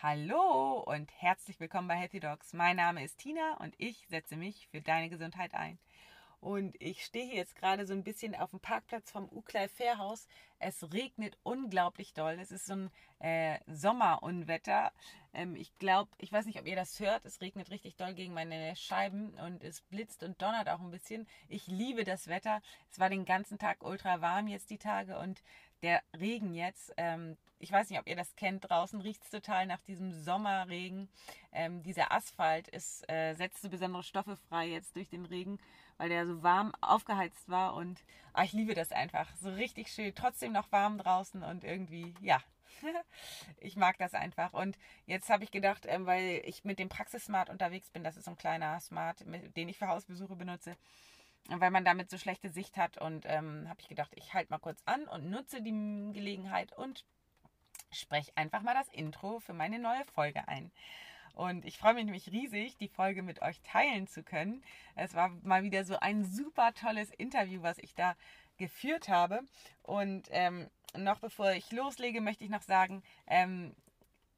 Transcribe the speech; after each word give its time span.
Hallo 0.00 0.84
und 0.86 1.10
herzlich 1.20 1.58
willkommen 1.58 1.88
bei 1.88 1.96
Healthy 1.96 2.20
Dogs. 2.20 2.52
Mein 2.52 2.76
Name 2.76 3.02
ist 3.02 3.18
Tina 3.18 3.56
und 3.56 3.74
ich 3.78 4.06
setze 4.06 4.36
mich 4.36 4.68
für 4.68 4.80
deine 4.80 5.08
Gesundheit 5.08 5.54
ein. 5.54 5.76
Und 6.40 6.80
ich 6.80 7.04
stehe 7.04 7.26
hier 7.26 7.34
jetzt 7.34 7.56
gerade 7.56 7.84
so 7.84 7.94
ein 7.94 8.04
bisschen 8.04 8.36
auf 8.36 8.50
dem 8.50 8.60
Parkplatz 8.60 9.10
vom 9.10 9.28
Uklei 9.28 9.66
Fährhaus. 9.66 10.28
Es 10.60 10.92
regnet 10.92 11.36
unglaublich 11.42 12.14
doll. 12.14 12.38
Es 12.40 12.52
ist 12.52 12.66
so 12.66 12.74
ein 12.74 12.90
äh, 13.18 13.58
Sommerunwetter. 13.66 14.92
Ähm, 15.34 15.56
ich 15.56 15.76
glaube, 15.78 16.12
ich 16.18 16.30
weiß 16.30 16.46
nicht, 16.46 16.60
ob 16.60 16.66
ihr 16.68 16.76
das 16.76 17.00
hört. 17.00 17.24
Es 17.24 17.40
regnet 17.40 17.72
richtig 17.72 17.96
doll 17.96 18.14
gegen 18.14 18.34
meine 18.34 18.76
Scheiben 18.76 19.34
und 19.44 19.64
es 19.64 19.80
blitzt 19.80 20.22
und 20.22 20.40
donnert 20.40 20.68
auch 20.68 20.80
ein 20.80 20.92
bisschen. 20.92 21.26
Ich 21.48 21.66
liebe 21.66 22.04
das 22.04 22.28
Wetter. 22.28 22.62
Es 22.88 23.00
war 23.00 23.10
den 23.10 23.24
ganzen 23.24 23.58
Tag 23.58 23.82
ultra 23.82 24.20
warm 24.20 24.46
jetzt 24.46 24.70
die 24.70 24.78
Tage 24.78 25.18
und 25.18 25.42
der 25.82 26.02
Regen 26.16 26.54
jetzt, 26.54 26.94
ähm, 26.96 27.36
ich 27.58 27.72
weiß 27.72 27.90
nicht, 27.90 27.98
ob 27.98 28.06
ihr 28.06 28.16
das 28.16 28.36
kennt, 28.36 28.68
draußen 28.68 29.00
riecht 29.00 29.22
es 29.24 29.30
total 29.30 29.66
nach 29.66 29.80
diesem 29.82 30.12
Sommerregen. 30.12 31.08
Ähm, 31.52 31.82
dieser 31.82 32.12
Asphalt 32.12 32.68
ist, 32.68 33.08
äh, 33.10 33.34
setzt 33.34 33.62
so 33.62 33.68
besondere 33.68 34.02
Stoffe 34.02 34.36
frei 34.36 34.68
jetzt 34.68 34.96
durch 34.96 35.08
den 35.08 35.26
Regen, 35.26 35.58
weil 35.96 36.08
der 36.08 36.26
so 36.26 36.42
warm 36.42 36.72
aufgeheizt 36.80 37.48
war 37.48 37.74
und 37.74 38.04
ah, 38.32 38.44
ich 38.44 38.52
liebe 38.52 38.74
das 38.74 38.92
einfach. 38.92 39.28
So 39.36 39.50
richtig 39.50 39.88
schön, 39.88 40.14
trotzdem 40.14 40.52
noch 40.52 40.70
warm 40.72 40.98
draußen 40.98 41.42
und 41.42 41.64
irgendwie, 41.64 42.14
ja, 42.20 42.40
ich 43.60 43.76
mag 43.76 43.98
das 43.98 44.14
einfach. 44.14 44.52
Und 44.52 44.78
jetzt 45.06 45.30
habe 45.30 45.44
ich 45.44 45.50
gedacht, 45.50 45.84
ähm, 45.88 46.06
weil 46.06 46.42
ich 46.44 46.64
mit 46.64 46.78
dem 46.78 46.88
Praxis-Smart 46.88 47.50
unterwegs 47.50 47.90
bin, 47.90 48.04
das 48.04 48.16
ist 48.16 48.26
so 48.26 48.32
ein 48.32 48.38
kleiner 48.38 48.78
Smart, 48.80 49.24
den 49.56 49.68
ich 49.68 49.78
für 49.78 49.88
Hausbesuche 49.88 50.36
benutze, 50.36 50.76
weil 51.48 51.70
man 51.70 51.84
damit 51.84 52.10
so 52.10 52.18
schlechte 52.18 52.50
Sicht 52.50 52.76
hat. 52.76 52.98
Und 52.98 53.24
ähm, 53.26 53.68
habe 53.68 53.80
ich 53.80 53.88
gedacht, 53.88 54.12
ich 54.14 54.34
halte 54.34 54.52
mal 54.52 54.58
kurz 54.58 54.82
an 54.84 55.08
und 55.08 55.30
nutze 55.30 55.62
die 55.62 55.72
Gelegenheit 56.12 56.72
und 56.76 57.04
spreche 57.92 58.32
einfach 58.36 58.62
mal 58.62 58.74
das 58.74 58.88
Intro 58.88 59.40
für 59.40 59.52
meine 59.52 59.78
neue 59.78 60.04
Folge 60.14 60.46
ein. 60.48 60.70
Und 61.34 61.64
ich 61.64 61.78
freue 61.78 61.94
mich 61.94 62.04
nämlich 62.04 62.32
riesig, 62.32 62.76
die 62.78 62.88
Folge 62.88 63.22
mit 63.22 63.42
euch 63.42 63.60
teilen 63.62 64.08
zu 64.08 64.24
können. 64.24 64.62
Es 64.96 65.14
war 65.14 65.28
mal 65.42 65.62
wieder 65.62 65.84
so 65.84 65.96
ein 66.00 66.24
super 66.24 66.74
tolles 66.74 67.10
Interview, 67.10 67.62
was 67.62 67.78
ich 67.78 67.94
da 67.94 68.16
geführt 68.56 69.08
habe. 69.08 69.42
Und 69.84 70.28
ähm, 70.30 70.68
noch 70.96 71.20
bevor 71.20 71.52
ich 71.52 71.70
loslege, 71.70 72.20
möchte 72.20 72.44
ich 72.44 72.50
noch 72.50 72.62
sagen, 72.62 73.04
ähm, 73.28 73.74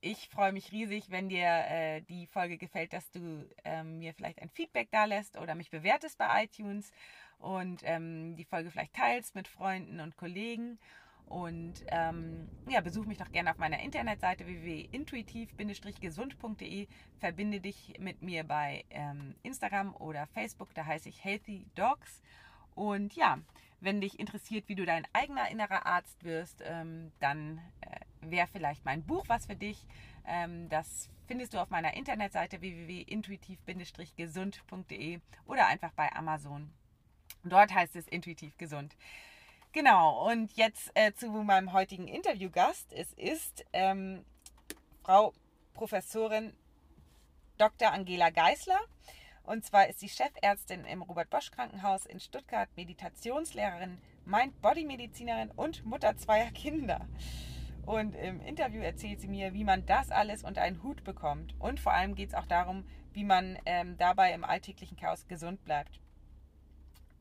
ich 0.02 0.28
freue 0.28 0.52
mich 0.52 0.72
riesig, 0.72 1.11
wenn 1.11 1.28
dir 1.28 1.46
äh, 1.46 2.00
die 2.02 2.27
Folge 2.27 2.56
gefällt, 2.56 2.92
dass 2.92 3.11
du 3.11 3.46
ähm, 3.64 3.98
mir 3.98 4.14
vielleicht 4.14 4.41
ein 4.41 4.48
Feedback 4.48 4.89
da 4.91 5.05
lässt 5.05 5.39
oder 5.39 5.55
mich 5.55 5.70
bewertest 5.70 6.19
bei 6.19 6.44
iTunes 6.44 6.91
und 7.39 7.83
ähm, 7.84 8.36
die 8.36 8.44
Folge 8.44 8.70
vielleicht 8.70 8.94
teilst 8.94 9.34
mit 9.34 9.48
Freunden 9.48 10.00
und 10.00 10.17
Kollegen. 10.17 10.78
Und 11.31 11.84
ähm, 11.86 12.47
ja, 12.69 12.81
besuch 12.81 13.06
mich 13.06 13.17
doch 13.19 13.31
gerne 13.31 13.53
auf 13.53 13.59
meiner 13.59 13.78
Internetseite 13.78 14.47
www.intuitiv-gesund.de. 14.47 16.89
Verbinde 17.20 17.61
dich 17.61 17.95
mit 18.00 18.20
mir 18.20 18.42
bei 18.42 18.84
ähm, 18.91 19.36
Instagram 19.45 19.95
oder 19.95 20.27
Facebook, 20.27 20.75
da 20.75 20.84
heiße 20.84 21.08
ich 21.08 21.25
Healthy 21.25 21.69
Dogs. 21.77 22.20
Und 22.75 23.14
ja, 23.14 23.39
wenn 23.78 24.01
dich 24.01 24.19
interessiert, 24.19 24.69
wie 24.69 24.75
du 24.75 24.84
dein 24.84 25.06
eigener 25.12 25.48
innerer 25.51 25.86
Arzt 25.86 26.25
wirst, 26.25 26.64
ähm, 26.67 27.12
dann 27.20 27.61
äh, 27.81 28.01
wäre 28.23 28.48
vielleicht 28.48 28.84
mein 28.84 29.05
Buch 29.05 29.23
was 29.28 29.47
für 29.47 29.55
dich. 29.55 29.86
Ähm, 30.27 30.69
das 30.69 31.08
findest 31.28 31.55
du 31.55 31.58
auf 31.58 31.70
meiner 31.70 31.95
Internetseite 31.95 32.61
www.intuitiv-gesund.de 32.61 35.20
oder 35.47 35.69
einfach 35.69 35.92
bei 35.92 36.12
Amazon. 36.12 36.73
Dort 37.45 37.73
heißt 37.73 37.95
es 37.95 38.08
intuitiv 38.08 38.58
gesund. 38.58 38.97
Genau, 39.72 40.28
und 40.28 40.52
jetzt 40.54 40.90
äh, 40.94 41.12
zu 41.12 41.28
meinem 41.28 41.72
heutigen 41.72 42.08
Interviewgast. 42.08 42.92
Es 42.92 43.12
ist 43.12 43.64
ähm, 43.72 44.24
Frau 45.04 45.32
Professorin 45.74 46.52
Dr. 47.56 47.92
Angela 47.92 48.30
Geisler. 48.30 48.80
Und 49.44 49.64
zwar 49.64 49.86
ist 49.86 50.00
sie 50.00 50.08
Chefärztin 50.08 50.84
im 50.86 51.02
Robert 51.02 51.30
Bosch 51.30 51.52
Krankenhaus 51.52 52.04
in 52.04 52.18
Stuttgart, 52.18 52.68
Meditationslehrerin, 52.74 53.98
Mind-Body-Medizinerin 54.24 55.52
und 55.52 55.84
Mutter 55.86 56.16
zweier 56.16 56.50
Kinder. 56.50 57.06
Und 57.86 58.16
im 58.16 58.40
Interview 58.40 58.83
erzählt 58.83 59.20
sie 59.20 59.28
mir, 59.28 59.52
wie 59.55 59.64
man 59.64 59.86
das 59.86 60.11
alles 60.11 60.42
unter 60.42 60.62
einen 60.62 60.83
Hut 60.83 61.05
bekommt. 61.05 61.55
Und 61.61 61.78
vor 61.78 61.92
allem 61.92 62.16
geht 62.16 62.30
es 62.30 62.34
auch 62.34 62.46
darum, 62.46 62.84
wie 63.12 63.24
man 63.24 63.56
ähm, 63.66 63.96
dabei 63.98 64.33
im 64.33 64.42
alltäglichen 64.42 64.96
Chaos 64.96 65.28
gesund 65.28 65.64
bleibt. 65.64 66.00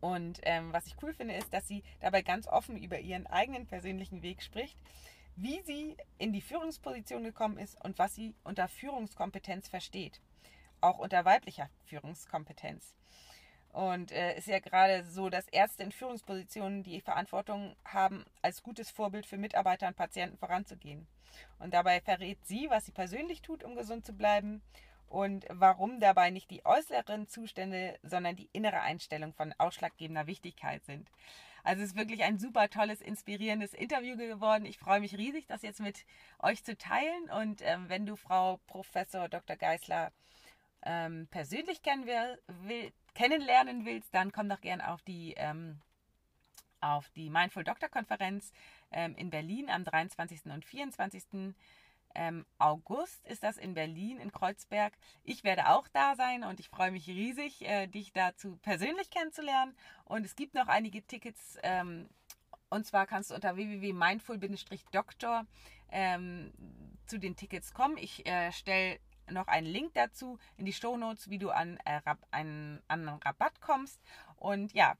Und 0.01 0.39
ähm, 0.43 0.71
was 0.71 0.87
ich 0.87 0.95
cool 1.01 1.13
finde, 1.13 1.35
ist, 1.35 1.53
dass 1.53 1.67
sie 1.67 1.83
dabei 1.99 2.21
ganz 2.21 2.47
offen 2.47 2.77
über 2.77 2.99
ihren 2.99 3.27
eigenen 3.27 3.67
persönlichen 3.67 4.21
Weg 4.21 4.41
spricht, 4.41 4.77
wie 5.35 5.61
sie 5.61 5.97
in 6.17 6.33
die 6.33 6.41
Führungsposition 6.41 7.23
gekommen 7.23 7.57
ist 7.57 7.79
und 7.83 7.99
was 7.99 8.15
sie 8.15 8.33
unter 8.43 8.67
Führungskompetenz 8.67 9.67
versteht 9.67 10.21
auch 10.81 10.97
unter 10.99 11.25
weiblicher 11.25 11.69
Führungskompetenz. 11.85 12.95
Und 13.71 14.11
äh, 14.11 14.35
ist 14.35 14.47
ja 14.47 14.59
gerade 14.59 15.05
so, 15.05 15.29
dass 15.29 15.47
Ärzte 15.49 15.83
in 15.83 15.91
Führungspositionen 15.91 16.81
die 16.83 17.01
Verantwortung 17.01 17.75
haben, 17.85 18.25
als 18.41 18.63
gutes 18.63 18.89
Vorbild 18.89 19.27
für 19.27 19.37
Mitarbeiter 19.37 19.87
und 19.87 19.95
Patienten 19.95 20.37
voranzugehen. 20.37 21.07
Und 21.59 21.73
dabei 21.73 22.01
verrät 22.01 22.39
sie, 22.45 22.67
was 22.69 22.85
sie 22.85 22.91
persönlich 22.91 23.43
tut, 23.43 23.63
um 23.63 23.75
gesund 23.75 24.05
zu 24.05 24.13
bleiben 24.13 24.63
und 25.09 25.45
warum 25.49 25.99
dabei 25.99 26.29
nicht 26.29 26.49
die 26.51 26.65
äußeren 26.65 27.27
Zustände, 27.27 27.99
sondern 28.03 28.35
die 28.35 28.49
innere 28.53 28.81
Einstellung 28.81 29.33
von 29.33 29.53
ausschlaggebender 29.57 30.27
Wichtigkeit 30.27 30.85
sind. 30.85 31.09
Also 31.63 31.83
es 31.83 31.89
ist 31.89 31.97
wirklich 31.97 32.23
ein 32.23 32.39
super 32.39 32.69
tolles, 32.69 33.01
inspirierendes 33.01 33.73
Interview 33.73 34.15
geworden. 34.15 34.65
Ich 34.65 34.77
freue 34.77 34.99
mich 34.99 35.17
riesig, 35.17 35.45
das 35.47 35.61
jetzt 35.61 35.81
mit 35.81 36.05
euch 36.39 36.63
zu 36.63 36.77
teilen. 36.77 37.29
Und 37.29 37.61
ähm, 37.63 37.89
wenn 37.89 38.05
du 38.05 38.15
Frau 38.15 38.59
Professor 38.67 39.27
Dr. 39.27 39.55
Geisler 39.55 40.11
ähm, 40.83 41.27
persönlich 41.29 41.81
kennen 41.81 42.05
will, 42.05 42.91
kennenlernen 43.13 43.85
willst, 43.85 44.13
dann 44.13 44.31
komm 44.31 44.47
doch 44.49 44.61
gern 44.61 44.81
auf 44.81 45.01
die, 45.01 45.33
ähm, 45.37 45.81
auf 46.79 47.09
die 47.09 47.29
Mindful 47.29 47.63
Doctor 47.63 47.89
Konferenz 47.89 48.53
ähm, 48.91 49.15
in 49.15 49.29
Berlin 49.29 49.69
am 49.69 49.83
23. 49.83 50.45
und 50.45 50.63
24. 50.63 51.53
Ähm, 52.15 52.45
August 52.57 53.25
ist 53.27 53.43
das 53.43 53.57
in 53.57 53.73
Berlin, 53.73 54.19
in 54.19 54.31
Kreuzberg. 54.31 54.93
Ich 55.23 55.43
werde 55.43 55.69
auch 55.69 55.87
da 55.89 56.15
sein 56.15 56.43
und 56.43 56.59
ich 56.59 56.69
freue 56.69 56.91
mich 56.91 57.07
riesig, 57.07 57.61
äh, 57.61 57.87
dich 57.87 58.11
dazu 58.13 58.57
persönlich 58.57 59.09
kennenzulernen. 59.09 59.75
Und 60.05 60.25
es 60.25 60.35
gibt 60.35 60.53
noch 60.53 60.67
einige 60.67 61.01
Tickets. 61.05 61.57
Ähm, 61.63 62.09
und 62.69 62.85
zwar 62.85 63.07
kannst 63.07 63.31
du 63.31 63.35
unter 63.35 63.55
www.mindful-doctor 63.55 65.45
ähm, 65.91 66.51
zu 67.05 67.17
den 67.17 67.35
Tickets 67.35 67.73
kommen. 67.73 67.97
Ich 67.97 68.25
äh, 68.27 68.51
stelle 68.51 68.99
noch 69.31 69.47
einen 69.47 69.67
Link 69.67 69.93
dazu 69.93 70.37
in 70.57 70.65
die 70.65 70.73
Show 70.73 70.97
Notes, 70.97 71.29
wie 71.29 71.39
du 71.39 71.49
an, 71.49 71.77
äh, 71.85 72.01
einen, 72.31 72.81
an 72.87 73.07
einen 73.07 73.19
Rabatt 73.19 73.61
kommst. 73.61 73.99
Und 74.35 74.73
ja, 74.73 74.95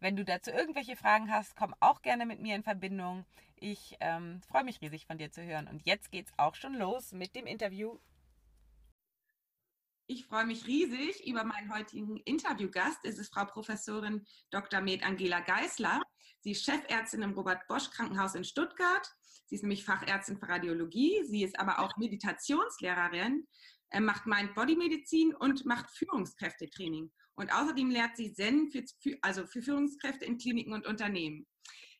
wenn 0.00 0.16
du 0.16 0.24
dazu 0.24 0.50
irgendwelche 0.50 0.96
Fragen 0.96 1.30
hast, 1.30 1.56
komm 1.56 1.74
auch 1.80 2.02
gerne 2.02 2.26
mit 2.26 2.40
mir 2.40 2.54
in 2.54 2.62
Verbindung. 2.62 3.24
Ich 3.56 3.96
ähm, 4.00 4.42
freue 4.42 4.64
mich 4.64 4.80
riesig 4.80 5.06
von 5.06 5.18
dir 5.18 5.30
zu 5.30 5.42
hören. 5.42 5.68
Und 5.68 5.86
jetzt 5.86 6.10
geht's 6.10 6.32
auch 6.36 6.54
schon 6.54 6.74
los 6.74 7.12
mit 7.12 7.34
dem 7.34 7.46
Interview. 7.46 7.98
Ich 10.08 10.26
freue 10.26 10.46
mich 10.46 10.66
riesig 10.66 11.26
über 11.26 11.42
meinen 11.42 11.74
heutigen 11.74 12.18
Interviewgast. 12.18 13.00
Es 13.02 13.18
ist 13.18 13.32
Frau 13.32 13.44
Professorin 13.44 14.24
Dr. 14.50 14.80
Med 14.80 15.02
Angela 15.02 15.40
Geisler. 15.40 16.00
Sie 16.40 16.52
ist 16.52 16.64
Chefärztin 16.64 17.22
im 17.22 17.32
Robert 17.32 17.66
Bosch 17.66 17.90
Krankenhaus 17.90 18.36
in 18.36 18.44
Stuttgart. 18.44 19.10
Sie 19.46 19.56
ist 19.56 19.62
nämlich 19.62 19.84
Fachärztin 19.84 20.38
für 20.38 20.48
Radiologie. 20.48 21.24
Sie 21.24 21.42
ist 21.42 21.58
aber 21.58 21.80
auch 21.80 21.96
Meditationslehrerin, 21.96 23.48
macht 23.98 24.26
Mind-Body-Medizin 24.26 25.34
und 25.34 25.64
macht 25.64 25.90
Führungskräftetraining. 25.90 27.10
Und 27.36 27.52
außerdem 27.52 27.90
lehrt 27.90 28.16
sie 28.16 28.32
Zen 28.32 28.70
für, 28.70 28.82
also 29.20 29.46
für 29.46 29.62
Führungskräfte 29.62 30.24
in 30.24 30.38
Kliniken 30.38 30.72
und 30.72 30.86
Unternehmen. 30.86 31.46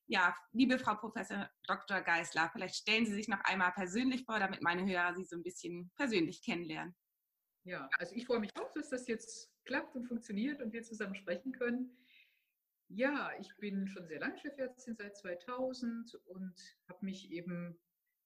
Ja, 0.09 0.35
liebe 0.53 0.79
Frau 0.79 0.95
Professor 0.95 1.51
Dr. 1.67 2.01
Geisler, 2.01 2.49
vielleicht 2.53 2.77
stellen 2.77 3.07
Sie 3.07 3.13
sich 3.13 3.29
noch 3.29 3.41
einmal 3.41 3.73
persönlich 3.73 4.25
vor, 4.25 4.39
damit 4.39 4.63
meine 4.63 4.87
Hörer 4.87 5.15
Sie 5.15 5.25
so 5.25 5.37
ein 5.37 5.43
bisschen 5.43 5.91
persönlich 5.97 6.43
kennenlernen. 6.43 6.95
Ja, 7.65 7.89
also 7.99 8.15
ich 8.15 8.27
freue 8.27 8.39
mich 8.39 8.57
auch, 8.57 8.73
dass 8.75 8.89
das 8.91 9.09
jetzt 9.09 9.51
klappt 9.65 9.97
und 9.97 10.07
funktioniert 10.07 10.63
und 10.63 10.73
wir 10.73 10.85
zusammen 10.85 11.17
sprechen 11.17 11.53
können. 11.53 11.91
Ja, 12.89 13.33
ich 13.41 13.51
bin 13.59 13.89
schon 13.89 14.07
sehr 14.07 14.21
lange 14.21 14.39
Chefärztin, 14.39 14.95
seit 14.95 15.17
2000 15.17 16.15
und 16.27 16.55
habe 16.89 17.05
mich 17.05 17.33
eben 17.33 17.77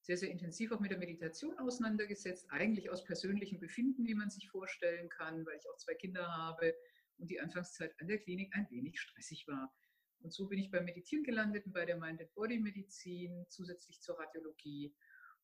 sehr, 0.02 0.18
sehr 0.18 0.30
intensiv 0.30 0.72
auch 0.72 0.80
mit 0.80 0.90
der 0.90 0.98
Meditation 0.98 1.58
auseinandergesetzt, 1.58 2.50
eigentlich 2.50 2.90
aus 2.90 3.04
persönlichem 3.04 3.58
Befinden, 3.58 4.06
wie 4.06 4.14
man 4.14 4.28
sich 4.28 4.50
vorstellen 4.50 5.08
kann, 5.08 5.46
weil 5.46 5.56
ich 5.56 5.68
auch 5.70 5.76
zwei 5.78 5.94
Kinder 5.94 6.26
habe 6.28 6.74
und 7.20 7.30
die 7.30 7.40
Anfangszeit 7.40 7.94
an 8.00 8.08
der 8.08 8.18
Klinik 8.18 8.54
ein 8.54 8.68
wenig 8.70 9.00
stressig 9.00 9.46
war. 9.46 9.72
Und 10.20 10.32
so 10.32 10.48
bin 10.48 10.58
ich 10.58 10.70
beim 10.70 10.84
Meditieren 10.84 11.24
gelandet 11.24 11.66
und 11.66 11.72
bei 11.72 11.84
der 11.84 11.96
Mind-Body-Medizin, 11.96 13.46
zusätzlich 13.48 14.00
zur 14.00 14.18
Radiologie. 14.18 14.94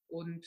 Und 0.08 0.46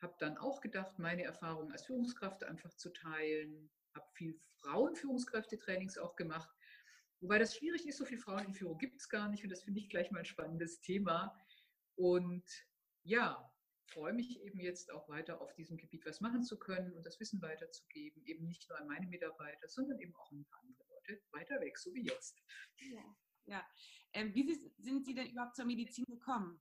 habe 0.00 0.14
dann 0.18 0.38
auch 0.38 0.60
gedacht, 0.60 0.98
meine 0.98 1.24
Erfahrungen 1.24 1.72
als 1.72 1.84
Führungskraft 1.86 2.44
einfach 2.44 2.74
zu 2.74 2.90
teilen. 2.90 3.70
Habe 3.94 4.06
viel 4.14 4.40
Frauenführungskräftetrainings 4.62 5.98
auch 5.98 6.16
gemacht. 6.16 6.48
Wobei 7.20 7.38
das 7.38 7.56
schwierig 7.56 7.86
ist, 7.86 7.98
so 7.98 8.04
viele 8.04 8.20
Frauen 8.20 8.46
in 8.46 8.54
Führung 8.54 8.78
gibt 8.78 8.96
es 8.96 9.08
gar 9.08 9.28
nicht. 9.28 9.42
Und 9.44 9.50
das 9.50 9.62
finde 9.62 9.80
ich 9.80 9.88
gleich 9.88 10.10
mal 10.10 10.20
ein 10.20 10.24
spannendes 10.24 10.80
Thema. 10.80 11.36
Und 11.96 12.44
ja, 13.02 13.50
freue 13.90 14.12
mich 14.12 14.40
eben 14.40 14.60
jetzt 14.60 14.90
auch 14.92 15.08
weiter 15.08 15.40
auf 15.40 15.52
diesem 15.54 15.76
Gebiet 15.76 16.06
was 16.06 16.20
machen 16.20 16.42
zu 16.42 16.58
können 16.58 16.92
und 16.92 17.04
das 17.04 17.18
Wissen 17.20 17.42
weiterzugeben, 17.42 18.24
eben 18.24 18.46
nicht 18.46 18.68
nur 18.68 18.78
an 18.78 18.86
meine 18.86 19.06
Mitarbeiter, 19.06 19.68
sondern 19.68 19.98
eben 19.98 20.14
auch 20.16 20.30
an 20.32 20.40
ein 20.40 20.44
paar 20.46 20.62
andere 20.62 20.84
Leute 20.88 21.22
weiter 21.32 21.60
weg, 21.60 21.78
so 21.78 21.92
wie 21.94 22.02
jetzt. 22.02 22.42
Ja, 22.78 23.16
ja. 23.46 23.66
Ähm, 24.12 24.34
wie 24.34 24.54
sind 24.78 25.04
Sie 25.04 25.14
denn 25.14 25.30
überhaupt 25.30 25.56
zur 25.56 25.64
Medizin 25.64 26.04
gekommen? 26.06 26.60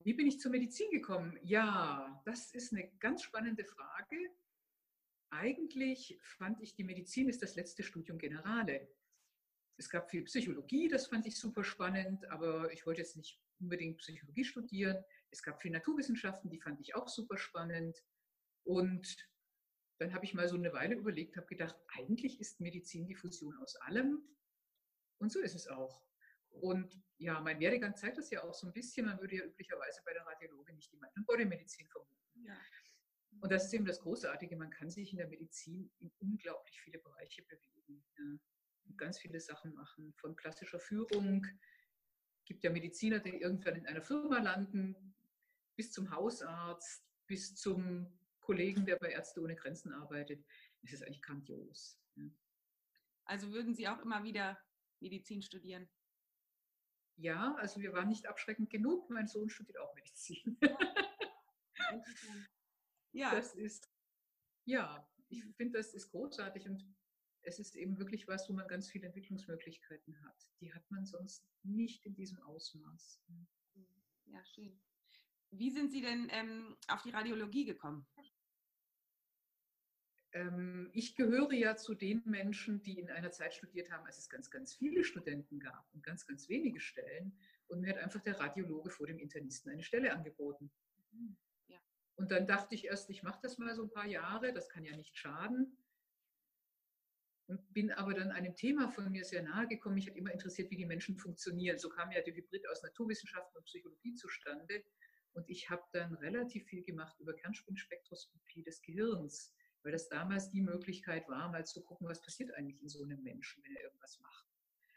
Wie 0.00 0.14
bin 0.14 0.26
ich 0.26 0.40
zur 0.40 0.50
Medizin 0.50 0.90
gekommen? 0.90 1.38
Ja, 1.42 2.22
das 2.24 2.52
ist 2.52 2.72
eine 2.72 2.88
ganz 2.98 3.22
spannende 3.22 3.64
Frage. 3.64 4.16
Eigentlich 5.30 6.18
fand 6.22 6.60
ich, 6.62 6.74
die 6.74 6.84
Medizin 6.84 7.28
ist 7.28 7.42
das 7.42 7.56
letzte 7.56 7.82
Studium 7.82 8.18
Generale. 8.18 8.88
Es 9.76 9.90
gab 9.90 10.10
viel 10.10 10.22
Psychologie, 10.22 10.88
das 10.88 11.08
fand 11.08 11.26
ich 11.26 11.38
super 11.38 11.62
spannend, 11.62 12.24
aber 12.30 12.72
ich 12.72 12.86
wollte 12.86 13.00
jetzt 13.00 13.16
nicht 13.16 13.40
unbedingt 13.60 13.98
Psychologie 13.98 14.44
studieren. 14.44 15.04
Es 15.30 15.42
gab 15.42 15.60
viel 15.60 15.70
Naturwissenschaften, 15.70 16.50
die 16.50 16.60
fand 16.60 16.80
ich 16.80 16.94
auch 16.94 17.08
super 17.08 17.36
spannend. 17.36 18.02
Und 18.64 19.16
dann 19.98 20.14
habe 20.14 20.24
ich 20.24 20.34
mal 20.34 20.48
so 20.48 20.56
eine 20.56 20.72
Weile 20.72 20.94
überlegt, 20.94 21.36
habe 21.36 21.46
gedacht, 21.46 21.76
eigentlich 21.96 22.40
ist 22.40 22.60
Medizin 22.60 23.06
die 23.06 23.14
Fusion 23.14 23.56
aus 23.58 23.76
allem. 23.76 24.22
Und 25.18 25.32
so 25.32 25.40
ist 25.40 25.54
es 25.54 25.66
auch. 25.66 26.02
Und 26.50 27.00
ja, 27.18 27.40
mein 27.40 27.60
Werdegang 27.60 27.96
zeigt 27.96 28.18
das 28.18 28.30
ja 28.30 28.42
auch 28.42 28.54
so 28.54 28.66
ein 28.66 28.72
bisschen. 28.72 29.06
Man 29.06 29.20
würde 29.20 29.36
ja 29.36 29.44
üblicherweise 29.44 30.00
bei 30.04 30.12
der 30.12 30.24
Radiologe 30.24 30.72
nicht 30.72 30.92
die 30.92 30.96
Mind-Body-Medizin 30.96 31.88
vermuten. 31.88 32.44
Ja. 32.44 32.56
Und 33.40 33.52
das 33.52 33.66
ist 33.66 33.74
eben 33.74 33.84
das 33.84 34.00
Großartige. 34.00 34.56
Man 34.56 34.70
kann 34.70 34.90
sich 34.90 35.12
in 35.12 35.18
der 35.18 35.28
Medizin 35.28 35.90
in 35.98 36.10
unglaublich 36.18 36.80
viele 36.80 36.98
Bereiche 36.98 37.42
bewegen. 37.42 38.04
Ja. 38.16 38.38
Und 38.86 38.98
ganz 38.98 39.18
viele 39.18 39.40
Sachen 39.40 39.74
machen. 39.74 40.14
Von 40.16 40.36
klassischer 40.36 40.80
Führung, 40.80 41.46
gibt 42.48 42.64
ja 42.64 42.70
Mediziner, 42.70 43.20
die 43.20 43.40
irgendwann 43.40 43.76
in 43.76 43.86
einer 43.86 44.00
Firma 44.00 44.38
landen, 44.38 45.14
bis 45.78 45.92
zum 45.92 46.10
Hausarzt, 46.10 47.08
bis 47.28 47.54
zum 47.54 48.18
Kollegen, 48.40 48.84
der 48.84 48.96
bei 48.96 49.12
Ärzte 49.12 49.40
ohne 49.40 49.54
Grenzen 49.54 49.92
arbeitet. 49.92 50.44
Es 50.82 50.92
ist 50.92 51.04
eigentlich 51.04 51.22
grandios. 51.22 52.00
Also 53.24 53.52
würden 53.52 53.76
Sie 53.76 53.86
auch 53.86 54.00
immer 54.00 54.24
wieder 54.24 54.60
Medizin 54.98 55.40
studieren? 55.40 55.88
Ja, 57.16 57.54
also 57.58 57.80
wir 57.80 57.92
waren 57.92 58.08
nicht 58.08 58.26
abschreckend 58.26 58.70
genug. 58.70 59.08
Mein 59.08 59.28
Sohn 59.28 59.50
studiert 59.50 59.78
auch 59.78 59.94
Medizin. 59.94 60.58
ja. 63.12 63.30
Das 63.30 63.54
ist, 63.54 63.88
ja, 64.64 65.08
ich 65.28 65.44
finde, 65.56 65.78
das 65.78 65.94
ist 65.94 66.10
großartig 66.10 66.66
und 66.68 66.84
es 67.42 67.60
ist 67.60 67.76
eben 67.76 67.98
wirklich 67.98 68.26
was, 68.26 68.48
wo 68.48 68.52
man 68.52 68.66
ganz 68.66 68.90
viele 68.90 69.06
Entwicklungsmöglichkeiten 69.06 70.20
hat. 70.24 70.50
Die 70.60 70.74
hat 70.74 70.90
man 70.90 71.06
sonst 71.06 71.48
nicht 71.62 72.04
in 72.04 72.16
diesem 72.16 72.42
Ausmaß. 72.42 73.22
Ja, 74.24 74.44
schön. 74.44 74.80
Wie 75.50 75.70
sind 75.70 75.90
Sie 75.90 76.02
denn 76.02 76.28
ähm, 76.30 76.76
auf 76.88 77.02
die 77.02 77.10
Radiologie 77.10 77.64
gekommen? 77.64 78.06
Ähm, 80.32 80.90
ich 80.92 81.16
gehöre 81.16 81.52
ja 81.52 81.76
zu 81.76 81.94
den 81.94 82.22
Menschen, 82.26 82.82
die 82.82 82.98
in 82.98 83.10
einer 83.10 83.30
Zeit 83.30 83.54
studiert 83.54 83.90
haben, 83.90 84.04
als 84.06 84.18
es 84.18 84.28
ganz, 84.28 84.50
ganz 84.50 84.74
viele 84.74 85.04
Studenten 85.04 85.58
gab 85.58 85.86
und 85.94 86.02
ganz, 86.02 86.26
ganz 86.26 86.48
wenige 86.48 86.80
Stellen. 86.80 87.38
Und 87.66 87.80
mir 87.80 87.90
hat 87.90 87.98
einfach 87.98 88.20
der 88.20 88.38
Radiologe 88.38 88.90
vor 88.90 89.06
dem 89.06 89.18
Internisten 89.18 89.72
eine 89.72 89.82
Stelle 89.82 90.12
angeboten. 90.12 90.70
Mhm, 91.12 91.36
ja. 91.68 91.78
Und 92.16 92.30
dann 92.30 92.46
dachte 92.46 92.74
ich 92.74 92.86
erst, 92.86 93.08
ich 93.10 93.22
mache 93.22 93.40
das 93.42 93.58
mal 93.58 93.74
so 93.74 93.84
ein 93.84 93.90
paar 93.90 94.06
Jahre, 94.06 94.52
das 94.52 94.68
kann 94.68 94.84
ja 94.84 94.94
nicht 94.96 95.16
schaden. 95.16 95.76
Und 97.46 97.72
bin 97.72 97.90
aber 97.92 98.12
dann 98.12 98.30
einem 98.30 98.54
Thema 98.54 98.90
von 98.90 99.10
mir 99.10 99.24
sehr 99.24 99.42
nahe 99.42 99.66
gekommen. 99.66 99.94
Mich 99.94 100.06
hat 100.06 100.16
immer 100.16 100.32
interessiert, 100.32 100.70
wie 100.70 100.76
die 100.76 100.84
Menschen 100.84 101.16
funktionieren. 101.16 101.78
So 101.78 101.88
kam 101.88 102.12
ja 102.12 102.20
der 102.20 102.34
Hybrid 102.34 102.68
aus 102.68 102.82
Naturwissenschaften 102.82 103.56
und 103.56 103.64
Psychologie 103.64 104.14
zustande. 104.14 104.84
Und 105.38 105.48
ich 105.48 105.70
habe 105.70 105.82
dann 105.92 106.14
relativ 106.14 106.66
viel 106.66 106.82
gemacht 106.82 107.18
über 107.20 107.34
Kernspinspektroskopie 107.34 108.62
des 108.62 108.82
Gehirns 108.82 109.54
weil 109.82 109.92
das 109.92 110.08
damals 110.08 110.50
die 110.50 110.60
Möglichkeit 110.60 111.28
war, 111.28 111.50
mal 111.50 111.64
zu 111.64 111.82
gucken, 111.82 112.08
was 112.08 112.20
passiert 112.20 112.52
eigentlich 112.54 112.82
in 112.82 112.88
so 112.88 113.02
einem 113.02 113.22
Menschen, 113.22 113.62
wenn 113.64 113.76
er 113.76 113.84
irgendwas 113.84 114.20
macht. 114.20 114.46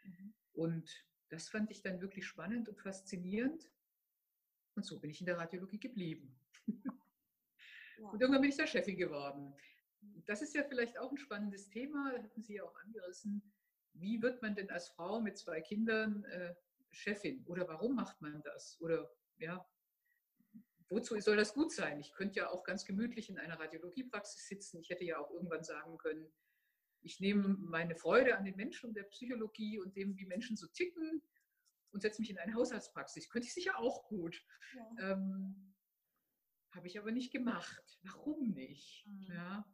Mhm. 0.04 0.34
Und 0.52 1.06
das 1.28 1.48
fand 1.48 1.70
ich 1.70 1.82
dann 1.82 2.00
wirklich 2.00 2.26
spannend 2.26 2.68
und 2.68 2.80
faszinierend. 2.80 3.70
Und 4.74 4.84
so 4.84 5.00
bin 5.00 5.10
ich 5.10 5.20
in 5.20 5.26
der 5.26 5.38
Radiologie 5.38 5.80
geblieben. 5.80 6.38
Ja. 7.98 8.08
Und 8.08 8.20
irgendwann 8.20 8.40
bin 8.40 8.50
ich 8.50 8.56
da 8.56 8.66
Chefin 8.66 8.96
geworden. 8.96 9.54
Das 10.26 10.42
ist 10.42 10.54
ja 10.54 10.64
vielleicht 10.64 10.98
auch 10.98 11.12
ein 11.12 11.18
spannendes 11.18 11.68
Thema, 11.70 12.12
hatten 12.12 12.42
Sie 12.42 12.54
ja 12.54 12.64
auch 12.64 12.76
angerissen. 12.80 13.42
Wie 13.92 14.20
wird 14.20 14.42
man 14.42 14.54
denn 14.56 14.70
als 14.70 14.88
Frau 14.88 15.20
mit 15.20 15.38
zwei 15.38 15.60
Kindern 15.60 16.24
äh, 16.24 16.54
Chefin? 16.90 17.44
Oder 17.46 17.68
warum 17.68 17.94
macht 17.94 18.20
man 18.20 18.42
das? 18.42 18.80
Oder 18.80 19.08
ja, 19.38 19.64
wozu 20.92 21.18
soll 21.20 21.36
das 21.36 21.54
gut 21.54 21.72
sein? 21.72 21.98
Ich 22.00 22.12
könnte 22.12 22.40
ja 22.40 22.50
auch 22.50 22.64
ganz 22.64 22.84
gemütlich 22.84 23.30
in 23.30 23.38
einer 23.38 23.58
Radiologiepraxis 23.58 24.46
sitzen. 24.46 24.78
Ich 24.78 24.90
hätte 24.90 25.04
ja 25.04 25.18
auch 25.18 25.30
irgendwann 25.30 25.64
sagen 25.64 25.96
können, 25.98 26.30
ich 27.00 27.18
nehme 27.18 27.48
meine 27.48 27.96
Freude 27.96 28.36
an 28.36 28.44
den 28.44 28.56
Menschen 28.56 28.88
und 28.88 28.94
der 28.94 29.04
Psychologie 29.04 29.80
und 29.80 29.96
dem, 29.96 30.16
wie 30.16 30.26
Menschen 30.26 30.56
so 30.56 30.66
ticken 30.68 31.22
und 31.90 32.00
setze 32.00 32.20
mich 32.20 32.30
in 32.30 32.38
eine 32.38 32.54
Hausarztpraxis. 32.54 33.28
Könnte 33.28 33.48
ich 33.48 33.54
sicher 33.54 33.78
auch 33.78 34.06
gut. 34.06 34.40
Ja. 34.74 35.12
Ähm, 35.12 35.74
habe 36.70 36.86
ich 36.86 36.98
aber 36.98 37.10
nicht 37.10 37.32
gemacht. 37.32 37.98
Warum 38.02 38.50
nicht? 38.50 39.06
Mhm. 39.06 39.22
Ja. 39.34 39.66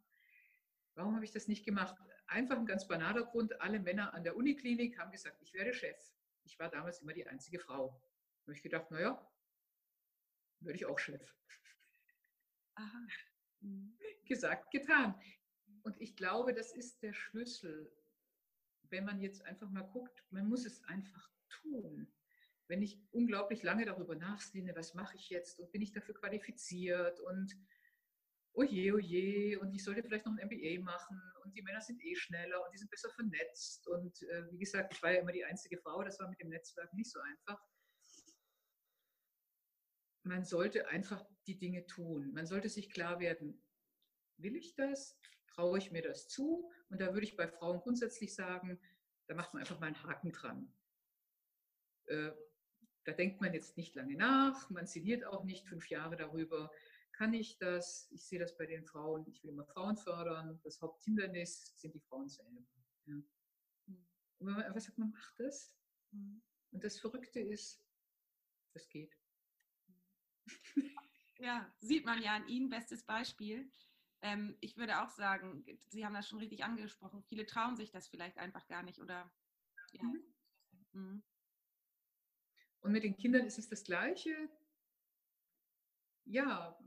Warum 0.94 1.14
habe 1.14 1.24
ich 1.24 1.32
das 1.32 1.48
nicht 1.48 1.64
gemacht? 1.64 1.96
Einfach 2.26 2.56
ein 2.56 2.66
ganz 2.66 2.88
banaler 2.88 3.24
Grund. 3.24 3.60
Alle 3.60 3.78
Männer 3.78 4.14
an 4.14 4.24
der 4.24 4.36
Uniklinik 4.36 4.98
haben 4.98 5.12
gesagt, 5.12 5.40
ich 5.42 5.52
werde 5.52 5.74
Chef. 5.74 5.96
Ich 6.44 6.58
war 6.58 6.70
damals 6.70 7.00
immer 7.00 7.12
die 7.12 7.26
einzige 7.26 7.58
Frau. 7.58 7.88
Da 8.40 8.46
habe 8.46 8.54
ich 8.54 8.62
gedacht, 8.62 8.90
naja, 8.90 9.30
würde 10.60 10.76
ich 10.76 10.86
auch 10.86 10.98
Chef. 10.98 11.34
Aha. 12.74 13.06
Mhm. 13.60 13.98
Gesagt, 14.24 14.70
getan. 14.70 15.14
Und 15.82 16.00
ich 16.00 16.16
glaube, 16.16 16.54
das 16.54 16.72
ist 16.72 17.02
der 17.02 17.12
Schlüssel. 17.12 17.92
Wenn 18.90 19.04
man 19.04 19.20
jetzt 19.20 19.42
einfach 19.44 19.70
mal 19.70 19.82
guckt, 19.82 20.24
man 20.30 20.48
muss 20.48 20.64
es 20.64 20.82
einfach 20.84 21.30
tun. 21.48 22.12
Wenn 22.66 22.82
ich 22.82 23.00
unglaublich 23.10 23.62
lange 23.62 23.86
darüber 23.86 24.14
nachsinne, 24.14 24.74
was 24.76 24.94
mache 24.94 25.16
ich 25.16 25.30
jetzt 25.30 25.58
und 25.58 25.72
bin 25.72 25.82
ich 25.82 25.92
dafür 25.92 26.14
qualifiziert 26.14 27.20
und 27.20 27.56
oje, 28.52 28.92
oje, 28.92 29.58
und 29.60 29.72
ich 29.74 29.84
sollte 29.84 30.02
vielleicht 30.02 30.26
noch 30.26 30.36
ein 30.36 30.46
MBA 30.46 30.82
machen 30.82 31.20
und 31.44 31.56
die 31.56 31.62
Männer 31.62 31.80
sind 31.80 32.02
eh 32.04 32.14
schneller 32.14 32.62
und 32.64 32.72
die 32.72 32.78
sind 32.78 32.90
besser 32.90 33.10
vernetzt. 33.10 33.86
Und 33.88 34.22
äh, 34.22 34.50
wie 34.50 34.58
gesagt, 34.58 34.92
ich 34.92 35.02
war 35.02 35.12
ja 35.12 35.20
immer 35.20 35.32
die 35.32 35.44
einzige 35.44 35.78
Frau, 35.78 36.02
das 36.02 36.18
war 36.18 36.28
mit 36.28 36.40
dem 36.40 36.48
Netzwerk 36.48 36.92
nicht 36.92 37.10
so 37.10 37.20
einfach 37.20 37.58
man 40.22 40.44
sollte 40.44 40.88
einfach 40.88 41.24
die 41.46 41.58
Dinge 41.58 41.86
tun. 41.86 42.32
Man 42.32 42.46
sollte 42.46 42.68
sich 42.68 42.90
klar 42.90 43.20
werden, 43.20 43.62
will 44.36 44.56
ich 44.56 44.74
das? 44.74 45.18
Traue 45.48 45.78
ich 45.78 45.90
mir 45.90 46.02
das 46.02 46.28
zu? 46.28 46.70
Und 46.90 47.00
da 47.00 47.12
würde 47.12 47.26
ich 47.26 47.36
bei 47.36 47.48
Frauen 47.48 47.80
grundsätzlich 47.80 48.34
sagen, 48.34 48.80
da 49.26 49.34
macht 49.34 49.54
man 49.54 49.60
einfach 49.60 49.80
mal 49.80 49.86
einen 49.86 50.02
Haken 50.02 50.32
dran. 50.32 50.72
Äh, 52.06 52.30
da 53.04 53.12
denkt 53.12 53.40
man 53.40 53.54
jetzt 53.54 53.76
nicht 53.76 53.94
lange 53.94 54.16
nach, 54.16 54.68
man 54.70 54.86
sinniert 54.86 55.24
auch 55.24 55.44
nicht 55.44 55.66
fünf 55.66 55.88
Jahre 55.88 56.16
darüber, 56.16 56.70
kann 57.18 57.34
ich 57.34 57.58
das? 57.58 58.08
Ich 58.12 58.24
sehe 58.26 58.38
das 58.38 58.56
bei 58.56 58.64
den 58.64 58.84
Frauen, 58.84 59.26
ich 59.26 59.42
will 59.42 59.50
immer 59.50 59.64
Frauen 59.64 59.96
fördern. 59.96 60.60
Das 60.62 60.80
Haupthindernis 60.80 61.72
sind 61.74 61.92
die 61.92 62.00
Frauen 62.00 62.28
selber. 62.28 62.64
Ja. 63.06 63.14
Und 63.16 64.46
wenn 64.46 64.54
man 64.54 64.62
einfach 64.62 64.80
sagt, 64.80 64.98
man 64.98 65.10
macht 65.10 65.34
das. 65.40 65.74
Mhm. 66.12 66.40
Und 66.70 66.84
das 66.84 67.00
Verrückte 67.00 67.40
ist, 67.40 67.84
das 68.72 68.88
geht. 68.88 69.17
Ja, 71.48 71.66
sieht 71.80 72.04
man 72.04 72.20
ja 72.20 72.36
an 72.36 72.46
Ihnen, 72.46 72.68
bestes 72.68 73.02
Beispiel. 73.04 73.72
Ähm, 74.20 74.58
ich 74.60 74.76
würde 74.76 75.00
auch 75.00 75.08
sagen, 75.08 75.64
Sie 75.86 76.04
haben 76.04 76.12
das 76.12 76.28
schon 76.28 76.40
richtig 76.40 76.62
angesprochen, 76.62 77.22
viele 77.22 77.46
trauen 77.46 77.74
sich 77.74 77.90
das 77.90 78.06
vielleicht 78.06 78.36
einfach 78.36 78.66
gar 78.66 78.82
nicht 78.82 79.00
oder 79.00 79.32
ja. 79.92 80.02
Mhm. 80.02 80.22
mhm. 80.92 81.22
Und 82.80 82.92
mit 82.92 83.02
den 83.02 83.16
Kindern 83.16 83.46
ist 83.46 83.58
es 83.58 83.66
das 83.66 83.82
Gleiche. 83.82 84.50
Ja, 86.26 86.78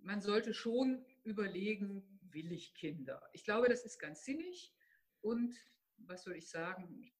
man 0.00 0.22
sollte 0.22 0.54
schon 0.54 1.04
überlegen, 1.22 2.18
will 2.22 2.52
ich 2.52 2.72
Kinder? 2.72 3.20
Ich 3.34 3.44
glaube, 3.44 3.68
das 3.68 3.84
ist 3.84 3.98
ganz 3.98 4.24
sinnig. 4.24 4.72
Und 5.20 5.54
was 5.98 6.22
soll 6.22 6.36
ich 6.36 6.48
sagen? 6.48 7.02
Ich 7.02 7.12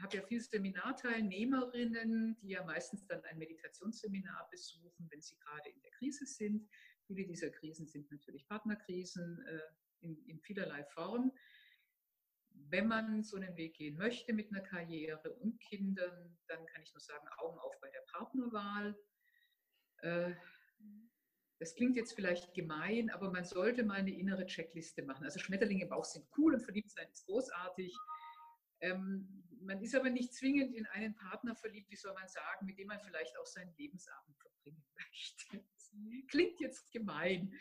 habe 0.00 0.16
ja 0.16 0.22
viele 0.22 0.40
Seminarteilnehmerinnen, 0.40 2.38
die 2.40 2.48
ja 2.48 2.64
meistens 2.64 3.04
dann 3.06 3.22
ein 3.24 3.38
Meditationsseminar 3.38 4.48
besuchen, 4.50 5.06
wenn 5.10 5.20
sie 5.20 5.36
gerade 5.36 5.68
in 5.68 5.82
der 5.82 5.90
Krise 5.92 6.24
sind. 6.24 6.68
Viele 7.06 7.26
dieser 7.26 7.50
Krisen 7.50 7.86
sind 7.86 8.10
natürlich 8.10 8.46
Partnerkrisen 8.48 9.44
äh, 9.46 9.60
in, 10.00 10.16
in 10.26 10.40
vielerlei 10.40 10.84
Form. 10.84 11.32
Wenn 12.54 12.86
man 12.86 13.22
so 13.22 13.36
einen 13.36 13.56
Weg 13.56 13.74
gehen 13.74 13.96
möchte 13.98 14.32
mit 14.32 14.50
einer 14.50 14.62
Karriere 14.62 15.30
und 15.34 15.60
Kindern, 15.60 16.38
dann 16.46 16.66
kann 16.66 16.82
ich 16.82 16.92
nur 16.94 17.00
sagen, 17.00 17.26
Augen 17.38 17.58
auf 17.58 17.78
bei 17.80 17.90
der 17.90 18.04
Partnerwahl. 18.12 18.96
Äh, 19.98 20.34
das 21.58 21.74
klingt 21.74 21.96
jetzt 21.96 22.14
vielleicht 22.14 22.54
gemein, 22.54 23.10
aber 23.10 23.30
man 23.30 23.44
sollte 23.44 23.84
mal 23.84 23.98
eine 23.98 24.12
innere 24.12 24.46
Checkliste 24.46 25.02
machen. 25.02 25.24
Also 25.24 25.38
Schmetterlinge 25.38 25.84
im 25.84 25.90
Bauch 25.90 26.04
sind 26.04 26.26
cool 26.36 26.54
und 26.54 26.62
verliebt 26.62 26.90
sein 26.90 27.08
ist 27.12 27.24
großartig. 27.26 27.94
Ähm, 28.82 29.42
man 29.60 29.80
ist 29.80 29.94
aber 29.94 30.10
nicht 30.10 30.34
zwingend 30.34 30.74
in 30.74 30.86
einen 30.86 31.14
Partner 31.14 31.54
verliebt, 31.54 31.90
wie 31.90 31.96
soll 31.96 32.12
man 32.14 32.28
sagen, 32.28 32.66
mit 32.66 32.78
dem 32.78 32.88
man 32.88 33.00
vielleicht 33.00 33.38
auch 33.38 33.46
seinen 33.46 33.74
Lebensabend 33.76 34.36
verbringt. 34.36 34.52
bringen 34.62 34.84
möchte. 34.94 36.26
Klingt 36.28 36.60
jetzt 36.60 36.92
gemein. 36.92 37.54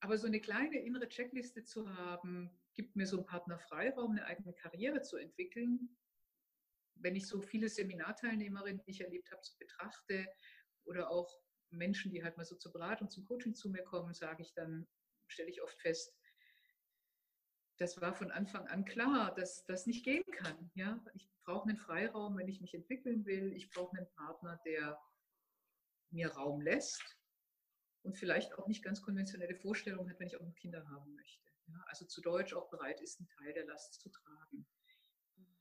Aber 0.00 0.18
so 0.18 0.26
eine 0.26 0.40
kleine 0.40 0.78
innere 0.78 1.08
Checkliste 1.08 1.64
zu 1.64 1.88
haben, 1.96 2.50
gibt 2.74 2.96
mir 2.96 3.06
so 3.06 3.16
einen 3.16 3.26
Partner 3.26 3.58
Freiraum, 3.58 4.12
eine 4.12 4.26
eigene 4.26 4.52
Karriere 4.52 5.02
zu 5.02 5.16
entwickeln. 5.16 5.96
Wenn 6.94 7.16
ich 7.16 7.26
so 7.26 7.40
viele 7.40 7.68
Seminarteilnehmerinnen, 7.68 8.82
die 8.84 8.90
ich 8.90 9.00
erlebt 9.00 9.30
habe, 9.30 9.42
so 9.42 9.56
betrachte 9.58 10.26
oder 10.84 11.10
auch 11.10 11.30
Menschen, 11.70 12.12
die 12.12 12.22
halt 12.22 12.36
mal 12.36 12.44
so 12.44 12.56
zur 12.56 12.72
Beratung, 12.72 13.10
zum 13.10 13.24
Coaching 13.24 13.54
zu 13.54 13.70
mir 13.70 13.82
kommen, 13.82 14.14
sage 14.14 14.42
ich 14.42 14.52
dann, 14.54 14.86
stelle 15.28 15.50
ich 15.50 15.62
oft 15.62 15.80
fest, 15.80 16.16
das 17.78 18.00
war 18.00 18.14
von 18.14 18.30
Anfang 18.30 18.66
an 18.68 18.84
klar, 18.84 19.34
dass 19.34 19.64
das 19.66 19.86
nicht 19.86 20.04
gehen 20.04 20.24
kann. 20.32 20.70
Ja? 20.74 21.02
Ich 21.14 21.28
brauche 21.44 21.68
einen 21.68 21.76
Freiraum, 21.76 22.36
wenn 22.36 22.48
ich 22.48 22.60
mich 22.60 22.74
entwickeln 22.74 23.24
will. 23.26 23.52
Ich 23.52 23.70
brauche 23.70 23.96
einen 23.96 24.08
Partner, 24.12 24.60
der 24.64 24.98
mir 26.10 26.28
Raum 26.32 26.60
lässt 26.60 27.02
und 28.02 28.16
vielleicht 28.16 28.54
auch 28.54 28.66
nicht 28.66 28.82
ganz 28.82 29.02
konventionelle 29.02 29.56
Vorstellungen 29.56 30.08
hat, 30.08 30.18
wenn 30.18 30.28
ich 30.28 30.36
auch 30.36 30.44
noch 30.44 30.54
Kinder 30.54 30.88
haben 30.88 31.14
möchte. 31.14 31.50
Ja? 31.68 31.84
Also 31.88 32.06
zu 32.06 32.20
Deutsch 32.20 32.54
auch 32.54 32.70
bereit 32.70 33.00
ist, 33.00 33.20
einen 33.20 33.28
Teil 33.28 33.52
der 33.52 33.66
Last 33.66 34.00
zu 34.00 34.08
tragen. 34.08 34.66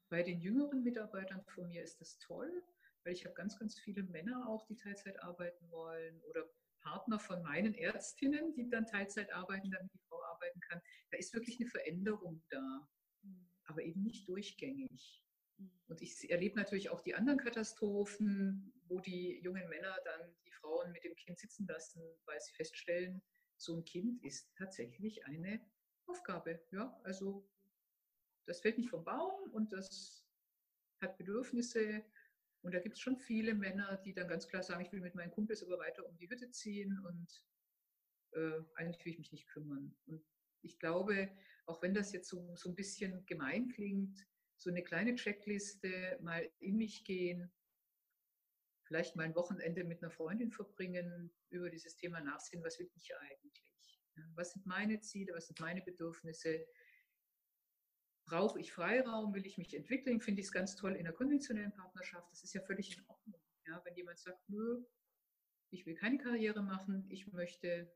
Bei 0.10 0.24
den 0.24 0.40
jüngeren 0.40 0.84
Mitarbeitern 0.84 1.44
von 1.48 1.68
mir 1.68 1.84
ist 1.84 2.00
das 2.00 2.18
toll, 2.20 2.64
weil 3.04 3.14
ich 3.14 3.26
habe 3.26 3.36
ganz, 3.36 3.58
ganz 3.60 3.78
viele 3.80 4.04
Männer 4.04 4.48
auch, 4.48 4.66
die 4.68 4.76
Teilzeit 4.76 5.22
arbeiten 5.22 5.70
wollen 5.70 6.22
oder 6.24 6.48
Partner 6.82 7.20
von 7.20 7.42
meinen 7.42 7.74
Ärztinnen, 7.74 8.54
die 8.54 8.70
dann 8.70 8.86
Teilzeit 8.86 9.34
arbeiten, 9.34 9.72
damit 9.72 9.92
die 9.94 10.05
arbeiten 10.36 10.60
kann. 10.62 10.82
Da 11.12 11.18
ist 11.18 11.34
wirklich 11.34 11.60
eine 11.60 11.70
Veränderung 11.70 12.44
da, 12.50 12.88
mhm. 13.24 13.50
aber 13.66 13.84
eben 13.84 14.04
nicht 14.04 14.28
durchgängig. 14.28 15.24
Mhm. 15.58 15.72
Und 15.88 16.02
ich 16.02 16.30
erlebe 16.30 16.56
natürlich 16.56 16.90
auch 16.90 17.02
die 17.02 17.16
anderen 17.16 17.40
Katastrophen, 17.40 18.74
wo 18.88 19.00
die 19.00 19.40
jungen 19.42 19.68
Männer 19.70 19.98
dann 20.06 20.36
die 20.46 20.52
Frauen 20.52 20.92
mit 20.92 21.04
dem 21.04 21.16
Kind 21.16 21.40
sitzen 21.40 21.68
lassen, 21.68 22.02
weil 22.26 22.40
sie 22.40 22.54
feststellen, 22.54 23.22
so 23.58 23.78
ein 23.78 23.86
Kind 23.86 24.24
ist 24.24 24.54
tatsächlich 24.58 25.26
eine 25.26 25.62
Aufgabe. 26.08 26.62
Ja, 26.72 27.00
also 27.04 27.50
das 28.46 28.60
fällt 28.62 28.78
nicht 28.78 28.90
vom 28.90 29.04
Baum 29.04 29.52
und 29.54 29.72
das 29.72 30.26
hat 31.02 31.18
Bedürfnisse 31.18 32.04
und 32.62 32.74
da 32.74 32.80
gibt 32.80 32.96
es 32.96 33.02
schon 33.02 33.18
viele 33.18 33.54
Männer, 33.54 33.98
die 33.98 34.14
dann 34.14 34.28
ganz 34.28 34.48
klar 34.48 34.64
sagen, 34.64 34.84
ich 34.84 34.92
will 34.92 35.00
mit 35.00 35.16
meinen 35.16 35.32
Kumpels 35.32 35.64
aber 35.64 35.78
weiter 35.78 36.04
um 36.08 36.18
die 36.18 36.30
Hütte 36.30 36.50
ziehen 36.50 37.00
und 37.06 37.46
äh, 38.36 38.62
eigentlich 38.76 39.04
will 39.06 39.14
ich 39.14 39.20
mich 39.20 39.32
nicht 39.32 39.48
kümmern. 39.48 39.96
Und 40.06 40.24
ich 40.62 40.80
glaube, 40.80 41.30
auch 41.66 41.82
wenn 41.82 41.94
das 41.94 42.12
jetzt 42.12 42.30
so, 42.30 42.56
so 42.56 42.70
ein 42.70 42.76
bisschen 42.76 43.26
gemein 43.26 43.70
klingt, 43.70 44.26
so 44.58 44.70
eine 44.70 44.84
kleine 44.84 45.16
Checkliste, 45.16 46.18
mal 46.22 46.50
in 46.60 46.78
mich 46.78 47.04
gehen, 47.04 47.52
vielleicht 48.84 49.16
mal 49.16 49.24
ein 49.24 49.36
Wochenende 49.36 49.84
mit 49.84 50.02
einer 50.02 50.12
Freundin 50.12 50.52
verbringen, 50.52 51.32
über 51.50 51.70
dieses 51.70 51.96
Thema 51.96 52.22
nachsehen, 52.22 52.64
was 52.64 52.80
will 52.80 52.90
ich 52.96 53.16
eigentlich? 53.18 54.00
Was 54.36 54.54
sind 54.54 54.66
meine 54.66 55.02
Ziele, 55.02 55.34
was 55.34 55.48
sind 55.48 55.60
meine 55.60 55.82
Bedürfnisse? 55.82 56.66
brauche 58.26 58.60
ich 58.60 58.72
Freiraum, 58.72 59.34
will 59.34 59.46
ich 59.46 59.58
mich 59.58 59.76
entwickeln, 59.76 60.20
finde 60.20 60.42
ich 60.42 60.48
es 60.48 60.52
ganz 60.52 60.76
toll 60.76 60.94
in 60.94 61.06
einer 61.06 61.14
konventionellen 61.14 61.72
Partnerschaft. 61.74 62.30
Das 62.32 62.44
ist 62.44 62.54
ja 62.54 62.62
völlig 62.62 62.98
in 62.98 63.06
Ordnung. 63.08 63.40
Ja, 63.68 63.82
wenn 63.86 63.96
jemand 63.96 64.20
sagt, 64.20 64.50
nö, 64.50 64.84
ich 65.70 65.86
will 65.86 65.96
keine 65.96 66.18
Karriere 66.18 66.62
machen, 66.62 67.06
ich 67.10 67.32
möchte 67.32 67.92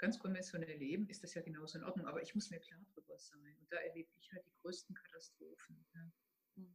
ganz 0.00 0.18
konventionell 0.18 0.76
leben, 0.76 1.08
ist 1.08 1.22
das 1.22 1.34
ja 1.34 1.42
genauso 1.42 1.78
in 1.78 1.84
Ordnung. 1.84 2.06
Aber 2.06 2.22
ich 2.22 2.34
muss 2.34 2.50
mir 2.50 2.58
klar 2.58 2.80
darüber 2.94 3.18
sein. 3.18 3.56
Und 3.60 3.70
da 3.70 3.76
erlebe 3.76 4.10
ich 4.18 4.32
halt 4.32 4.44
die 4.46 4.56
größten 4.62 4.94
Katastrophen. 4.96 5.86
Ja. 5.94 6.00
Mhm. 6.56 6.74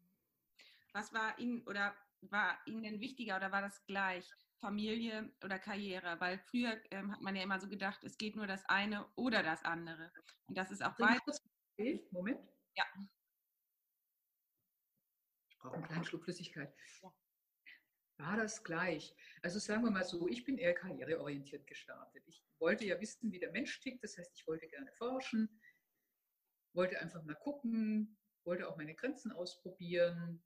Was 0.94 1.12
war 1.14 1.38
Ihnen 1.40 1.64
oder 1.68 1.96
war 2.22 2.58
Ihnen 2.66 2.84
denn 2.84 3.00
wichtiger 3.00 3.38
oder 3.38 3.52
war 3.52 3.62
das 3.62 3.86
gleich? 3.86 4.32
Familie 4.62 5.30
oder 5.44 5.60
Karriere? 5.60 6.20
Weil 6.20 6.40
früher 6.40 6.80
ähm, 6.92 7.12
hat 7.12 7.22
man 7.22 7.36
ja 7.36 7.44
immer 7.44 7.60
so 7.60 7.68
gedacht, 7.68 8.04
es 8.04 8.18
geht 8.18 8.36
nur 8.36 8.48
das 8.48 8.64
eine 8.66 9.06
oder 9.16 9.44
das 9.44 9.64
andere. 9.66 10.12
Und 10.48 10.58
das 10.58 10.72
ist 10.72 10.82
auch. 10.82 10.98
Okay, 10.98 12.08
Moment. 12.12 12.40
Ja. 12.76 12.86
Ich 15.50 15.58
brauche 15.58 15.76
einen 15.76 15.84
kleinen 15.84 16.06
Schluck 16.06 16.24
Flüssigkeit. 16.24 16.74
Ja. 17.02 17.14
War 18.18 18.38
das 18.38 18.64
gleich? 18.64 19.14
Also 19.42 19.60
sagen 19.60 19.84
wir 19.84 19.92
mal 19.92 20.06
so, 20.06 20.28
ich 20.30 20.46
bin 20.46 20.58
eher 20.58 20.74
karriereorientiert 20.74 21.68
gestartet. 21.68 22.24
Ich 22.28 22.45
wollte 22.60 22.86
ja 22.86 23.00
wissen, 23.00 23.32
wie 23.32 23.40
der 23.40 23.52
Mensch 23.52 23.80
tickt. 23.80 24.04
Das 24.04 24.18
heißt, 24.18 24.32
ich 24.36 24.48
wollte 24.48 24.68
gerne 24.68 24.92
forschen, 24.94 25.62
wollte 26.74 27.00
einfach 27.00 27.24
mal 27.24 27.36
gucken, 27.36 28.18
wollte 28.44 28.68
auch 28.68 28.78
meine 28.78 28.96
Grenzen 28.96 29.32
ausprobieren. 29.32 30.44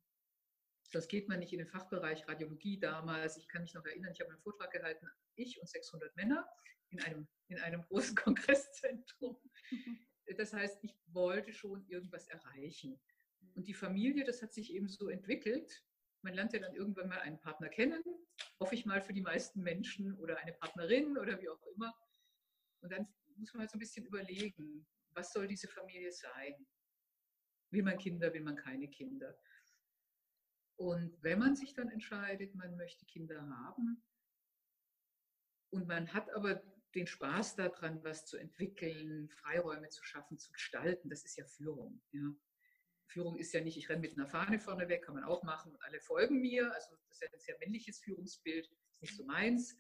Das 0.92 1.08
geht 1.08 1.28
man 1.28 1.40
nicht 1.40 1.54
in 1.54 1.60
den 1.60 1.68
Fachbereich 1.68 2.28
Radiologie 2.28 2.80
damals. 2.80 3.38
Ich 3.38 3.48
kann 3.48 3.62
mich 3.62 3.74
noch 3.74 3.86
erinnern, 3.86 4.12
ich 4.12 4.22
habe 4.22 4.32
einen 4.32 4.42
Vortrag 4.42 4.72
gehalten, 4.72 5.08
ich 5.36 5.60
und 5.60 5.70
600 5.70 6.16
Männer 6.16 6.50
in 6.90 7.00
einem, 7.02 7.28
in 7.48 7.60
einem 7.60 7.84
großen 7.84 8.16
Kongresszentrum. 8.16 9.38
Das 10.38 10.54
heißt, 10.54 10.84
ich 10.84 10.96
wollte 11.08 11.54
schon 11.54 11.86
irgendwas 11.88 12.28
erreichen. 12.28 13.00
Und 13.56 13.68
die 13.68 13.74
Familie, 13.74 14.24
das 14.24 14.42
hat 14.42 14.54
sich 14.54 14.74
eben 14.74 14.88
so 14.88 15.10
entwickelt. 15.10 15.84
Man 16.22 16.34
lernt 16.34 16.54
ja 16.54 16.60
dann 16.60 16.76
irgendwann 16.76 17.08
mal 17.08 17.20
einen 17.20 17.40
Partner 17.40 17.70
kennen, 17.70 18.04
hoffe 18.60 18.76
ich 18.76 18.86
mal 18.86 19.02
für 19.02 19.14
die 19.14 19.22
meisten 19.22 19.62
Menschen 19.62 20.18
oder 20.18 20.38
eine 20.38 20.54
Partnerin 20.54 21.18
oder 21.18 21.40
wie 21.42 21.50
auch 21.50 21.62
immer. 21.76 21.94
Und 22.82 22.92
dann 22.92 23.08
muss 23.38 23.54
man 23.54 23.62
halt 23.62 23.72
so 23.72 23.78
ein 23.78 23.80
bisschen 23.80 24.06
überlegen, 24.06 24.86
was 25.12 25.32
soll 25.32 25.48
diese 25.48 25.68
Familie 25.68 26.12
sein? 26.12 26.68
Will 27.72 27.84
man 27.84 27.98
Kinder, 27.98 28.34
will 28.34 28.42
man 28.42 28.56
keine 28.56 28.90
Kinder? 28.90 29.38
Und 30.78 31.22
wenn 31.22 31.40
man 31.40 31.56
sich 31.56 31.74
dann 31.74 31.90
entscheidet, 31.90 32.56
man 32.56 32.76
möchte 32.78 33.06
Kinder 33.06 33.42
haben 33.42 34.02
und 35.72 35.88
man 35.88 36.14
hat 36.14 36.30
aber 36.34 36.62
den 36.96 37.06
Spaß 37.06 37.56
daran, 37.58 38.04
was 38.04 38.26
zu 38.26 38.38
entwickeln, 38.38 39.30
Freiräume 39.30 39.90
zu 39.90 40.04
schaffen, 40.04 40.40
zu 40.40 40.52
gestalten, 40.52 41.10
das 41.10 41.24
ist 41.26 41.38
ja 41.38 41.46
Führung. 41.46 42.02
Ja. 42.12 42.34
Führung 43.10 43.38
ist 43.38 43.54
ja 43.54 43.62
nicht, 43.62 43.78
ich 43.78 43.90
renne 43.90 44.02
mit 44.02 44.18
einer 44.18 44.28
Fahne 44.28 44.60
vorne 44.60 44.88
weg, 44.88 45.04
kann 45.04 45.16
man 45.16 45.24
auch 45.24 45.44
machen 45.44 45.76
alle 45.82 46.00
folgen 46.00 46.42
mir. 46.42 46.74
Also 46.74 46.96
das 46.96 47.10
ist 47.10 47.22
ja 47.22 47.28
ein 47.34 47.40
sehr 47.40 47.58
männliches 47.60 48.00
Führungsbild, 48.00 48.70
ist 48.92 49.02
nicht 49.02 49.16
so 49.16 49.26
meins. 49.26 49.76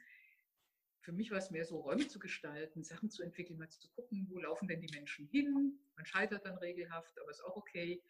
Für 1.02 1.12
mich 1.12 1.32
war 1.32 1.38
es 1.38 1.52
mehr 1.52 1.64
so, 1.64 1.80
Räume 1.80 2.08
zu 2.08 2.20
gestalten, 2.20 2.84
Sachen 2.84 3.10
zu 3.10 3.24
entwickeln, 3.24 3.58
mal 3.58 3.70
zu 3.70 3.88
gucken, 3.90 4.28
wo 4.30 4.40
laufen 4.40 4.68
denn 4.68 4.82
die 4.82 4.94
Menschen 4.94 5.28
hin. 5.28 5.80
Man 5.96 6.06
scheitert 6.06 6.46
dann 6.46 6.58
regelhaft, 6.58 7.20
aber 7.20 7.30
ist 7.30 7.44
auch 7.46 7.56
okay. 7.56 8.04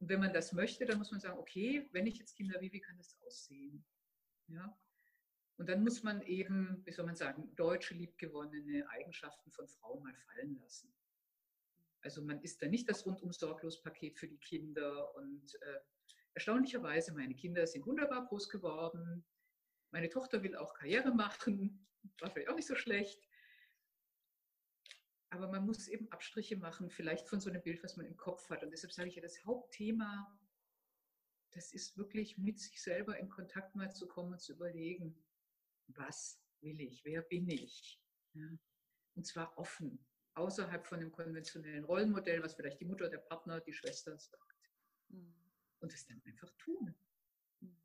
Und 0.00 0.08
wenn 0.08 0.20
man 0.20 0.32
das 0.32 0.52
möchte, 0.52 0.84
dann 0.84 0.98
muss 0.98 1.10
man 1.10 1.20
sagen, 1.20 1.38
okay, 1.38 1.88
wenn 1.92 2.06
ich 2.06 2.18
jetzt 2.18 2.36
Kinder 2.36 2.60
will, 2.60 2.72
wie 2.72 2.80
kann 2.80 2.96
das 2.98 3.18
aussehen? 3.22 3.84
Ja, 4.46 4.78
und 5.58 5.68
dann 5.68 5.82
muss 5.82 6.04
man 6.04 6.22
eben, 6.22 6.82
wie 6.86 6.92
soll 6.92 7.04
man 7.04 7.16
sagen, 7.16 7.54
deutsche 7.56 7.94
liebgewonnene 7.94 8.88
Eigenschaften 8.90 9.50
von 9.50 9.66
Frauen 9.66 10.02
mal 10.04 10.14
fallen 10.14 10.56
lassen. 10.60 10.94
Also 12.02 12.22
man 12.22 12.40
ist 12.42 12.62
da 12.62 12.68
nicht 12.68 12.88
das 12.88 13.04
rundum 13.04 13.32
sorglos 13.32 13.82
Paket 13.82 14.18
für 14.18 14.28
die 14.28 14.38
Kinder. 14.38 15.14
Und 15.14 15.54
äh, 15.62 15.80
erstaunlicherweise, 16.34 17.12
meine 17.12 17.34
Kinder 17.34 17.66
sind 17.66 17.86
wunderbar 17.86 18.26
groß 18.26 18.48
geworden. 18.48 19.24
Meine 19.90 20.08
Tochter 20.08 20.42
will 20.42 20.56
auch 20.56 20.74
Karriere 20.74 21.14
machen, 21.14 21.86
war 22.20 22.30
vielleicht 22.30 22.50
auch 22.50 22.56
nicht 22.56 22.68
so 22.68 22.76
schlecht. 22.76 23.28
Aber 25.30 25.48
man 25.48 25.66
muss 25.66 25.88
eben 25.88 26.10
Abstriche 26.10 26.56
machen, 26.56 26.88
vielleicht 26.88 27.28
von 27.28 27.40
so 27.40 27.50
einem 27.50 27.62
Bild, 27.62 27.82
was 27.82 27.96
man 27.96 28.06
im 28.06 28.16
Kopf 28.16 28.48
hat. 28.48 28.62
Und 28.62 28.70
deshalb 28.70 28.92
sage 28.92 29.08
ich 29.08 29.16
ja, 29.16 29.22
das 29.22 29.44
Hauptthema, 29.44 30.38
das 31.52 31.72
ist 31.72 31.96
wirklich 31.96 32.38
mit 32.38 32.58
sich 32.58 32.80
selber 32.82 33.18
in 33.18 33.28
Kontakt 33.28 33.74
mal 33.74 33.92
zu 33.92 34.06
kommen 34.06 34.32
und 34.32 34.40
zu 34.40 34.52
überlegen, 34.52 35.22
was 35.88 36.40
will 36.60 36.80
ich, 36.80 37.04
wer 37.04 37.22
bin 37.22 37.48
ich. 37.48 38.00
Ja? 38.34 38.48
Und 39.14 39.26
zwar 39.26 39.56
offen, 39.58 40.06
außerhalb 40.38 40.86
von 40.86 41.00
einem 41.00 41.12
konventionellen 41.12 41.84
Rollenmodell, 41.84 42.42
was 42.42 42.54
vielleicht 42.54 42.80
die 42.80 42.84
Mutter, 42.84 43.08
der 43.08 43.18
Partner, 43.18 43.60
die 43.60 43.72
Schwester 43.72 44.16
sagt. 44.18 44.70
Mhm. 45.08 45.34
Und 45.80 45.92
es 45.92 46.06
dann 46.06 46.22
einfach 46.24 46.50
tun. 46.58 46.94
Mhm. 47.60 47.76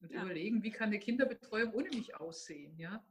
Und 0.00 0.12
ja. 0.12 0.22
überlegen, 0.22 0.62
wie 0.62 0.70
kann 0.70 0.88
eine 0.88 0.98
Kinderbetreuung 0.98 1.72
ohne 1.72 1.88
mich 1.90 2.14
aussehen? 2.16 2.78
Ja? 2.78 3.04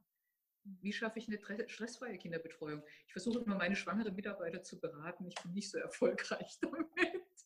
Mhm. 0.63 0.77
Wie 0.81 0.93
schaffe 0.93 1.19
ich 1.19 1.27
eine 1.27 1.39
stressfreie 1.67 2.17
Kinderbetreuung? 2.17 2.83
Ich 3.07 3.13
versuche 3.13 3.39
immer, 3.39 3.55
meine 3.55 3.75
schwangeren 3.75 4.15
Mitarbeiter 4.15 4.61
zu 4.61 4.79
beraten. 4.79 5.25
Ich 5.27 5.35
bin 5.35 5.53
nicht 5.53 5.69
so 5.69 5.77
erfolgreich 5.77 6.59
damit. 6.61 6.87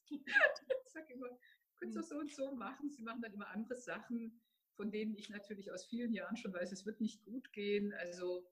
ich 0.10 0.92
sage 0.92 1.14
immer, 1.14 1.30
könnt 1.76 1.96
ihr 1.96 2.02
mhm. 2.02 2.06
so 2.06 2.18
und 2.18 2.34
so 2.34 2.52
machen. 2.54 2.90
Sie 2.92 3.04
machen 3.04 3.22
dann 3.22 3.34
immer 3.34 3.50
andere 3.50 3.76
Sachen 3.76 4.42
von 4.80 4.92
denen 4.92 5.14
ich 5.14 5.30
natürlich 5.30 5.74
aus 5.74 5.84
vielen 5.84 6.14
Jahren 6.14 6.38
schon 6.38 6.54
weiß, 6.54 6.72
es 6.72 6.86
wird 6.86 7.02
nicht 7.02 7.22
gut 7.26 7.52
gehen. 7.52 7.94
Also 7.96 8.48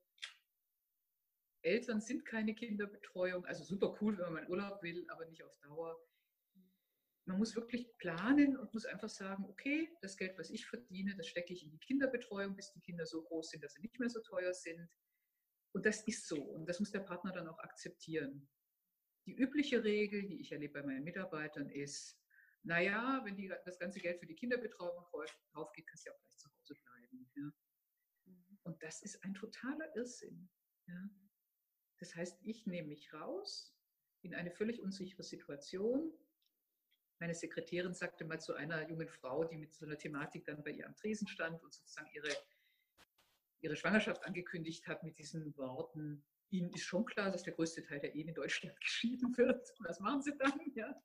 Eltern 1.68 2.02
sind 2.02 2.26
keine 2.26 2.56
Kinderbetreuung. 2.56 3.46
Also 3.46 3.64
super 3.64 3.98
cool, 4.02 4.18
wenn 4.18 4.34
man 4.34 4.48
Urlaub 4.48 4.82
will, 4.82 5.06
aber 5.10 5.26
nicht 5.26 5.44
auf 5.44 5.58
Dauer. 5.60 6.00
Man 7.26 7.38
muss 7.38 7.56
wirklich 7.56 7.96
planen 7.98 8.56
und 8.56 8.74
muss 8.74 8.86
einfach 8.86 9.10
sagen, 9.10 9.44
okay, 9.46 9.90
das 10.02 10.16
Geld, 10.16 10.38
was 10.40 10.50
ich 10.50 10.66
verdiene, 10.66 11.14
das 11.18 11.28
stecke 11.28 11.54
ich 11.54 11.64
in 11.64 11.72
die 11.72 11.80
Kinderbetreuung, 11.80 12.56
bis 12.56 12.72
die 12.72 12.80
Kinder 12.80 13.06
so 13.06 13.22
groß 13.22 13.50
sind, 13.50 13.64
dass 13.64 13.74
sie 13.74 13.82
nicht 13.82 14.00
mehr 14.00 14.10
so 14.10 14.22
teuer 14.22 14.54
sind. 14.54 14.90
Und 15.74 15.86
das 15.86 16.08
ist 16.08 16.28
so. 16.28 16.42
Und 16.42 16.68
das 16.68 16.80
muss 16.80 16.92
der 16.92 17.02
Partner 17.02 17.34
dann 17.34 17.48
auch 17.50 17.60
akzeptieren. 17.60 18.48
Die 19.26 19.36
übliche 19.36 19.84
Regel, 19.84 20.26
die 20.26 20.40
ich 20.40 20.54
erlebe 20.54 20.80
bei 20.80 20.84
meinen 20.84 21.04
Mitarbeitern, 21.04 21.70
ist, 21.70 22.18
naja, 22.64 23.22
wenn 23.26 23.36
die, 23.36 23.52
das 23.66 23.78
ganze 23.78 24.00
Geld 24.00 24.20
für 24.20 24.26
die 24.26 24.36
Kinderbetreuung 24.36 25.06
drauf 25.52 25.72
geht, 25.74 25.86
kannst 25.88 26.06
du 26.06 26.10
ja 26.10 26.16
auch 26.16 26.22
gleich 26.22 26.38
zu 26.38 26.50
Hause 26.50 26.76
bleiben. 26.76 27.54
Und 28.64 28.82
das 28.84 29.02
ist 29.02 29.22
ein 29.24 29.34
totaler 29.34 29.94
Irrsinn. 29.96 30.50
Das 32.00 32.16
heißt, 32.16 32.40
ich 32.44 32.68
nehme 32.68 32.90
mich 32.90 33.14
raus 33.14 33.76
in 34.22 34.36
eine 34.36 34.52
völlig 34.52 34.82
unsichere 34.82 35.24
Situation. 35.24 36.14
Meine 37.20 37.34
Sekretärin 37.34 37.94
sagte 37.94 38.26
mal 38.26 38.40
zu 38.40 38.54
einer 38.54 38.88
jungen 38.90 39.08
Frau, 39.08 39.44
die 39.44 39.58
mit 39.58 39.74
so 39.74 39.86
einer 39.86 39.98
Thematik 39.98 40.46
dann 40.46 40.64
bei 40.64 40.72
ihr 40.72 40.86
am 40.86 40.96
Tresen 40.96 41.28
stand 41.28 41.64
und 41.64 41.74
sozusagen 41.74 42.10
ihre, 42.14 42.30
ihre 43.62 43.76
Schwangerschaft 43.76 44.24
angekündigt 44.24 44.88
hat 44.88 45.04
mit 45.04 45.18
diesen 45.18 45.56
Worten, 45.58 46.24
Ihnen 46.50 46.72
ist 46.72 46.84
schon 46.84 47.06
klar, 47.06 47.30
dass 47.32 47.44
der 47.44 47.54
größte 47.54 47.84
Teil 47.84 48.00
der 48.00 48.16
Ehen 48.16 48.30
in 48.30 48.36
Deutschland 48.36 48.80
geschieden 48.82 49.36
wird. 49.38 49.74
Was 49.80 50.00
machen 50.00 50.22
Sie 50.22 50.38
dann? 50.38 50.60
Ja. 50.76 51.02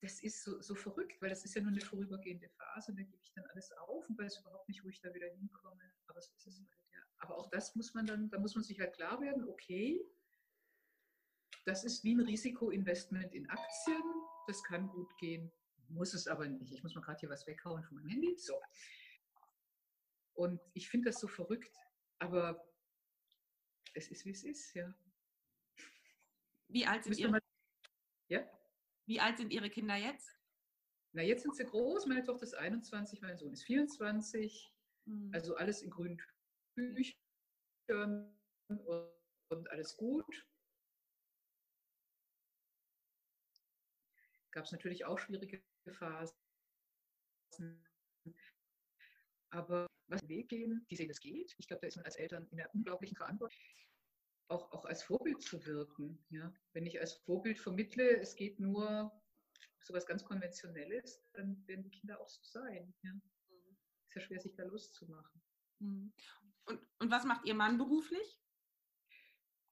Das 0.00 0.22
ist 0.22 0.44
so, 0.44 0.60
so 0.60 0.74
verrückt, 0.76 1.20
weil 1.20 1.30
das 1.30 1.44
ist 1.44 1.54
ja 1.54 1.62
nur 1.62 1.72
eine 1.72 1.80
vorübergehende 1.80 2.48
Phase 2.50 2.92
und 2.92 2.98
da 2.98 3.02
gebe 3.02 3.20
ich 3.20 3.32
dann 3.32 3.44
alles 3.46 3.72
auf 3.72 4.08
und 4.08 4.16
weiß 4.16 4.38
überhaupt 4.40 4.68
nicht, 4.68 4.84
wo 4.84 4.88
ich 4.88 5.00
da 5.00 5.12
wieder 5.12 5.26
hinkomme. 5.26 5.92
Aber 6.06 6.20
so 6.20 6.32
ist 6.34 6.46
es 6.46 6.60
halt, 6.60 6.68
ja. 6.70 6.77
Aber 7.18 7.36
auch 7.36 7.50
das 7.50 7.74
muss 7.74 7.94
man 7.94 8.06
dann, 8.06 8.30
da 8.30 8.38
muss 8.38 8.54
man 8.54 8.64
sich 8.64 8.78
halt 8.80 8.94
klar 8.94 9.20
werden, 9.20 9.48
okay, 9.48 10.00
das 11.64 11.84
ist 11.84 12.04
wie 12.04 12.14
ein 12.14 12.20
Risikoinvestment 12.20 13.34
in 13.34 13.48
Aktien. 13.50 14.02
Das 14.46 14.62
kann 14.62 14.88
gut 14.88 15.16
gehen, 15.18 15.52
muss 15.88 16.14
es 16.14 16.26
aber 16.26 16.48
nicht. 16.48 16.72
Ich 16.72 16.82
muss 16.82 16.94
mal 16.94 17.02
gerade 17.02 17.20
hier 17.20 17.28
was 17.28 17.46
weghauen 17.46 17.82
von 17.82 17.96
meinem 17.96 18.08
Handy. 18.08 18.36
So. 18.38 18.54
Und 20.34 20.60
ich 20.72 20.88
finde 20.88 21.10
das 21.10 21.20
so 21.20 21.28
verrückt, 21.28 21.76
aber 22.18 22.64
es 23.92 24.08
ist, 24.08 24.24
wie 24.24 24.30
es 24.30 24.44
ist, 24.44 24.74
ja. 24.74 24.94
Wie 26.68 26.86
alt 26.86 27.04
sind, 27.04 27.18
ihre, 27.18 27.40
ja? 28.28 28.48
wie 29.06 29.20
alt 29.20 29.38
sind 29.38 29.52
Ihre 29.52 29.70
Kinder 29.70 29.96
jetzt? 29.96 30.38
Na, 31.12 31.22
jetzt 31.22 31.42
sind 31.42 31.56
sie 31.56 31.64
groß. 31.64 32.06
Meine 32.06 32.22
Tochter 32.22 32.44
ist 32.44 32.54
21, 32.54 33.22
mein 33.22 33.38
Sohn 33.38 33.52
ist 33.52 33.64
24. 33.64 34.72
Mhm. 35.06 35.30
Also 35.32 35.56
alles 35.56 35.82
in 35.82 35.90
grünen 35.90 36.18
Büchern 36.78 38.38
und 39.48 39.70
alles 39.70 39.96
gut. 39.96 40.46
Gab 44.52 44.64
es 44.64 44.72
natürlich 44.72 45.04
auch 45.04 45.18
schwierige 45.18 45.62
Phasen. 45.92 46.34
Aber 49.50 49.86
was 50.08 50.20
den 50.20 50.28
Weg 50.28 50.48
gehen, 50.48 50.86
die 50.90 50.96
sehen, 50.96 51.10
es 51.10 51.20
geht. 51.20 51.54
Ich 51.58 51.66
glaube, 51.66 51.80
da 51.80 51.88
ist 51.88 51.96
man 51.96 52.04
als 52.04 52.16
Eltern 52.16 52.46
in 52.50 52.60
einer 52.60 52.74
unglaublichen 52.74 53.16
Verantwortung, 53.16 53.58
auch, 54.48 54.70
auch 54.72 54.84
als 54.84 55.02
Vorbild 55.02 55.42
zu 55.42 55.64
wirken. 55.66 56.24
Ja? 56.30 56.52
Wenn 56.72 56.86
ich 56.86 57.00
als 57.00 57.14
Vorbild 57.14 57.58
vermittle, 57.58 58.18
es 58.18 58.36
geht 58.36 58.60
nur 58.60 59.12
so 59.80 59.94
was 59.94 60.06
ganz 60.06 60.24
Konventionelles, 60.24 61.22
dann 61.32 61.66
werden 61.66 61.82
die 61.82 61.90
Kinder 61.90 62.20
auch 62.20 62.28
so 62.28 62.42
sein. 62.42 62.94
Ja? 63.02 63.12
Ist 64.06 64.14
ja 64.14 64.20
schwer, 64.20 64.40
sich 64.40 64.54
da 64.54 64.64
loszumachen. 64.64 65.42
Mhm. 65.78 66.12
Und, 66.66 66.80
und 66.98 67.10
was 67.10 67.24
macht 67.24 67.46
Ihr 67.46 67.54
Mann 67.54 67.78
beruflich? 67.78 68.38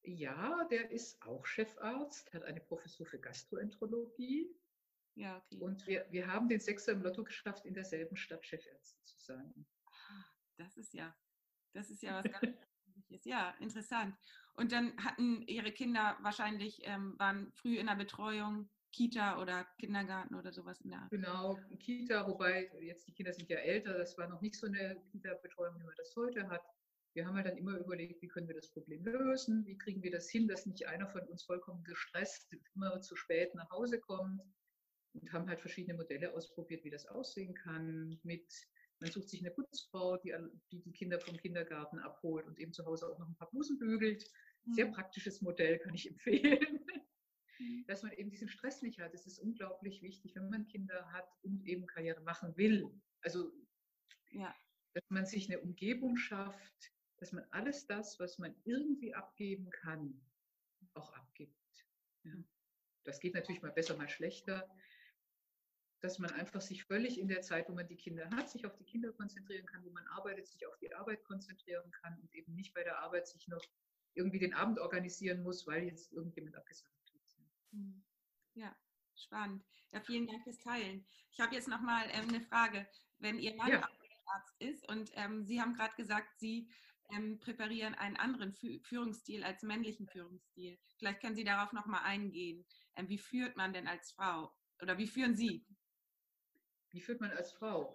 Ja, 0.03 0.65
der 0.71 0.91
ist 0.91 1.21
auch 1.23 1.45
Chefarzt, 1.47 2.33
hat 2.33 2.45
eine 2.45 2.61
Professur 2.61 3.07
für 3.07 3.19
Gastroenterologie. 3.19 4.55
Ja, 5.15 5.39
okay. 5.39 5.61
Und 5.61 5.87
wir, 5.87 6.07
wir 6.11 6.27
haben 6.29 6.49
den 6.49 6.61
Sechser 6.61 6.93
im 6.93 7.03
Lotto 7.03 7.25
geschafft, 7.25 7.65
in 7.65 7.75
derselben 7.75 8.17
Stadt 8.17 8.45
Chefärztin 8.47 9.05
zu 9.05 9.19
sein. 9.19 9.67
Ah, 9.87 10.25
das 10.59 10.77
ist 10.77 10.95
ja, 10.95 11.17
das 11.73 11.91
ist 11.91 12.03
ja 12.03 12.23
was 12.23 12.41
ganz. 12.41 12.57
Ja, 13.25 13.51
interessant. 13.61 14.17
Und 14.55 14.73
dann 14.73 14.97
hatten 15.05 15.43
Ihre 15.47 15.73
Kinder 15.73 16.17
wahrscheinlich, 16.21 16.81
ähm, 16.85 17.19
waren 17.19 17.53
früh 17.53 17.79
in 17.79 17.87
der 17.87 17.95
Betreuung, 17.95 18.69
Kita 18.97 19.38
oder 19.43 19.67
Kindergarten 19.79 20.35
oder 20.35 20.50
sowas 20.53 20.81
in 20.81 20.91
der 20.91 21.00
Art. 21.00 21.11
Genau, 21.11 21.59
Kita, 21.79 22.26
wobei 22.26 22.71
jetzt 22.81 23.07
die 23.07 23.12
Kinder 23.12 23.33
sind 23.35 23.50
ja 23.50 23.59
älter, 23.59 23.93
das 23.99 24.17
war 24.17 24.26
noch 24.26 24.41
nicht 24.41 24.55
so 24.55 24.67
eine 24.67 24.99
Kita-Betreuung, 25.12 25.79
wie 25.79 25.85
man 25.85 25.95
das 25.99 26.17
heute 26.17 26.49
hat. 26.49 26.62
Wir 27.12 27.26
haben 27.26 27.35
halt 27.35 27.47
dann 27.47 27.59
immer 27.59 27.76
überlegt, 27.76 28.23
wie 28.23 28.29
können 28.29 28.49
wir 28.49 28.55
das 28.55 28.73
Problem 28.73 29.05
lösen, 29.05 29.67
wie 29.67 29.76
kriegen 29.76 30.03
wir 30.03 30.11
das 30.11 30.31
hin, 30.31 30.49
dass 30.49 30.65
nicht 30.65 30.88
einer 30.88 31.07
von 31.09 31.20
uns 31.29 31.44
vollkommen 31.44 31.85
gestresst 31.85 32.57
immer 32.75 33.03
zu 33.03 33.16
spät 33.16 33.55
nach 33.55 33.68
Hause 33.70 34.01
kommt 34.01 34.40
und 35.12 35.33
haben 35.33 35.47
halt 35.49 35.61
verschiedene 35.61 35.97
Modelle 35.97 36.33
ausprobiert, 36.33 36.83
wie 36.85 36.90
das 36.90 37.07
aussehen 37.07 37.55
kann. 37.55 38.18
Mit, 38.23 38.51
man 39.01 39.11
sucht 39.11 39.29
sich 39.29 39.40
eine 39.40 39.51
Putzfrau, 39.51 40.16
die, 40.16 40.35
die 40.73 40.81
die 40.81 40.92
Kinder 40.92 41.20
vom 41.20 41.37
Kindergarten 41.37 41.99
abholt 41.99 42.47
und 42.47 42.59
eben 42.59 42.73
zu 42.73 42.87
Hause 42.87 43.11
auch 43.11 43.18
noch 43.18 43.29
ein 43.29 43.37
paar 43.37 43.51
Blusen 43.51 43.79
bügelt. 43.79 44.25
Sehr 44.73 44.87
mhm. 44.87 44.92
praktisches 44.92 45.42
Modell, 45.42 45.79
kann 45.81 45.94
ich 45.94 46.11
empfehlen. 46.11 46.81
Mhm. 47.59 47.85
Dass 47.87 48.03
man 48.03 48.12
eben 48.12 48.31
diesen 48.31 48.49
Stress 48.49 48.83
nicht 48.83 48.99
hat. 48.99 49.14
Das 49.14 49.27
ist 49.27 49.38
unglaublich 49.38 50.03
wichtig, 50.03 50.35
wenn 50.35 50.49
man 50.49 50.66
Kinder 50.66 51.11
hat 51.12 51.29
und 51.42 51.64
eben 51.66 51.87
Karriere 51.87 52.21
machen 52.21 52.57
will. 52.57 52.90
Also, 53.23 53.53
ja. 54.31 54.55
dass 54.95 55.05
man 55.09 55.27
sich 55.27 55.51
eine 55.51 55.61
Umgebung 55.61 56.16
schafft, 56.16 56.92
dass 57.19 57.33
man 57.33 57.45
alles 57.51 57.87
das, 57.87 58.19
was 58.21 58.38
man 58.38 58.55
irgendwie 58.64 59.14
abgeben 59.14 59.71
kann, 59.71 60.21
auch 60.95 61.12
abgibt. 61.14 61.55
Ja. 62.25 62.33
Das 63.05 63.21
geht 63.21 63.35
natürlich 63.35 63.62
mal 63.62 63.73
besser, 63.73 63.97
mal 63.97 64.09
schlechter 64.09 64.69
dass 66.01 66.19
man 66.19 66.31
einfach 66.33 66.61
sich 66.61 66.85
völlig 66.85 67.19
in 67.19 67.29
der 67.29 67.42
Zeit, 67.42 67.69
wo 67.69 67.73
man 67.73 67.88
die 67.88 67.97
Kinder 67.97 68.29
hat, 68.31 68.51
sich 68.51 68.66
auf 68.66 68.77
die 68.77 68.85
Kinder 68.85 69.12
konzentrieren 69.12 69.66
kann, 69.66 69.85
wo 69.85 69.90
man 69.90 70.07
arbeitet, 70.09 70.47
sich 70.47 70.66
auf 70.66 70.77
die 70.79 70.92
Arbeit 70.95 71.25
konzentrieren 71.25 71.90
kann 71.90 72.19
und 72.21 72.33
eben 72.35 72.55
nicht 72.55 72.75
bei 72.75 72.83
der 72.83 72.99
Arbeit 73.01 73.27
sich 73.27 73.49
noch 73.49 73.64
irgendwie 74.14 74.38
den 74.38 74.55
Abend 74.55 74.79
organisieren 74.79 75.42
muss, 75.42 75.66
weil 75.66 75.85
jetzt 75.85 76.12
irgendjemand 76.12 76.57
abgesagt 76.57 76.92
hat. 76.92 76.95
Ja, 78.55 78.74
spannend. 79.14 79.64
Ja, 79.92 80.00
vielen 80.00 80.26
Dank 80.26 80.42
fürs 80.44 80.59
Teilen. 80.59 81.07
Ich 81.31 81.40
habe 81.40 81.55
jetzt 81.55 81.68
nochmal 81.68 82.07
ähm, 82.12 82.29
eine 82.29 82.40
Frage. 82.40 82.88
Wenn 83.18 83.38
Ihr 83.38 83.55
Mann 83.57 83.70
ja. 83.70 83.88
Arzt 84.26 84.55
ist 84.59 84.88
und 84.88 85.11
ähm, 85.14 85.44
Sie 85.44 85.61
haben 85.61 85.74
gerade 85.74 85.94
gesagt, 85.96 86.38
Sie 86.38 86.68
ähm, 87.11 87.38
präparieren 87.38 87.94
einen 87.94 88.16
anderen 88.16 88.52
Führungsstil 88.83 89.44
als 89.44 89.62
männlichen 89.62 90.09
Führungsstil. 90.09 90.79
Vielleicht 90.98 91.20
können 91.20 91.37
Sie 91.37 91.44
darauf 91.44 91.72
nochmal 91.72 92.02
eingehen. 92.02 92.66
Ähm, 92.96 93.09
wie 93.09 93.18
führt 93.18 93.57
man 93.57 93.72
denn 93.72 93.87
als 93.87 94.12
Frau? 94.12 94.52
Oder 94.83 94.98
wie 94.98 95.07
führen 95.07 95.35
Sie? 95.35 95.64
Wie 96.90 97.00
führt 97.00 97.20
man 97.20 97.31
als 97.31 97.52
Frau? 97.52 97.94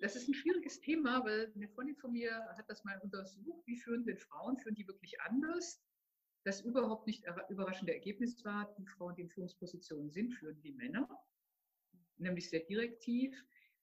das 0.00 0.16
ist 0.16 0.26
ein 0.26 0.34
schwieriges 0.34 0.80
Thema, 0.80 1.22
weil 1.24 1.52
eine 1.54 1.68
Freundin 1.68 1.96
von 1.96 2.12
mir 2.12 2.32
hat 2.56 2.68
das 2.68 2.82
mal 2.84 2.98
untersucht. 3.02 3.66
Wie 3.66 3.76
führen 3.76 4.04
denn 4.06 4.16
Frauen? 4.16 4.56
Führen 4.58 4.74
die 4.74 4.86
wirklich 4.86 5.20
anders? 5.20 5.82
Das 6.44 6.60
überhaupt 6.60 7.06
nicht 7.06 7.24
überraschende 7.48 7.92
Ergebnis 7.92 8.44
war, 8.44 8.74
die 8.78 8.86
Frauen, 8.86 9.14
die 9.16 9.22
in 9.22 9.30
Führungspositionen 9.30 10.10
sind, 10.10 10.32
führen 10.32 10.62
wie 10.62 10.72
Männer, 10.72 11.08
nämlich 12.16 12.48
sehr 12.48 12.60
direktiv. 12.60 13.36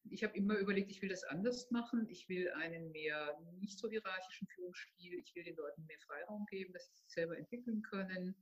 Ich 0.10 0.24
habe 0.24 0.38
immer 0.38 0.58
überlegt, 0.58 0.91
ich 0.91 1.02
will 1.02 1.10
das 1.10 1.24
anders 1.24 1.72
machen. 1.72 2.08
Ich 2.10 2.30
will 2.30 2.50
einen 2.52 2.91
mehr 2.91 3.39
nicht 3.60 3.80
so 3.80 3.89
hierarchischen 3.89 4.48
Führungsstil. 4.48 5.20
Ich 5.20 5.34
will 5.34 5.44
den 5.44 5.56
Leuten 5.56 5.86
mehr 5.86 5.98
Freiraum 6.06 6.46
geben, 6.46 6.74
dass 6.74 6.86
sie 6.88 6.96
sich 6.96 7.10
selber 7.10 7.38
entwickeln 7.38 7.82
können, 7.82 8.36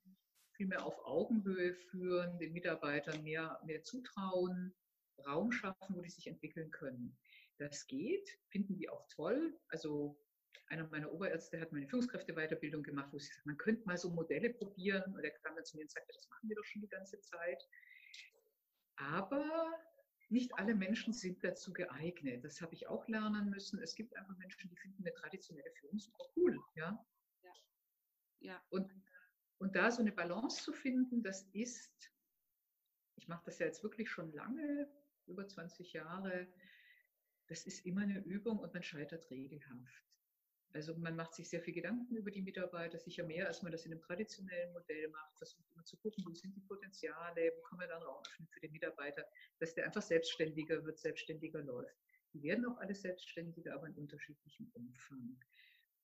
viel 0.51 0.67
mehr 0.67 0.85
auf 0.85 0.97
Augenhöhe 1.05 1.73
führen, 1.73 2.37
den 2.37 2.53
Mitarbeitern 2.53 3.23
mehr, 3.23 3.59
mehr 3.65 3.81
zutrauen 3.83 4.73
Raum 5.25 5.51
schaffen, 5.51 5.95
wo 5.95 6.01
die 6.01 6.09
sich 6.09 6.27
entwickeln 6.27 6.69
können. 6.71 7.17
Das 7.57 7.87
geht, 7.87 8.29
finden 8.49 8.75
die 8.75 8.89
auch 8.89 9.07
toll. 9.07 9.57
Also 9.67 10.19
einer 10.67 10.87
meiner 10.87 11.11
Oberärzte 11.11 11.59
hat 11.59 11.71
meine 11.71 11.87
Führungskräfteweiterbildung 11.87 12.83
gemacht, 12.83 13.09
wo 13.11 13.19
sie 13.19 13.27
sagt, 13.27 13.45
man 13.45 13.57
könnte 13.57 13.85
mal 13.85 13.97
so 13.97 14.09
Modelle 14.09 14.49
probieren. 14.51 15.13
Und 15.13 15.23
er 15.23 15.31
kam 15.31 15.55
dann 15.55 15.65
zu 15.65 15.77
mir 15.77 15.83
und 15.83 15.91
sagte, 15.91 16.13
das 16.13 16.29
machen 16.29 16.49
wir 16.49 16.55
doch 16.55 16.65
schon 16.65 16.81
die 16.81 16.89
ganze 16.89 17.19
Zeit. 17.21 17.67
Aber 18.95 19.73
nicht 20.29 20.53
alle 20.55 20.75
Menschen 20.75 21.13
sind 21.13 21.43
dazu 21.43 21.73
geeignet. 21.73 22.43
Das 22.43 22.61
habe 22.61 22.73
ich 22.73 22.87
auch 22.87 23.07
lernen 23.07 23.49
müssen. 23.49 23.79
Es 23.81 23.95
gibt 23.95 24.15
einfach 24.15 24.37
Menschen, 24.37 24.69
die 24.69 24.77
finden 24.77 25.03
eine 25.03 25.13
traditionelle 25.13 25.71
Führung 25.71 25.99
super 25.99 26.23
cool. 26.35 26.59
Ja? 26.75 27.05
ja. 27.43 27.53
ja. 28.39 28.63
Und, 28.69 28.91
und 29.59 29.75
da 29.75 29.91
so 29.91 30.01
eine 30.01 30.11
Balance 30.11 30.63
zu 30.63 30.73
finden, 30.73 31.21
das 31.23 31.43
ist, 31.53 32.11
ich 33.15 33.27
mache 33.27 33.43
das 33.45 33.59
ja 33.59 33.67
jetzt 33.67 33.83
wirklich 33.83 34.09
schon 34.09 34.31
lange, 34.33 34.89
über 35.27 35.47
20 35.47 35.93
Jahre, 35.93 36.47
das 37.47 37.65
ist 37.65 37.85
immer 37.85 38.01
eine 38.01 38.19
Übung 38.19 38.59
und 38.59 38.73
man 38.73 38.83
scheitert 38.83 39.29
regelhaft. 39.29 40.12
Also 40.73 40.95
man 40.95 41.15
macht 41.15 41.35
sich 41.35 41.47
sehr 41.49 41.61
viel 41.61 41.73
Gedanken 41.73 42.15
über 42.15 42.31
die 42.31 42.41
Mitarbeiter, 42.41 42.97
sicher 42.97 43.23
mehr, 43.23 43.47
als 43.47 43.61
man 43.61 43.71
das 43.71 43.85
in 43.85 43.91
einem 43.91 44.01
traditionellen 44.01 44.73
Modell 44.73 45.07
macht, 45.09 45.37
versucht 45.37 45.69
immer 45.71 45.85
zu 45.85 45.97
gucken, 45.97 46.23
wo 46.27 46.33
sind 46.33 46.55
die 46.55 46.61
Potenziale, 46.61 47.53
wo 47.55 47.61
kann 47.61 47.77
man 47.77 47.89
dann 47.89 48.01
Raum 48.01 48.23
für 48.49 48.59
den 48.59 48.71
Mitarbeiter, 48.71 49.23
dass 49.59 49.75
der 49.75 49.85
einfach 49.85 50.01
selbstständiger 50.01 50.83
wird, 50.83 50.97
selbstständiger 50.97 51.61
läuft. 51.61 51.95
Die 52.33 52.41
werden 52.41 52.65
auch 52.65 52.77
alle 52.77 52.95
selbstständiger, 52.95 53.75
aber 53.75 53.85
in 53.85 53.93
unterschiedlichem 53.93 54.71
Umfang. 54.73 55.39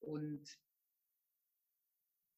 Und 0.02 0.48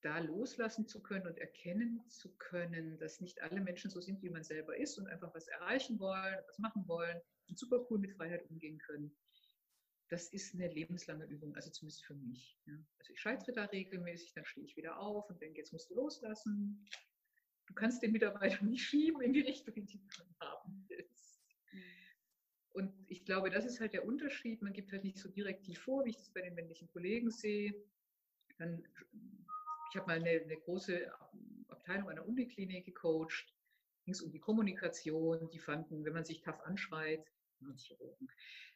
da 0.01 0.19
loslassen 0.19 0.87
zu 0.87 1.03
können 1.03 1.27
und 1.27 1.37
erkennen 1.37 2.07
zu 2.07 2.35
können, 2.37 2.97
dass 2.97 3.19
nicht 3.19 3.41
alle 3.41 3.59
Menschen 3.59 3.91
so 3.91 3.99
sind, 3.99 4.21
wie 4.23 4.29
man 4.29 4.43
selber 4.43 4.77
ist 4.77 4.97
und 4.97 5.07
einfach 5.07 5.33
was 5.35 5.47
erreichen 5.49 5.99
wollen, 5.99 6.37
was 6.47 6.59
machen 6.59 6.87
wollen 6.87 7.21
und 7.49 7.59
super 7.59 7.85
cool 7.89 7.99
mit 7.99 8.13
Freiheit 8.13 8.49
umgehen 8.49 8.79
können. 8.79 9.15
Das 10.11 10.27
ist 10.27 10.53
eine 10.53 10.67
lebenslange 10.67 11.23
Übung, 11.23 11.55
also 11.55 11.69
zumindest 11.69 12.03
für 12.03 12.15
mich. 12.15 12.59
Ja. 12.65 12.73
Also 12.99 13.13
ich 13.13 13.21
scheitere 13.21 13.53
da 13.53 13.63
regelmäßig, 13.63 14.33
dann 14.33 14.43
stehe 14.43 14.65
ich 14.65 14.75
wieder 14.75 14.99
auf 14.99 15.29
und 15.29 15.41
denke, 15.41 15.59
jetzt 15.59 15.71
musst 15.71 15.89
du 15.89 15.95
loslassen. 15.95 16.85
Du 17.65 17.73
kannst 17.73 18.03
den 18.03 18.11
Mitarbeiter 18.11 18.61
nicht 18.65 18.83
schieben 18.83 19.21
in 19.21 19.31
die 19.31 19.39
Richtung, 19.39 19.73
die 19.73 19.85
du 19.85 20.23
haben 20.41 20.85
willst. 20.89 21.41
Und 22.73 22.93
ich 23.07 23.23
glaube, 23.23 23.51
das 23.51 23.63
ist 23.63 23.79
halt 23.79 23.93
der 23.93 24.03
Unterschied. 24.03 24.61
Man 24.61 24.73
gibt 24.73 24.91
halt 24.91 25.05
nicht 25.05 25.17
so 25.17 25.29
direkt 25.29 25.65
vor, 25.77 26.03
wie 26.03 26.09
ich 26.09 26.17
das 26.17 26.29
bei 26.29 26.41
den 26.41 26.55
männlichen 26.55 26.89
Kollegen 26.89 27.31
sehe. 27.31 27.73
Dann, 28.57 28.85
ich 29.91 29.95
habe 29.95 30.07
mal 30.07 30.17
eine, 30.17 30.41
eine, 30.41 30.57
große 30.57 31.09
Abteilung 31.69 32.09
einer 32.09 32.27
Uniklinik 32.27 32.83
gecoacht. 32.83 33.55
Ging 34.03 34.13
es 34.13 34.21
um 34.21 34.29
die 34.29 34.41
Kommunikation. 34.41 35.49
Die 35.51 35.59
fanden, 35.59 36.03
wenn 36.03 36.13
man 36.13 36.25
sich 36.25 36.41
tough 36.41 36.59
anschreit, 36.65 37.31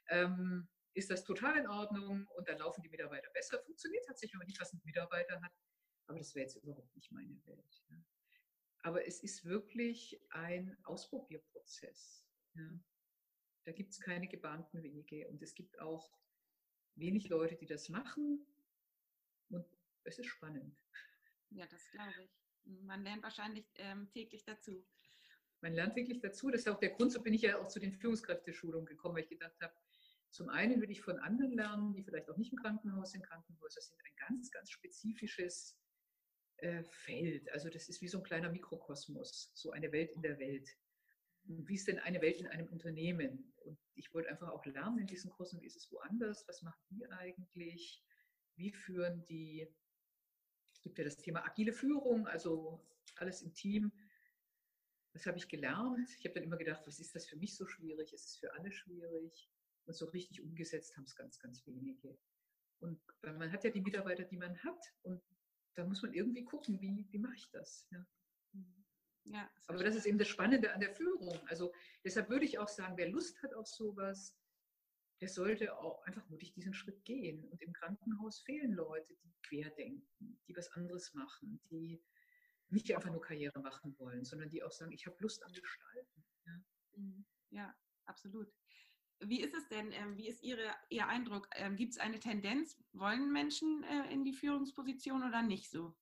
ähm, 0.08 0.67
ist 0.95 1.10
das 1.10 1.23
total 1.23 1.58
in 1.58 1.67
Ordnung 1.67 2.25
und 2.36 2.47
dann 2.47 2.58
laufen 2.58 2.81
die 2.81 2.89
Mitarbeiter 2.89 3.29
besser. 3.31 3.60
Funktioniert 3.60 4.05
tatsächlich, 4.05 4.34
wenn 4.34 4.39
man 4.39 4.47
die 4.47 4.53
passenden 4.53 4.86
Mitarbeiter 4.86 5.41
hat. 5.41 5.51
Aber 6.08 6.17
das 6.17 6.34
wäre 6.34 6.45
jetzt 6.45 6.55
überhaupt 6.55 6.95
nicht 6.95 7.12
meine 7.12 7.45
Welt. 7.45 7.84
Ja. 7.89 7.97
Aber 8.79 9.05
es 9.05 9.21
ist 9.21 9.43
wirklich 9.43 10.21
ein 10.29 10.77
Ausprobierprozess. 10.84 12.25
Ja. 12.53 12.79
Da 13.65 13.71
gibt 13.73 13.91
es 13.91 13.99
keine 13.99 14.27
gebahnten 14.27 14.84
Wege 14.84 15.27
und 15.27 15.41
es 15.41 15.53
gibt 15.53 15.79
auch 15.79 16.17
wenig 16.95 17.27
Leute, 17.29 17.55
die 17.55 17.65
das 17.65 17.89
machen 17.89 18.45
und 19.49 19.65
es 20.03 20.17
ist 20.19 20.27
spannend. 20.27 20.77
Ja, 21.49 21.65
das 21.67 21.89
glaube 21.89 22.23
ich. 22.23 22.31
Man 22.84 23.03
lernt 23.03 23.23
wahrscheinlich 23.23 23.65
ähm, 23.75 24.10
täglich 24.12 24.45
dazu. 24.45 24.86
Man 25.62 25.73
lernt 25.73 25.95
wirklich 25.95 26.19
dazu. 26.19 26.51
Das 26.51 26.62
ist 26.62 26.69
auch 26.69 26.79
der 26.79 26.91
Grund, 26.91 27.12
so 27.12 27.21
bin 27.21 27.34
ich 27.34 27.41
ja 27.41 27.60
auch 27.60 27.67
zu 27.67 27.79
den 27.79 27.91
Führungskräfteschulungen 27.91 28.86
gekommen, 28.86 29.15
weil 29.15 29.23
ich 29.23 29.29
gedacht 29.29 29.60
habe, 29.62 29.73
zum 30.36 30.50
einen 30.50 30.82
will 30.82 30.91
ich 30.91 31.02
von 31.02 31.17
anderen 31.19 31.54
lernen, 31.54 31.93
die 31.93 32.04
vielleicht 32.04 32.30
auch 32.30 32.36
nicht 32.36 32.52
im 32.52 32.60
Krankenhaus 32.60 33.12
sind. 33.12 33.24
Krankenhäuser 33.24 33.80
sind 33.80 33.98
ein 34.04 34.15
ganz, 34.17 34.52
ganz 34.52 34.69
spezifisches 34.69 35.80
äh, 36.58 36.84
Feld. 36.84 37.50
Also 37.54 37.69
das 37.69 37.88
ist 37.88 38.02
wie 38.02 38.10
so 38.10 38.17
ein 38.17 38.24
kleiner 38.26 38.50
Mikrokosmos, 38.50 39.52
so 39.54 39.71
eine 39.71 39.93
Welt 39.93 40.12
in 40.12 40.21
der 40.21 40.38
Welt. 40.38 40.69
Wie 41.43 41.76
ist 41.76 41.88
denn 41.88 42.00
eine 42.00 42.21
Welt 42.21 42.41
in 42.41 42.48
einem 42.48 42.67
Unternehmen? 42.67 43.54
Und 43.63 43.80
ich 43.93 44.13
wollte 44.13 44.28
einfach 44.30 44.50
auch 44.50 44.65
lernen 44.65 45.00
in 45.00 45.08
diesen 45.08 45.32
Kursen, 45.32 45.62
wie 45.62 45.67
ist 45.67 45.78
es 45.78 45.89
woanders? 45.89 46.45
Was 46.50 46.62
machen 46.63 46.84
die 46.89 47.08
eigentlich? 47.08 48.04
Wie 48.58 48.74
führen 48.74 49.26
die? 49.28 49.65
Es 50.74 50.82
gibt 50.82 50.98
ja 50.98 51.06
das 51.06 51.15
Thema 51.15 51.45
agile 51.45 51.71
Führung, 51.71 52.28
also 52.28 52.86
alles 53.15 53.41
im 53.41 53.54
Team. 53.54 53.93
Das 55.13 55.26
habe 55.28 55.38
ich 55.38 55.48
gelernt. 55.48 56.10
Ich 56.19 56.26
habe 56.26 56.34
dann 56.34 56.43
immer 56.43 56.58
gedacht, 56.58 56.86
was 56.86 57.00
ist 57.00 57.15
das 57.15 57.26
für 57.26 57.38
mich 57.38 57.56
so 57.56 57.65
schwierig? 57.65 58.12
Es 58.12 58.26
ist 58.26 58.39
für 58.39 58.54
alle 58.54 58.69
schwierig. 58.69 59.50
Und 59.86 59.93
so 59.93 60.06
richtig 60.06 60.41
umgesetzt 60.41 60.98
haben 60.98 61.04
es 61.04 61.15
ganz, 61.15 61.39
ganz 61.39 61.65
wenige. 61.65 62.17
Und 62.80 63.00
man 63.21 63.52
hat 63.52 63.63
ja 63.63 63.69
die 63.69 63.82
Mitarbeiter, 63.82 64.24
die 64.24 64.38
man 64.38 64.58
hat. 64.63 64.93
Und 65.04 65.21
da 65.76 65.86
muss 65.86 66.02
man 66.02 66.13
irgendwie 66.13 66.43
gucken, 66.43 66.80
wie, 66.82 67.08
wie 67.10 67.19
mache 67.19 67.36
ich 67.36 67.50
das? 67.52 67.88
Ja. 67.91 68.06
Ja, 69.26 69.50
das 69.56 69.69
Aber 69.69 69.84
das 69.84 69.95
ist 69.95 70.06
eben 70.06 70.19
das 70.19 70.28
Spannende 70.28 70.71
an 70.74 70.80
der 70.80 70.93
Führung. 70.93 71.39
Also 71.48 71.74
deshalb 72.04 72.30
würde 72.30 72.45
ich 72.45 72.60
auch 72.60 72.67
sagen, 72.67 72.95
wer 72.95 73.10
Lust 73.10 73.41
hat 73.41 73.54
auf 73.56 73.67
sowas, 73.67 74.38
der 75.21 75.30
sollte 75.30 75.76
auch 75.78 76.04
einfach 76.04 76.28
mutig 76.30 76.54
diesen 76.54 76.74
Schritt 76.74 77.04
gehen. 77.06 77.43
Und 77.45 77.62
im 77.62 77.74
Krankenhaus 77.74 78.41
fehlen 78.41 78.74
Leute, 78.74 79.15
die 79.24 79.34
querdenken, 79.43 80.39
die 80.48 80.56
was 80.56 80.71
anderes 80.74 81.13
machen, 81.13 81.60
die 81.71 82.04
nicht 82.69 82.93
einfach 82.93 83.12
nur 83.12 83.21
Karriere 83.21 83.60
machen 83.60 83.98
wollen, 83.98 84.26
sondern 84.26 84.50
die 84.50 84.63
auch 84.63 84.71
sagen, 84.71 84.91
ich 84.91 85.06
habe 85.06 85.17
Lust 85.19 85.43
am 85.43 85.52
Gestalten. 85.54 86.26
Ja, 86.45 86.63
mhm. 86.95 87.26
ja 87.50 87.76
absolut. 88.06 88.52
Wie 89.19 89.41
ist 89.41 89.54
es 89.54 89.67
denn, 89.69 89.91
ähm, 89.93 90.17
wie 90.17 90.28
ist 90.28 90.43
Ihre, 90.43 90.73
Ihr 90.89 91.08
Eindruck? 91.08 91.47
Ähm, 91.56 91.75
Gibt 91.75 91.93
es 91.93 91.97
eine 91.97 92.19
Tendenz? 92.19 92.78
Wollen 92.93 93.32
Menschen 93.32 93.84
äh, 93.84 94.12
in 94.12 94.23
die 94.23 94.34
Führungsposition 94.34 95.23
oder 95.23 95.41
nicht 95.41 95.69
so? 95.69 95.95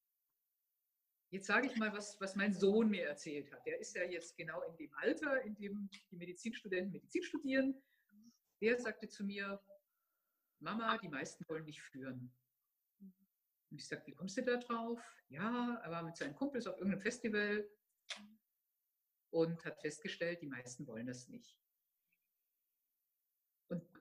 Jetzt 1.29 1.47
sage 1.47 1.67
ich 1.67 1.75
mal, 1.77 1.91
was, 1.93 2.19
was 2.21 2.35
mein 2.35 2.53
Sohn 2.53 2.89
mir 2.89 3.07
erzählt 3.07 3.51
hat. 3.51 3.65
Der 3.65 3.79
ist 3.79 3.95
ja 3.95 4.03
jetzt 4.03 4.37
genau 4.37 4.61
in 4.63 4.75
dem 4.77 4.93
Alter, 4.95 5.41
in 5.41 5.55
dem 5.55 5.89
die 6.11 6.15
Medizinstudenten 6.15 6.91
Medizin 6.91 7.23
studieren. 7.23 7.81
Der 8.61 8.79
sagte 8.79 9.07
zu 9.07 9.23
mir, 9.23 9.59
Mama, 10.59 10.97
die 10.97 11.09
meisten 11.09 11.43
wollen 11.49 11.65
nicht 11.65 11.81
führen. 11.81 12.31
Und 12.99 13.79
ich 13.79 13.87
sagte, 13.87 14.11
wie 14.11 14.15
kommst 14.15 14.37
du 14.37 14.43
da 14.43 14.57
drauf? 14.57 15.01
Ja, 15.29 15.75
er 15.83 15.91
war 15.91 16.03
mit 16.03 16.15
seinen 16.15 16.35
Kumpels 16.35 16.67
auf 16.67 16.77
irgendeinem 16.77 17.01
Festival 17.01 17.67
und 19.31 19.65
hat 19.65 19.81
festgestellt, 19.81 20.41
die 20.41 20.47
meisten 20.47 20.85
wollen 20.85 21.07
das 21.07 21.27
nicht. 21.27 21.57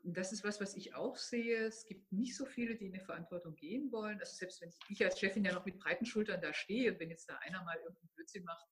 Das 0.04 0.32
ist 0.32 0.42
was, 0.42 0.60
was 0.60 0.74
ich 0.74 0.94
auch 0.94 1.16
sehe. 1.16 1.66
Es 1.66 1.86
gibt 1.86 2.10
nicht 2.10 2.36
so 2.36 2.44
viele, 2.44 2.74
die 2.74 2.86
in 2.86 2.94
eine 2.94 3.04
Verantwortung 3.04 3.54
gehen 3.54 3.92
wollen. 3.92 4.18
Also 4.18 4.34
selbst 4.34 4.60
wenn 4.60 4.72
ich 4.88 5.04
als 5.04 5.18
Chefin 5.18 5.44
ja 5.44 5.52
noch 5.52 5.64
mit 5.64 5.78
breiten 5.78 6.04
Schultern 6.04 6.40
da 6.40 6.52
stehe 6.52 6.98
wenn 6.98 7.10
jetzt 7.10 7.28
da 7.28 7.36
einer 7.38 7.62
mal 7.62 7.76
irgendeinen 7.76 8.10
Blödsinn 8.14 8.44
macht, 8.44 8.66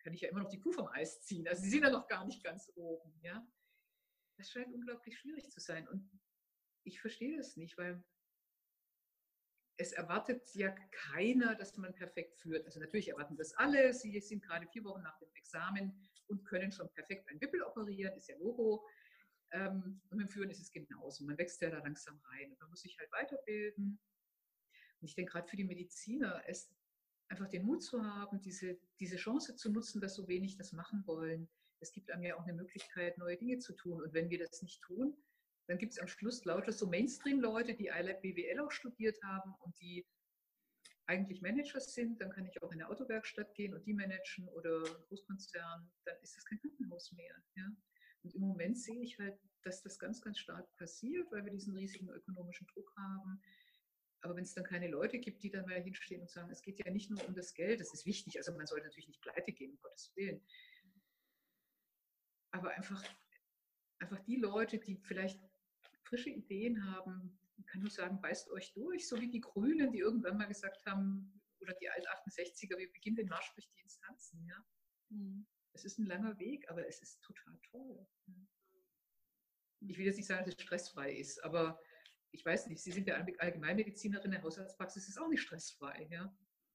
kann 0.00 0.12
ich 0.12 0.20
ja 0.20 0.28
immer 0.28 0.40
noch 0.40 0.50
die 0.50 0.60
Kuh 0.60 0.72
vom 0.72 0.88
Eis 0.88 1.22
ziehen. 1.22 1.48
Also 1.48 1.62
sie 1.62 1.70
sind 1.70 1.84
ja 1.84 1.90
noch 1.90 2.06
gar 2.06 2.26
nicht 2.26 2.44
ganz 2.44 2.70
oben. 2.74 3.18
Ja? 3.22 3.46
Das 4.36 4.50
scheint 4.50 4.74
unglaublich 4.74 5.18
schwierig 5.18 5.48
zu 5.50 5.60
sein. 5.60 5.88
Und 5.88 6.10
ich 6.84 7.00
verstehe 7.00 7.36
das 7.36 7.56
nicht, 7.56 7.78
weil 7.78 8.04
es 9.76 9.92
erwartet 9.92 10.54
ja 10.54 10.74
keiner, 10.90 11.54
dass 11.54 11.76
man 11.76 11.94
perfekt 11.94 12.36
führt. 12.36 12.66
Also 12.66 12.78
natürlich 12.78 13.08
erwarten 13.08 13.36
das 13.36 13.54
alle. 13.54 13.94
Sie 13.94 14.18
sind 14.20 14.42
gerade 14.42 14.66
vier 14.68 14.84
Wochen 14.84 15.02
nach 15.02 15.18
dem 15.18 15.28
Examen 15.34 16.08
und 16.26 16.44
können 16.44 16.72
schon 16.72 16.90
perfekt 16.92 17.28
ein 17.28 17.40
Wippel 17.40 17.62
operieren, 17.62 18.14
ist 18.16 18.28
ja 18.28 18.36
Logo. 18.36 18.86
Ähm, 19.52 20.00
und 20.10 20.18
beim 20.18 20.28
Führen 20.28 20.50
ist 20.50 20.60
es 20.60 20.72
genauso. 20.72 21.24
Man 21.24 21.38
wächst 21.38 21.60
ja 21.60 21.70
da 21.70 21.78
langsam 21.78 22.18
rein 22.24 22.50
und 22.50 22.60
man 22.60 22.70
muss 22.70 22.80
sich 22.82 22.98
halt 22.98 23.12
weiterbilden. 23.12 23.98
Und 25.00 25.08
ich 25.08 25.14
denke, 25.14 25.32
gerade 25.32 25.48
für 25.48 25.56
die 25.56 25.64
Mediziner, 25.64 26.42
es 26.46 26.70
einfach 27.28 27.48
den 27.48 27.64
Mut 27.64 27.82
zu 27.82 28.02
haben, 28.02 28.40
diese, 28.40 28.78
diese 28.98 29.16
Chance 29.16 29.56
zu 29.56 29.70
nutzen, 29.70 30.00
dass 30.00 30.14
so 30.14 30.28
wenig 30.28 30.56
das 30.56 30.72
machen 30.72 31.06
wollen. 31.06 31.48
Es 31.80 31.92
gibt 31.92 32.10
einem 32.10 32.22
ja 32.22 32.36
auch 32.36 32.44
eine 32.44 32.52
Möglichkeit, 32.52 33.18
neue 33.18 33.36
Dinge 33.36 33.58
zu 33.58 33.74
tun. 33.74 34.02
Und 34.02 34.14
wenn 34.14 34.30
wir 34.30 34.38
das 34.38 34.62
nicht 34.62 34.80
tun, 34.82 35.16
dann 35.66 35.78
gibt 35.78 35.92
es 35.92 35.98
am 35.98 36.08
Schluss 36.08 36.44
lauter 36.44 36.72
so 36.72 36.86
Mainstream-Leute, 36.86 37.74
die 37.74 37.86
iLab 37.86 38.22
BWL 38.22 38.60
auch 38.60 38.70
studiert 38.70 39.18
haben 39.22 39.54
und 39.60 39.78
die 39.80 40.06
eigentlich 41.06 41.42
Managers 41.42 41.94
sind, 41.94 42.20
dann 42.20 42.30
kann 42.30 42.46
ich 42.46 42.62
auch 42.62 42.72
in 42.72 42.80
eine 42.80 42.88
Autowerkstatt 42.88 43.54
gehen 43.54 43.74
und 43.74 43.84
die 43.86 43.94
managen 43.94 44.48
oder 44.48 44.82
Großkonzern, 45.08 45.90
dann 46.04 46.16
ist 46.22 46.36
das 46.36 46.44
kein 46.44 46.60
Krankenhaus 46.60 47.12
mehr. 47.12 47.34
Ja? 47.56 47.70
Und 48.22 48.34
im 48.34 48.42
Moment 48.42 48.78
sehe 48.78 49.02
ich 49.02 49.18
halt, 49.18 49.38
dass 49.62 49.82
das 49.82 49.98
ganz, 49.98 50.20
ganz 50.20 50.38
stark 50.38 50.74
passiert, 50.76 51.30
weil 51.32 51.44
wir 51.44 51.52
diesen 51.52 51.74
riesigen 51.74 52.08
ökonomischen 52.10 52.66
Druck 52.68 52.92
haben. 52.96 53.40
Aber 54.20 54.36
wenn 54.36 54.44
es 54.44 54.54
dann 54.54 54.64
keine 54.64 54.88
Leute 54.88 55.18
gibt, 55.18 55.42
die 55.42 55.50
dann 55.50 55.66
mal 55.66 55.82
hinstehen 55.82 56.20
und 56.20 56.30
sagen, 56.30 56.50
es 56.50 56.62
geht 56.62 56.84
ja 56.84 56.90
nicht 56.90 57.10
nur 57.10 57.26
um 57.26 57.34
das 57.34 57.54
Geld, 57.54 57.80
das 57.80 57.92
ist 57.92 58.06
wichtig, 58.06 58.36
also 58.36 58.52
man 58.52 58.66
sollte 58.66 58.86
natürlich 58.86 59.08
nicht 59.08 59.20
pleite 59.20 59.52
gehen, 59.52 59.72
um 59.72 59.80
Gottes 59.80 60.12
Willen. 60.14 60.40
Aber 62.52 62.70
einfach, 62.70 63.02
einfach 63.98 64.20
die 64.20 64.36
Leute, 64.36 64.78
die 64.78 64.96
vielleicht 64.96 65.40
frische 66.04 66.30
Ideen 66.30 66.84
haben, 66.84 67.38
kann 67.66 67.80
nur 67.80 67.90
sagen, 67.90 68.20
beißt 68.20 68.50
euch 68.50 68.72
durch, 68.74 69.08
so 69.08 69.20
wie 69.20 69.30
die 69.30 69.40
Grünen, 69.40 69.92
die 69.92 70.00
irgendwann 70.00 70.36
mal 70.36 70.46
gesagt 70.46 70.84
haben, 70.86 71.40
oder 71.60 71.74
die 71.74 71.88
Alt-68er, 71.88 72.76
wir 72.76 72.92
beginnen 72.92 73.16
den 73.16 73.28
Marsch 73.28 73.52
durch 73.54 73.68
die 73.70 73.80
Instanzen. 73.80 74.44
Ja? 74.46 74.64
Mhm 75.10 75.46
es 75.74 75.84
ist 75.84 75.98
ein 75.98 76.06
langer 76.06 76.38
Weg, 76.38 76.68
aber 76.70 76.86
es 76.86 77.00
ist 77.02 77.22
total 77.22 77.58
toll. 77.70 78.06
Ich 79.80 79.98
will 79.98 80.06
jetzt 80.06 80.16
nicht 80.16 80.26
sagen, 80.26 80.44
dass 80.44 80.54
es 80.54 80.62
stressfrei 80.62 81.12
ist, 81.12 81.42
aber 81.44 81.80
ich 82.30 82.44
weiß 82.44 82.68
nicht, 82.68 82.82
Sie 82.82 82.92
sind 82.92 83.08
ja 83.08 83.16
Allgemeinmedizinerin, 83.38 84.30
der 84.30 84.42
Haushaltspraxis 84.42 85.08
ist 85.08 85.18
auch 85.18 85.28
nicht 85.28 85.42
stressfrei. 85.42 86.08
Ja? 86.10 86.34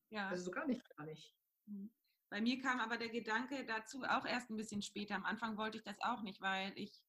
ja. 0.10 0.30
Also 0.30 0.46
so 0.46 0.52
gar 0.52 0.68
nicht, 0.68 0.88
gar 0.96 1.06
nicht. 1.06 1.36
Mhm. 1.66 1.92
Bei 2.30 2.42
mir 2.42 2.62
kam 2.62 2.80
aber 2.80 2.98
der 2.98 3.10
Gedanke 3.10 3.66
dazu 3.66 4.04
auch 4.04 4.26
erst 4.26 4.50
ein 4.50 4.58
bisschen 4.58 4.82
später. 4.82 5.16
Am 5.16 5.26
Anfang 5.26 5.58
wollte 5.58 5.78
ich 5.78 5.84
das 5.84 5.98
auch 6.02 6.22
nicht, 6.24 6.42
weil 6.42 6.78
ich, 6.78 7.02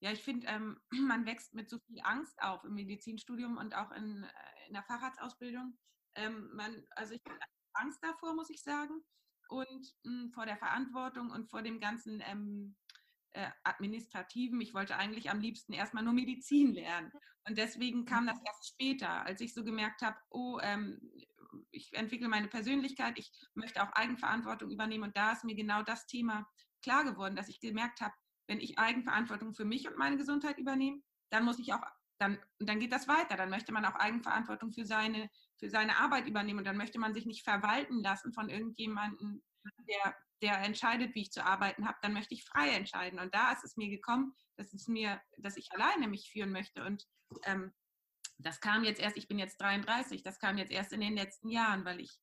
ja, 0.00 0.12
ich 0.12 0.22
finde, 0.22 0.46
ähm, 0.48 0.80
man 0.90 1.24
wächst 1.24 1.54
mit 1.54 1.70
so 1.70 1.78
viel 1.78 2.00
Angst 2.02 2.40
auf 2.42 2.62
im 2.64 2.74
Medizinstudium 2.74 3.56
und 3.56 3.74
auch 3.74 3.90
in, 3.92 4.24
äh, 4.24 4.66
in 4.68 4.74
der 4.74 4.82
Facharztausbildung. 4.82 5.78
Ähm, 6.16 6.50
man, 6.52 6.86
also 6.90 7.14
ich 7.14 7.22
habe 7.26 7.38
Angst 7.72 8.02
davor, 8.02 8.34
muss 8.34 8.50
ich 8.50 8.62
sagen 8.62 9.02
und 9.50 9.94
mh, 10.04 10.22
hm, 10.22 10.30
vor 10.32 10.46
der 10.46 10.56
Verantwortung 10.56 11.30
und 11.30 11.48
vor 11.50 11.62
dem 11.62 11.80
ganzen 11.80 12.22
ähm, 12.26 12.76
äh, 13.32 13.48
Administrativen. 13.64 14.60
Ich 14.60 14.74
wollte 14.74 14.96
eigentlich 14.96 15.30
am 15.30 15.40
liebsten 15.40 15.72
erstmal 15.72 16.04
nur 16.04 16.12
Medizin 16.12 16.72
lernen. 16.72 17.12
Und 17.46 17.58
deswegen 17.58 18.04
kam 18.04 18.26
das 18.26 18.38
erst 18.44 18.68
später, 18.68 19.24
als 19.24 19.40
ich 19.40 19.54
so 19.54 19.64
gemerkt 19.64 20.02
habe, 20.02 20.16
oh, 20.30 20.58
ähm, 20.62 21.00
ich 21.70 21.92
entwickle 21.94 22.28
meine 22.28 22.48
Persönlichkeit, 22.48 23.18
ich 23.18 23.32
möchte 23.54 23.82
auch 23.82 23.92
Eigenverantwortung 23.92 24.70
übernehmen. 24.70 25.04
Und 25.04 25.16
da 25.16 25.32
ist 25.32 25.44
mir 25.44 25.54
genau 25.54 25.82
das 25.82 26.06
Thema 26.06 26.46
klar 26.82 27.04
geworden, 27.04 27.36
dass 27.36 27.48
ich 27.48 27.60
gemerkt 27.60 28.00
habe, 28.00 28.14
wenn 28.46 28.60
ich 28.60 28.78
Eigenverantwortung 28.78 29.54
für 29.54 29.64
mich 29.64 29.86
und 29.88 29.96
meine 29.96 30.16
Gesundheit 30.16 30.58
übernehme, 30.58 31.00
dann 31.30 31.44
muss 31.44 31.58
ich 31.58 31.72
auch, 31.72 31.82
dann, 32.18 32.38
dann 32.58 32.80
geht 32.80 32.92
das 32.92 33.08
weiter. 33.08 33.36
Dann 33.36 33.50
möchte 33.50 33.72
man 33.72 33.84
auch 33.84 33.94
Eigenverantwortung 33.94 34.72
für 34.72 34.84
seine 34.84 35.30
für 35.60 35.70
seine 35.70 35.98
Arbeit 35.98 36.26
übernehmen 36.26 36.58
und 36.58 36.64
dann 36.64 36.78
möchte 36.78 36.98
man 36.98 37.14
sich 37.14 37.26
nicht 37.26 37.44
verwalten 37.44 38.02
lassen 38.02 38.32
von 38.32 38.48
irgendjemandem, 38.48 39.42
der, 39.86 40.16
der 40.42 40.58
entscheidet, 40.62 41.14
wie 41.14 41.22
ich 41.22 41.32
zu 41.32 41.44
arbeiten 41.44 41.86
habe, 41.86 41.98
dann 42.02 42.14
möchte 42.14 42.34
ich 42.34 42.44
frei 42.44 42.70
entscheiden. 42.70 43.20
Und 43.20 43.34
da 43.34 43.52
ist 43.52 43.62
es 43.62 43.76
mir 43.76 43.90
gekommen, 43.90 44.34
dass 44.56 44.72
es 44.72 44.88
mir, 44.88 45.20
dass 45.36 45.58
ich 45.58 45.70
alleine 45.72 46.08
mich 46.08 46.30
führen 46.32 46.50
möchte. 46.50 46.82
Und 46.82 47.06
ähm, 47.44 47.72
das 48.38 48.60
kam 48.60 48.84
jetzt 48.84 49.00
erst, 49.00 49.18
ich 49.18 49.28
bin 49.28 49.38
jetzt 49.38 49.60
33, 49.60 50.22
das 50.22 50.38
kam 50.38 50.56
jetzt 50.56 50.72
erst 50.72 50.92
in 50.92 51.00
den 51.00 51.14
letzten 51.14 51.50
Jahren, 51.50 51.84
weil 51.84 52.00
ich 52.00 52.18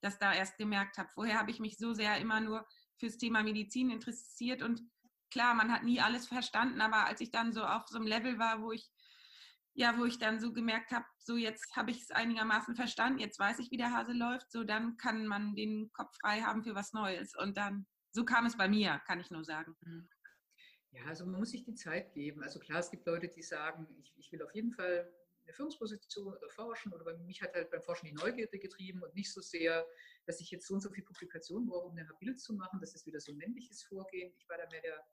das 0.00 0.18
da 0.18 0.32
erst 0.32 0.56
gemerkt 0.56 0.96
habe. 0.96 1.10
Vorher 1.12 1.38
habe 1.38 1.50
ich 1.50 1.60
mich 1.60 1.76
so 1.76 1.92
sehr 1.92 2.16
immer 2.16 2.40
nur 2.40 2.66
fürs 2.96 3.18
Thema 3.18 3.42
Medizin 3.42 3.90
interessiert 3.90 4.62
und 4.62 4.82
klar, 5.30 5.54
man 5.54 5.70
hat 5.70 5.82
nie 5.82 6.00
alles 6.00 6.26
verstanden, 6.26 6.80
aber 6.80 7.04
als 7.04 7.20
ich 7.20 7.30
dann 7.30 7.52
so 7.52 7.64
auf 7.64 7.86
so 7.88 7.98
einem 7.98 8.06
Level 8.06 8.38
war, 8.38 8.62
wo 8.62 8.72
ich 8.72 8.90
ja, 9.78 9.96
wo 9.96 10.04
ich 10.04 10.18
dann 10.18 10.40
so 10.40 10.52
gemerkt 10.52 10.90
habe, 10.90 11.04
so 11.18 11.36
jetzt 11.36 11.76
habe 11.76 11.92
ich 11.92 12.02
es 12.02 12.10
einigermaßen 12.10 12.74
verstanden, 12.74 13.20
jetzt 13.20 13.38
weiß 13.38 13.60
ich, 13.60 13.70
wie 13.70 13.76
der 13.76 13.92
Hase 13.92 14.12
läuft, 14.12 14.50
so 14.50 14.64
dann 14.64 14.96
kann 14.96 15.24
man 15.28 15.54
den 15.54 15.92
Kopf 15.92 16.16
frei 16.20 16.40
haben 16.40 16.64
für 16.64 16.74
was 16.74 16.92
Neues. 16.92 17.36
Und 17.36 17.56
dann, 17.56 17.86
so 18.10 18.24
kam 18.24 18.44
es 18.44 18.56
bei 18.56 18.68
mir, 18.68 19.00
kann 19.06 19.20
ich 19.20 19.30
nur 19.30 19.44
sagen. 19.44 19.76
Mhm. 19.82 20.08
Ja, 20.90 21.04
also 21.04 21.26
man 21.26 21.38
muss 21.38 21.50
sich 21.50 21.62
die 21.62 21.76
Zeit 21.76 22.12
geben. 22.12 22.42
Also 22.42 22.58
klar, 22.58 22.80
es 22.80 22.90
gibt 22.90 23.06
Leute, 23.06 23.28
die 23.28 23.42
sagen, 23.42 23.86
ich, 24.00 24.12
ich 24.16 24.32
will 24.32 24.42
auf 24.42 24.52
jeden 24.52 24.72
Fall 24.72 25.08
eine 25.44 25.52
Führungsposition 25.52 26.34
oder 26.34 26.48
forschen 26.48 26.92
oder 26.92 27.04
bei 27.04 27.16
mich 27.18 27.40
hat 27.40 27.54
halt 27.54 27.70
beim 27.70 27.82
Forschen 27.82 28.06
die 28.06 28.14
Neugierde 28.14 28.58
getrieben 28.58 29.00
und 29.04 29.14
nicht 29.14 29.32
so 29.32 29.40
sehr, 29.40 29.86
dass 30.26 30.40
ich 30.40 30.50
jetzt 30.50 30.66
so 30.66 30.74
und 30.74 30.80
so 30.80 30.90
viel 30.90 31.04
Publikationen 31.04 31.68
brauche, 31.68 31.86
um 31.86 31.96
eine 31.96 32.08
Habil 32.08 32.34
zu 32.34 32.52
machen. 32.52 32.80
Das 32.80 32.96
ist 32.96 33.06
wieder 33.06 33.20
so 33.20 33.30
ein 33.30 33.38
männliches 33.38 33.84
Vorgehen. 33.84 34.34
Ich 34.38 34.48
war 34.48 34.58
da 34.58 34.66
mehr 34.70 34.82
der 34.82 35.04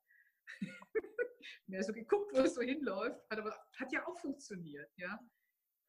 mehr 1.67 1.83
so 1.83 1.93
geguckt, 1.93 2.33
wo 2.33 2.39
es 2.39 2.55
so 2.55 2.61
hinläuft, 2.61 3.29
hat 3.29 3.39
aber 3.39 3.55
hat 3.73 3.91
ja 3.91 4.05
auch 4.07 4.19
funktioniert, 4.19 4.91
ja. 4.97 5.19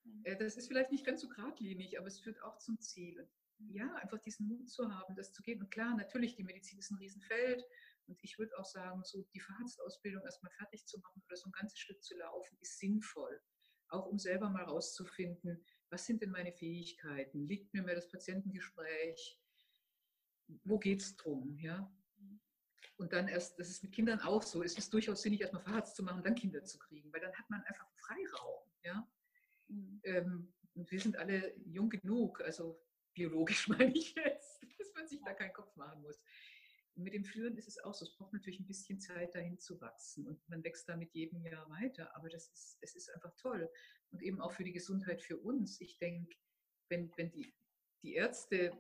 Mhm. 0.05 0.25
Äh, 0.25 0.37
das 0.37 0.57
ist 0.57 0.69
vielleicht 0.69 0.91
nicht 0.91 1.05
ganz 1.05 1.21
so 1.21 1.29
geradlinig, 1.29 1.99
aber 1.99 2.07
es 2.07 2.21
führt 2.21 2.43
auch 2.43 2.59
zum 2.59 2.79
Ziel. 2.81 3.29
Und 3.59 3.71
ja, 3.71 3.93
einfach 3.97 4.19
diesen 4.21 4.47
Mut 4.49 4.69
zu 4.69 4.91
haben, 4.93 5.15
das 5.15 5.33
zu 5.33 5.43
gehen. 5.43 5.61
Und 5.61 5.71
klar, 5.71 5.97
natürlich, 5.97 6.37
die 6.37 6.45
Medizin 6.45 6.79
ist 6.79 6.91
ein 6.91 6.99
Riesenfeld. 6.99 7.65
Und 8.07 8.23
ich 8.23 8.39
würde 8.39 8.57
auch 8.59 8.65
sagen, 8.65 9.03
so 9.05 9.23
die 9.35 9.41
Facharztausbildung 9.41 10.23
erstmal 10.23 10.53
fertig 10.53 10.87
zu 10.87 10.99
machen 11.01 11.23
oder 11.27 11.37
so 11.37 11.49
ein 11.49 11.53
ganzes 11.53 11.79
Stück 11.79 12.03
zu 12.03 12.17
laufen, 12.17 12.57
ist 12.61 12.79
sinnvoll. 12.79 13.41
Auch 13.89 14.07
um 14.07 14.19
selber 14.19 14.49
mal 14.51 14.65
rauszufinden, 14.65 15.65
was 15.91 16.05
sind 16.05 16.23
denn 16.23 16.31
meine 16.31 16.53
Fähigkeiten? 16.53 17.47
Liegt 17.47 17.73
mir 17.73 17.83
mehr 17.83 17.95
das 17.95 18.09
Patientengespräch? 18.09 19.41
Wo 20.65 20.79
geht 20.79 21.03
es 21.03 21.17
drum? 21.17 21.59
Ja? 21.59 21.91
Und 22.99 23.13
dann 23.13 23.29
erst, 23.29 23.59
das 23.59 23.69
ist 23.69 23.83
mit 23.83 23.93
Kindern 23.93 24.21
auch 24.21 24.43
so, 24.43 24.63
es 24.63 24.77
ist 24.77 24.93
durchaus 24.93 25.23
sinnig, 25.23 25.41
erstmal 25.41 25.63
Facharzt 25.63 25.97
zu 25.97 26.03
machen, 26.03 26.23
dann 26.23 26.35
Kinder 26.35 26.65
zu 26.65 26.79
kriegen, 26.79 27.13
weil 27.13 27.21
dann 27.21 27.35
hat 27.35 27.49
man 27.51 27.63
einfach 27.65 27.87
Freiraum. 27.97 28.71
Ja? 28.83 29.09
Mhm. 29.69 30.01
Ähm, 30.05 30.55
und 30.75 30.91
wir 30.91 31.01
sind 31.01 31.17
alle 31.17 31.55
jung 31.65 31.91
genug, 31.91 32.41
also 32.43 32.83
biologisch 33.15 33.69
meine 33.69 33.93
ich 33.93 34.15
jetzt, 34.15 34.63
dass 34.79 34.95
man 34.95 35.07
sich 35.07 35.21
da 35.23 35.35
keinen 35.35 35.53
Kopf 35.53 35.75
machen 35.77 36.03
muss. 36.03 36.21
Mit 36.95 37.13
dem 37.13 37.25
Führen 37.25 37.59
ist 37.59 37.69
es 37.69 37.79
auch 37.79 37.93
so, 37.93 38.07
es 38.07 38.15
braucht 38.17 38.33
natürlich 38.33 38.61
ein 38.61 38.67
bisschen 38.67 38.99
Zeit, 38.99 39.35
dahin 39.35 39.59
zu 39.59 39.79
wachsen. 39.83 40.27
Und 40.27 40.49
man 40.49 40.65
wächst 40.65 40.89
da 40.89 40.97
mit 40.97 41.13
jedem 41.13 41.43
Jahr 41.43 41.69
weiter. 41.69 42.15
Aber 42.17 42.31
das 42.31 42.49
ist, 42.49 42.79
es 42.81 42.97
ist 42.97 43.11
einfach 43.11 43.35
toll. 43.37 43.71
Und 44.13 44.23
eben 44.23 44.41
auch 44.41 44.53
für 44.53 44.65
die 44.65 44.73
Gesundheit 44.73 45.21
für 45.21 45.37
uns. 45.37 45.79
Ich 45.83 45.99
denke, 45.99 46.35
wenn, 46.89 47.13
wenn 47.19 47.31
die, 47.33 47.55
die 48.03 48.15
Ärzte 48.15 48.73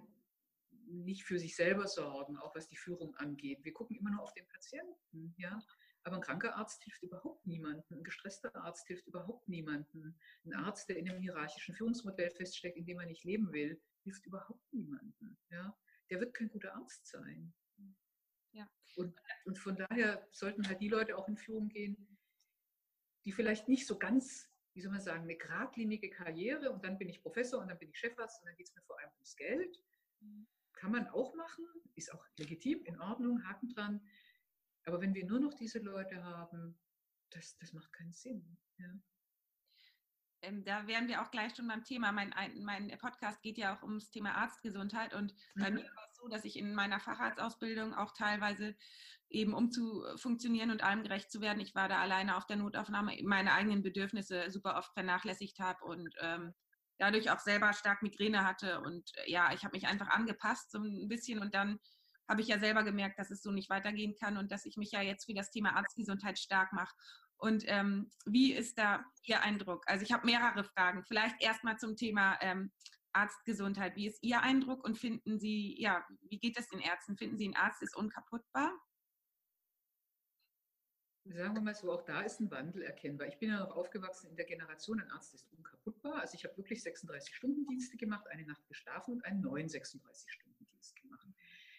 nicht 0.86 1.24
für 1.24 1.38
sich 1.38 1.56
selber 1.56 1.86
sorgen, 1.86 2.36
auch 2.36 2.54
was 2.54 2.68
die 2.68 2.76
Führung 2.76 3.14
angeht. 3.16 3.64
Wir 3.64 3.72
gucken 3.72 3.96
immer 3.96 4.10
nur 4.10 4.22
auf 4.22 4.34
den 4.34 4.46
Patienten, 4.48 5.34
ja. 5.36 5.58
Aber 6.04 6.16
ein 6.16 6.22
kranker 6.22 6.54
Arzt 6.54 6.84
hilft 6.84 7.02
überhaupt 7.02 7.44
niemandem. 7.46 7.98
Ein 7.98 8.04
gestresster 8.04 8.54
Arzt 8.54 8.86
hilft 8.86 9.08
überhaupt 9.08 9.48
niemandem. 9.48 10.14
Ein 10.44 10.54
Arzt, 10.54 10.88
der 10.88 10.98
in 10.98 11.10
einem 11.10 11.20
hierarchischen 11.20 11.74
Führungsmodell 11.74 12.30
feststeckt, 12.30 12.76
in 12.76 12.86
dem 12.86 13.00
er 13.00 13.06
nicht 13.06 13.24
leben 13.24 13.52
will, 13.52 13.80
hilft 14.04 14.24
überhaupt 14.24 14.72
niemandem. 14.72 15.36
Ja? 15.50 15.76
Der 16.10 16.20
wird 16.20 16.32
kein 16.32 16.48
guter 16.48 16.76
Arzt 16.76 17.06
sein. 17.08 17.52
Ja. 18.52 18.70
Und, 18.94 19.20
und 19.44 19.58
von 19.58 19.76
daher 19.76 20.26
sollten 20.30 20.66
halt 20.68 20.80
die 20.80 20.88
Leute 20.88 21.16
auch 21.18 21.26
in 21.26 21.36
Führung 21.36 21.68
gehen, 21.68 22.16
die 23.24 23.32
vielleicht 23.32 23.68
nicht 23.68 23.86
so 23.86 23.98
ganz, 23.98 24.48
wie 24.74 24.80
soll 24.80 24.92
man 24.92 25.00
sagen, 25.00 25.24
eine 25.24 25.36
geradlinige 25.36 26.08
Karriere 26.08 26.70
und 26.70 26.84
dann 26.84 26.98
bin 26.98 27.08
ich 27.08 27.20
Professor 27.20 27.60
und 27.60 27.68
dann 27.68 27.78
bin 27.78 27.90
ich 27.90 27.98
Chefarzt 27.98 28.42
und 28.42 28.46
dann 28.46 28.56
geht 28.56 28.68
es 28.68 28.74
mir 28.74 28.82
vor 28.82 28.98
allem 29.00 29.10
ums 29.14 29.36
Geld. 29.36 29.82
Mhm 30.76 30.80
kann 30.80 30.92
man 30.92 31.08
auch 31.08 31.34
machen, 31.34 31.64
ist 31.94 32.12
auch 32.12 32.24
legitim, 32.38 32.82
in 32.84 33.00
Ordnung, 33.00 33.44
Haken 33.44 33.68
dran. 33.70 34.00
Aber 34.84 35.00
wenn 35.00 35.14
wir 35.14 35.26
nur 35.26 35.40
noch 35.40 35.54
diese 35.54 35.80
Leute 35.80 36.22
haben, 36.22 36.78
das, 37.30 37.56
das 37.58 37.72
macht 37.72 37.92
keinen 37.92 38.12
Sinn. 38.12 38.56
Ja. 38.78 38.94
Ähm, 40.42 40.64
da 40.64 40.86
wären 40.86 41.08
wir 41.08 41.22
auch 41.22 41.30
gleich 41.30 41.56
schon 41.56 41.66
beim 41.66 41.82
Thema. 41.82 42.12
Mein, 42.12 42.32
mein 42.62 42.96
Podcast 42.98 43.42
geht 43.42 43.58
ja 43.58 43.74
auch 43.74 43.82
ums 43.82 44.10
Thema 44.10 44.34
Arztgesundheit 44.36 45.14
und 45.14 45.34
mhm. 45.54 45.60
bei 45.60 45.70
mir 45.70 45.84
war 45.84 46.08
es 46.08 46.16
so, 46.16 46.28
dass 46.28 46.44
ich 46.44 46.56
in 46.56 46.74
meiner 46.74 47.00
Facharztausbildung 47.00 47.94
auch 47.94 48.12
teilweise 48.12 48.76
eben 49.28 49.54
um 49.54 49.72
zu 49.72 50.04
funktionieren 50.16 50.70
und 50.70 50.84
allem 50.84 51.02
gerecht 51.02 51.32
zu 51.32 51.40
werden, 51.40 51.60
ich 51.60 51.74
war 51.74 51.88
da 51.88 52.00
alleine 52.00 52.36
auf 52.36 52.46
der 52.46 52.56
Notaufnahme, 52.56 53.18
meine 53.24 53.54
eigenen 53.54 53.82
Bedürfnisse 53.82 54.50
super 54.50 54.76
oft 54.76 54.92
vernachlässigt 54.92 55.58
habe 55.58 55.84
und 55.84 56.14
ähm, 56.20 56.54
dadurch 56.98 57.30
auch 57.30 57.40
selber 57.40 57.72
stark 57.72 58.02
Migräne 58.02 58.44
hatte. 58.44 58.80
Und 58.80 59.10
äh, 59.16 59.30
ja, 59.30 59.52
ich 59.52 59.64
habe 59.64 59.76
mich 59.76 59.86
einfach 59.86 60.08
angepasst 60.08 60.70
so 60.70 60.78
ein 60.78 61.08
bisschen 61.08 61.40
und 61.40 61.54
dann 61.54 61.78
habe 62.28 62.40
ich 62.40 62.48
ja 62.48 62.58
selber 62.58 62.82
gemerkt, 62.82 63.18
dass 63.18 63.30
es 63.30 63.42
so 63.42 63.52
nicht 63.52 63.70
weitergehen 63.70 64.14
kann 64.18 64.36
und 64.36 64.50
dass 64.50 64.64
ich 64.64 64.76
mich 64.76 64.90
ja 64.90 65.00
jetzt 65.00 65.26
für 65.26 65.34
das 65.34 65.50
Thema 65.50 65.76
Arztgesundheit 65.76 66.38
stark 66.38 66.72
mache. 66.72 66.94
Und 67.38 67.64
ähm, 67.66 68.10
wie 68.24 68.52
ist 68.52 68.78
da 68.78 69.04
Ihr 69.24 69.42
Eindruck? 69.42 69.84
Also 69.86 70.04
ich 70.04 70.12
habe 70.12 70.26
mehrere 70.26 70.64
Fragen. 70.64 71.04
Vielleicht 71.04 71.40
erstmal 71.42 71.78
zum 71.78 71.96
Thema 71.96 72.38
ähm, 72.40 72.72
Arztgesundheit. 73.12 73.94
Wie 73.96 74.06
ist 74.06 74.22
Ihr 74.22 74.40
Eindruck 74.40 74.84
und 74.84 74.98
finden 74.98 75.38
Sie, 75.38 75.80
ja, 75.80 76.04
wie 76.28 76.38
geht 76.38 76.58
es 76.58 76.68
den 76.68 76.80
Ärzten? 76.80 77.16
Finden 77.16 77.38
Sie, 77.38 77.48
ein 77.48 77.56
Arzt 77.56 77.82
ist 77.82 77.96
unkaputtbar? 77.96 78.72
Sagen 81.34 81.54
wir 81.54 81.60
mal 81.60 81.74
so, 81.74 81.92
auch 81.92 82.02
da 82.02 82.22
ist 82.22 82.40
ein 82.40 82.50
Wandel 82.50 82.82
erkennbar. 82.82 83.26
Ich 83.28 83.38
bin 83.38 83.50
ja 83.50 83.60
noch 83.60 83.76
aufgewachsen 83.76 84.30
in 84.30 84.36
der 84.36 84.46
Generation, 84.46 85.00
ein 85.00 85.10
Arzt 85.10 85.34
ist 85.34 85.46
unkaputtbar. 85.56 86.20
Also 86.20 86.34
ich 86.34 86.44
habe 86.44 86.56
wirklich 86.56 86.80
36-Stunden-Dienste 86.80 87.96
gemacht, 87.96 88.26
eine 88.28 88.44
Nacht 88.44 88.66
geschlafen 88.68 89.14
und 89.14 89.24
einen 89.24 89.40
neuen 89.40 89.68
36-Stunden-Dienst 89.68 90.96
gemacht. 90.96 91.28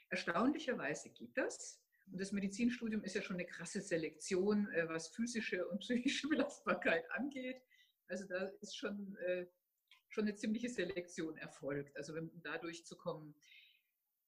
Erstaunlicherweise 0.09 1.09
geht 1.09 1.37
das. 1.37 1.81
Und 2.11 2.21
das 2.21 2.31
Medizinstudium 2.31 3.03
ist 3.03 3.15
ja 3.15 3.21
schon 3.21 3.35
eine 3.35 3.45
krasse 3.45 3.81
Selektion, 3.81 4.69
äh, 4.71 4.87
was 4.87 5.09
physische 5.09 5.67
und 5.67 5.79
psychische 5.79 6.27
Belastbarkeit 6.29 7.09
angeht. 7.11 7.61
Also 8.07 8.25
da 8.25 8.45
ist 8.61 8.77
schon, 8.77 9.17
äh, 9.17 9.45
schon 10.09 10.25
eine 10.25 10.35
ziemliche 10.35 10.69
Selektion 10.69 11.37
erfolgt, 11.37 11.95
also 11.97 12.13
um 12.13 12.31
da 12.41 12.57
durchzukommen 12.57 13.35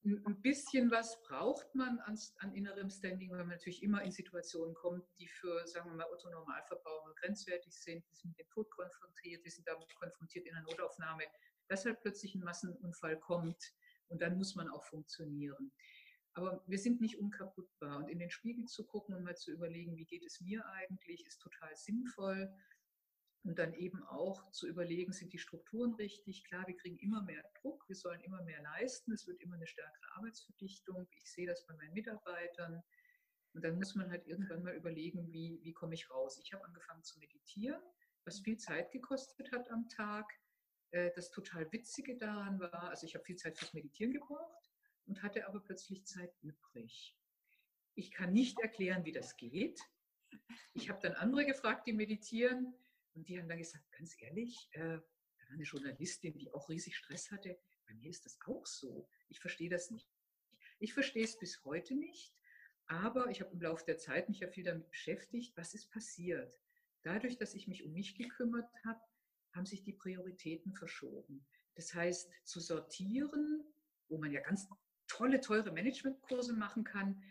ein 0.05 0.41
bisschen 0.41 0.91
was 0.91 1.21
braucht 1.23 1.75
man 1.75 1.99
an, 1.99 2.17
an, 2.37 2.53
innerem 2.53 2.89
Standing, 2.89 3.31
weil 3.31 3.39
man 3.39 3.49
natürlich 3.49 3.83
immer 3.83 4.01
in 4.01 4.11
Situationen 4.11 4.73
kommt, 4.73 5.03
die 5.17 5.27
für, 5.27 5.67
sagen 5.67 5.89
wir 5.89 5.95
mal, 5.97 6.07
Otto-Normalverbraucher 6.11 7.13
grenzwertig 7.15 7.73
sind, 7.77 8.03
die 8.09 8.15
sind 8.15 8.29
mit 8.29 8.39
dem 8.39 8.49
Tod 8.49 8.69
konfrontiert, 8.71 9.45
die 9.45 9.49
sind 9.49 9.67
damit 9.67 9.93
konfrontiert 9.95 10.45
in 10.45 10.53
der 10.53 10.63
Notaufnahme, 10.63 11.23
dass 11.67 11.85
halt 11.85 11.99
plötzlich 12.01 12.33
ein 12.35 12.43
Massenunfall 12.43 13.19
kommt 13.19 13.61
und 14.07 14.21
dann 14.21 14.37
muss 14.37 14.55
man 14.55 14.69
auch 14.69 14.83
funktionieren. 14.85 15.71
Aber 16.33 16.63
wir 16.67 16.77
sind 16.77 17.01
nicht 17.01 17.19
unkaputtbar 17.19 17.97
und 17.97 18.07
in 18.09 18.19
den 18.19 18.29
Spiegel 18.29 18.65
zu 18.65 18.85
gucken 18.85 19.15
und 19.15 19.23
mal 19.23 19.35
zu 19.35 19.51
überlegen, 19.51 19.97
wie 19.97 20.05
geht 20.05 20.25
es 20.25 20.39
mir 20.39 20.65
eigentlich, 20.65 21.25
ist 21.25 21.41
total 21.41 21.75
sinnvoll. 21.75 22.53
Und 23.43 23.57
dann 23.57 23.73
eben 23.73 24.03
auch 24.03 24.51
zu 24.51 24.67
überlegen, 24.67 25.13
sind 25.13 25.31
die 25.31 25.37
Strukturen 25.37 25.93
richtig? 25.93 26.43
Klar, 26.43 26.67
wir 26.67 26.75
kriegen 26.75 26.97
immer 26.99 27.21
mehr 27.21 27.43
Druck, 27.61 27.87
wir 27.87 27.95
sollen 27.95 28.19
immer 28.21 28.41
mehr 28.43 28.61
leisten, 28.61 29.13
es 29.13 29.27
wird 29.27 29.39
immer 29.41 29.55
eine 29.55 29.67
stärkere 29.67 30.15
Arbeitsverdichtung. 30.17 31.07
Ich 31.11 31.31
sehe 31.31 31.47
das 31.47 31.65
bei 31.65 31.73
meinen 31.75 31.93
Mitarbeitern. 31.93 32.83
Und 33.53 33.63
dann 33.63 33.75
muss 33.75 33.95
man 33.95 34.09
halt 34.11 34.27
irgendwann 34.27 34.63
mal 34.63 34.75
überlegen, 34.75 35.31
wie, 35.31 35.59
wie 35.63 35.73
komme 35.73 35.95
ich 35.95 36.09
raus? 36.11 36.39
Ich 36.43 36.53
habe 36.53 36.65
angefangen 36.65 37.03
zu 37.03 37.17
meditieren, 37.19 37.81
was 38.25 38.41
viel 38.41 38.57
Zeit 38.57 38.91
gekostet 38.91 39.51
hat 39.51 39.69
am 39.71 39.87
Tag. 39.87 40.29
Äh, 40.91 41.11
das 41.15 41.31
total 41.31 41.71
Witzige 41.71 42.17
daran 42.17 42.59
war, 42.59 42.89
also 42.89 43.05
ich 43.07 43.15
habe 43.15 43.25
viel 43.25 43.37
Zeit 43.37 43.57
fürs 43.57 43.73
Meditieren 43.73 44.13
gebraucht 44.13 44.69
und 45.05 45.23
hatte 45.23 45.47
aber 45.47 45.61
plötzlich 45.61 46.05
Zeit 46.05 46.33
übrig. 46.41 47.15
Ich 47.95 48.11
kann 48.11 48.33
nicht 48.33 48.59
erklären, 48.59 49.05
wie 49.05 49.11
das 49.11 49.35
geht. 49.37 49.81
Ich 50.73 50.89
habe 50.89 50.99
dann 51.01 51.13
andere 51.13 51.45
gefragt, 51.45 51.87
die 51.87 51.93
meditieren 51.93 52.73
und 53.13 53.27
die 53.27 53.39
haben 53.39 53.47
dann 53.47 53.57
gesagt, 53.57 53.91
ganz 53.91 54.15
ehrlich, 54.21 54.69
äh, 54.71 54.79
da 54.79 55.45
war 55.45 55.53
eine 55.53 55.63
Journalistin, 55.63 56.37
die 56.37 56.53
auch 56.53 56.69
riesig 56.69 56.95
Stress 56.95 57.31
hatte. 57.31 57.57
Bei 57.87 57.93
mir 57.95 58.09
ist 58.09 58.25
das 58.25 58.37
auch 58.45 58.65
so. 58.65 59.07
Ich 59.29 59.39
verstehe 59.39 59.69
das 59.69 59.89
nicht. 59.89 60.09
Ich 60.79 60.93
verstehe 60.93 61.23
es 61.23 61.37
bis 61.37 61.63
heute 61.65 61.95
nicht, 61.95 62.33
aber 62.87 63.29
ich 63.29 63.41
habe 63.41 63.51
im 63.51 63.61
Laufe 63.61 63.85
der 63.85 63.97
Zeit 63.97 64.29
mich 64.29 64.39
ja 64.39 64.47
viel 64.47 64.63
damit 64.63 64.89
beschäftigt, 64.89 65.55
was 65.57 65.73
ist 65.73 65.91
passiert. 65.91 66.53
Dadurch, 67.03 67.37
dass 67.37 67.53
ich 67.53 67.67
mich 67.67 67.83
um 67.83 67.93
mich 67.93 68.15
gekümmert 68.15 68.69
habe, 68.85 69.01
haben 69.53 69.65
sich 69.65 69.83
die 69.83 69.93
Prioritäten 69.93 70.73
verschoben. 70.73 71.45
Das 71.75 71.93
heißt, 71.93 72.31
zu 72.43 72.59
sortieren, 72.59 73.63
wo 74.07 74.17
man 74.17 74.31
ja 74.31 74.41
ganz 74.41 74.67
tolle, 75.07 75.41
teure 75.41 75.71
Managementkurse 75.71 76.53
machen 76.53 76.83
kann, 76.83 77.23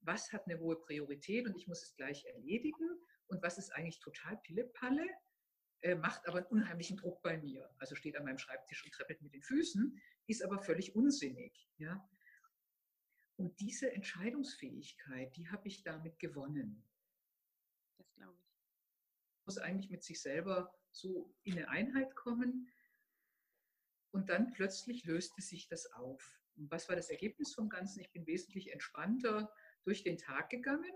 was 0.00 0.32
hat 0.32 0.46
eine 0.46 0.58
hohe 0.60 0.76
Priorität 0.76 1.46
und 1.46 1.56
ich 1.56 1.66
muss 1.66 1.82
es 1.82 1.96
gleich 1.96 2.24
erledigen 2.24 2.88
und 3.26 3.42
was 3.42 3.58
ist 3.58 3.70
eigentlich 3.70 4.00
total 4.00 4.36
Pillepalle 4.38 5.06
macht 5.98 6.26
aber 6.26 6.38
einen 6.38 6.46
unheimlichen 6.46 6.96
Druck 6.96 7.22
bei 7.22 7.38
mir. 7.38 7.70
Also 7.78 7.94
steht 7.94 8.16
an 8.16 8.24
meinem 8.24 8.38
Schreibtisch 8.38 8.84
und 8.84 8.92
treppelt 8.92 9.22
mit 9.22 9.34
den 9.34 9.42
Füßen, 9.42 10.00
ist 10.26 10.42
aber 10.42 10.58
völlig 10.58 10.96
unsinnig. 10.96 11.68
Ja? 11.78 12.08
Und 13.36 13.60
diese 13.60 13.92
Entscheidungsfähigkeit, 13.92 15.36
die 15.36 15.48
habe 15.50 15.68
ich 15.68 15.82
damit 15.82 16.18
gewonnen. 16.18 16.82
Das 17.98 18.10
glaube 18.14 18.34
ich. 18.34 18.56
Man 19.34 19.44
muss 19.44 19.58
eigentlich 19.58 19.90
mit 19.90 20.02
sich 20.02 20.20
selber 20.20 20.74
so 20.90 21.34
in 21.42 21.54
eine 21.54 21.68
Einheit 21.68 22.14
kommen. 22.16 22.68
Und 24.10 24.30
dann 24.30 24.52
plötzlich 24.52 25.04
löste 25.04 25.42
sich 25.42 25.68
das 25.68 25.92
auf. 25.92 26.40
Und 26.56 26.70
was 26.70 26.88
war 26.88 26.96
das 26.96 27.10
Ergebnis 27.10 27.52
vom 27.54 27.68
Ganzen? 27.68 28.00
Ich 28.00 28.10
bin 28.12 28.26
wesentlich 28.26 28.72
entspannter 28.72 29.52
durch 29.84 30.02
den 30.02 30.16
Tag 30.16 30.48
gegangen 30.48 30.92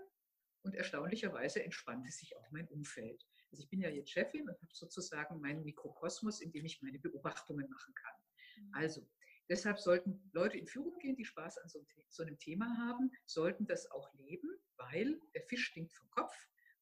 Und 0.62 0.74
erstaunlicherweise 0.74 1.62
entspannte 1.62 2.10
sich 2.10 2.36
auch 2.36 2.50
mein 2.50 2.68
Umfeld. 2.68 3.26
Also 3.50 3.62
ich 3.62 3.70
bin 3.70 3.80
ja 3.80 3.88
jetzt 3.88 4.10
Chefin 4.10 4.48
und 4.48 4.60
habe 4.60 4.72
sozusagen 4.72 5.40
meinen 5.40 5.64
Mikrokosmos, 5.64 6.40
in 6.40 6.52
dem 6.52 6.64
ich 6.64 6.80
meine 6.82 6.98
Beobachtungen 6.98 7.68
machen 7.68 7.94
kann. 7.94 8.14
Mhm. 8.56 8.74
Also 8.74 9.08
deshalb 9.48 9.78
sollten 9.78 10.30
Leute 10.32 10.58
in 10.58 10.66
Führung 10.66 10.98
gehen, 10.98 11.16
die 11.16 11.24
Spaß 11.24 11.58
an 11.58 11.68
so, 11.68 11.84
so 12.08 12.22
einem 12.22 12.38
Thema 12.38 12.66
haben, 12.78 13.10
sollten 13.26 13.66
das 13.66 13.90
auch 13.90 14.12
leben, 14.14 14.48
weil 14.76 15.20
der 15.34 15.42
Fisch 15.42 15.66
stinkt 15.66 15.92
vom 15.92 16.08
Kopf 16.10 16.34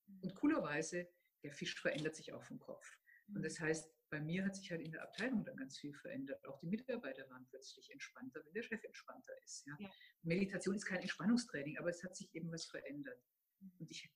mhm. 0.06 0.20
und 0.22 0.34
coolerweise 0.34 1.08
der 1.42 1.52
Fisch 1.52 1.80
verändert 1.80 2.16
sich 2.16 2.32
auch 2.32 2.42
vom 2.42 2.58
Kopf. 2.58 2.98
Und 3.34 3.44
das 3.44 3.60
heißt, 3.60 3.90
bei 4.10 4.20
mir 4.20 4.44
hat 4.44 4.56
sich 4.56 4.70
halt 4.70 4.80
in 4.80 4.92
der 4.92 5.02
Abteilung 5.02 5.44
dann 5.44 5.56
ganz 5.56 5.78
viel 5.78 5.94
verändert. 5.94 6.44
Auch 6.46 6.58
die 6.60 6.66
Mitarbeiter 6.66 7.28
waren 7.28 7.46
plötzlich 7.50 7.90
entspannter, 7.90 8.44
wenn 8.44 8.54
der 8.54 8.62
Chef 8.62 8.82
entspannter 8.82 9.34
ist. 9.44 9.66
Ja. 9.66 9.76
Ja. 9.78 9.90
Meditation 10.22 10.74
ist 10.74 10.86
kein 10.86 11.00
Entspannungstraining, 11.00 11.78
aber 11.78 11.90
es 11.90 12.02
hat 12.02 12.16
sich 12.16 12.34
eben 12.34 12.50
was 12.50 12.64
verändert. 12.64 13.20
Mhm. 13.60 13.72
Und 13.78 13.90
ich 13.90 14.10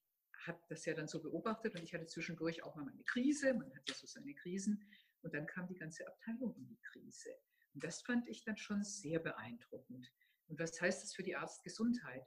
habe 0.46 0.61
das 0.68 0.85
ja 0.85 0.94
dann 0.94 1.09
so 1.09 1.22
beobachtet 1.22 1.74
und 1.74 1.83
ich 1.83 1.94
hatte 1.94 2.07
zwischendurch 2.07 2.62
auch 2.62 2.74
mal 2.74 2.85
meine 2.85 3.05
Krise. 3.05 3.55
Man 3.55 3.74
hat 3.74 3.88
ja 3.88 3.94
so 3.94 4.07
seine 4.07 4.35
Krisen. 4.35 4.85
Und 5.22 5.35
dann 5.35 5.46
kam 5.46 5.68
die 5.68 5.76
ganze 5.76 6.07
Abteilung 6.07 6.55
in 6.57 6.66
die 6.66 6.81
Krise. 6.81 7.31
Und 7.74 7.85
das 7.85 8.02
fand 8.02 8.28
ich 8.28 8.44
dann 8.44 8.57
schon 8.57 8.83
sehr 8.83 9.20
beeindruckend. 9.20 10.11
Und 10.48 10.59
was 10.59 10.81
heißt 10.81 11.02
das 11.02 11.14
für 11.14 11.22
die 11.22 11.37
Arztgesundheit? 11.37 12.26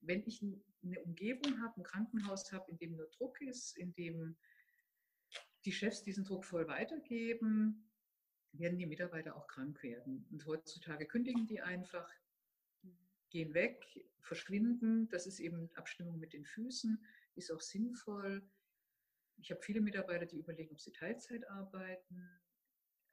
Wenn 0.00 0.22
ich 0.26 0.42
eine 0.42 1.00
Umgebung 1.02 1.60
habe, 1.60 1.80
ein 1.80 1.84
Krankenhaus 1.84 2.52
habe, 2.52 2.70
in 2.70 2.78
dem 2.78 2.96
nur 2.96 3.08
Druck 3.10 3.40
ist, 3.40 3.76
in 3.76 3.92
dem 3.94 4.36
die 5.64 5.72
Chefs 5.72 6.02
diesen 6.02 6.24
Druck 6.24 6.44
voll 6.44 6.68
weitergeben, 6.68 7.90
werden 8.52 8.78
die 8.78 8.86
Mitarbeiter 8.86 9.36
auch 9.36 9.48
krank 9.48 9.82
werden. 9.82 10.26
Und 10.30 10.46
heutzutage 10.46 11.06
kündigen 11.06 11.46
die 11.46 11.60
einfach, 11.60 12.08
gehen 13.30 13.52
weg, 13.54 13.84
verschwinden. 14.20 15.08
Das 15.08 15.26
ist 15.26 15.40
eben 15.40 15.68
Abstimmung 15.74 16.18
mit 16.18 16.32
den 16.32 16.44
Füßen, 16.44 17.04
ist 17.36 17.50
auch 17.52 17.60
sinnvoll. 17.60 18.48
Ich 19.38 19.50
habe 19.50 19.62
viele 19.62 19.80
Mitarbeiter, 19.80 20.26
die 20.26 20.38
überlegen, 20.38 20.72
ob 20.72 20.80
sie 20.80 20.92
Teilzeit 20.92 21.48
arbeiten. 21.48 22.40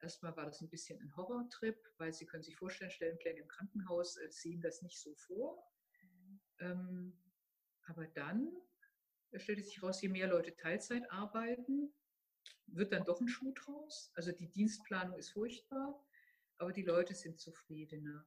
Erstmal 0.00 0.36
war 0.36 0.46
das 0.46 0.60
ein 0.60 0.68
bisschen 0.68 1.00
ein 1.00 1.16
Horrortrip, 1.16 1.78
weil 1.98 2.12
Sie 2.12 2.26
können 2.26 2.42
sich 2.42 2.56
vorstellen, 2.56 2.90
Stellenpläne 2.90 3.40
im 3.40 3.48
Krankenhaus 3.48 4.16
äh, 4.16 4.30
sehen 4.30 4.60
das 4.60 4.82
nicht 4.82 5.00
so 5.00 5.14
vor. 5.14 5.64
Ähm, 6.58 7.18
aber 7.86 8.06
dann 8.06 8.50
stellte 9.34 9.62
sich 9.62 9.80
heraus, 9.80 10.00
je 10.02 10.08
mehr 10.08 10.28
Leute 10.28 10.54
Teilzeit 10.54 11.10
arbeiten, 11.10 11.92
wird 12.66 12.92
dann 12.92 13.04
doch 13.04 13.20
ein 13.20 13.28
Schuh 13.28 13.52
draus. 13.52 14.10
Also 14.14 14.32
die 14.32 14.50
Dienstplanung 14.50 15.18
ist 15.18 15.30
furchtbar, 15.30 16.04
aber 16.58 16.72
die 16.72 16.82
Leute 16.82 17.14
sind 17.14 17.40
zufriedener. 17.40 18.26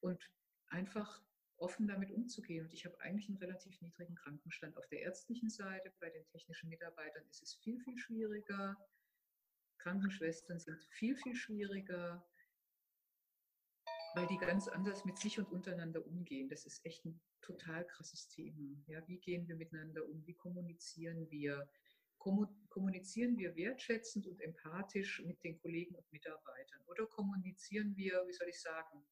Und 0.00 0.30
einfach 0.68 1.22
offen 1.58 1.86
damit 1.86 2.10
umzugehen. 2.10 2.64
Und 2.64 2.72
ich 2.72 2.84
habe 2.84 3.00
eigentlich 3.00 3.28
einen 3.28 3.38
relativ 3.38 3.80
niedrigen 3.80 4.14
Krankenstand 4.14 4.76
auf 4.76 4.86
der 4.88 5.00
ärztlichen 5.00 5.50
Seite. 5.50 5.92
Bei 6.00 6.10
den 6.10 6.26
technischen 6.26 6.68
Mitarbeitern 6.68 7.24
ist 7.28 7.42
es 7.42 7.54
viel, 7.54 7.80
viel 7.80 7.98
schwieriger. 7.98 8.76
Krankenschwestern 9.78 10.58
sind 10.58 10.84
viel, 10.90 11.16
viel 11.16 11.34
schwieriger, 11.34 12.26
weil 14.14 14.26
die 14.26 14.38
ganz 14.38 14.68
anders 14.68 15.04
mit 15.04 15.18
sich 15.18 15.38
und 15.38 15.50
untereinander 15.50 16.04
umgehen. 16.04 16.48
Das 16.48 16.66
ist 16.66 16.84
echt 16.84 17.04
ein 17.04 17.20
total 17.40 17.86
krasses 17.86 18.28
Thema. 18.28 18.82
Ja, 18.86 19.06
wie 19.06 19.18
gehen 19.18 19.46
wir 19.46 19.56
miteinander 19.56 20.04
um? 20.06 20.26
Wie 20.26 20.34
kommunizieren 20.34 21.30
wir? 21.30 21.68
kommunizieren 22.68 23.38
wir 23.38 23.54
wertschätzend 23.54 24.26
und 24.26 24.40
empathisch 24.40 25.22
mit 25.24 25.42
den 25.44 25.56
Kollegen 25.56 25.94
und 25.94 26.12
Mitarbeitern? 26.12 26.80
Oder 26.86 27.06
kommunizieren 27.06 27.96
wir, 27.96 28.24
wie 28.26 28.32
soll 28.32 28.48
ich 28.48 28.60
sagen, 28.60 29.04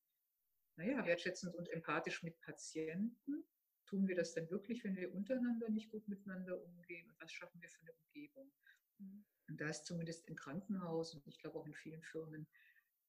naja, 0.77 1.05
wertschätzend 1.05 1.55
und 1.55 1.69
empathisch 1.71 2.23
mit 2.23 2.41
Patienten? 2.41 3.45
Tun 3.87 4.09
wir 4.09 4.17
das 4.17 4.35
denn 4.35 4.51
wirklich, 4.51 4.83
wenn 4.85 4.97
wir 4.97 5.15
untereinander 5.15 5.69
nicht 5.71 5.91
gut 5.91 6.07
miteinander 6.09 6.63
umgehen? 6.63 7.09
Und 7.09 7.21
was 7.21 7.33
schaffen 7.33 7.61
wir 7.61 7.69
für 7.69 7.81
eine 7.83 7.93
Umgebung? 7.93 8.53
Mhm. 8.99 9.25
Und 9.49 9.61
da 9.61 9.69
ist 9.69 9.87
zumindest 9.87 10.27
im 10.27 10.37
Krankenhaus 10.37 11.15
und 11.15 11.27
ich 11.27 11.39
glaube 11.39 11.59
auch 11.59 11.67
in 11.67 11.75
vielen 11.75 12.03
Firmen 12.03 12.49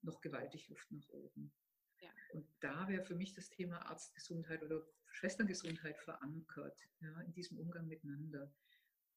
noch 0.02 0.22
gewaltig 0.22 0.70
Luft 0.70 0.92
nach 0.92 1.10
oben. 1.10 1.52
Ja. 2.00 2.12
Und 2.32 2.48
da 2.60 2.88
wäre 2.88 3.04
für 3.04 3.16
mich 3.16 3.34
das 3.34 3.50
Thema 3.50 3.80
Arztgesundheit 3.88 4.62
oder 4.62 4.86
Schwesterngesundheit 5.12 5.98
verankert, 5.98 6.80
ja, 7.00 7.22
in 7.22 7.34
diesem 7.34 7.58
Umgang 7.58 7.88
miteinander. 7.88 8.54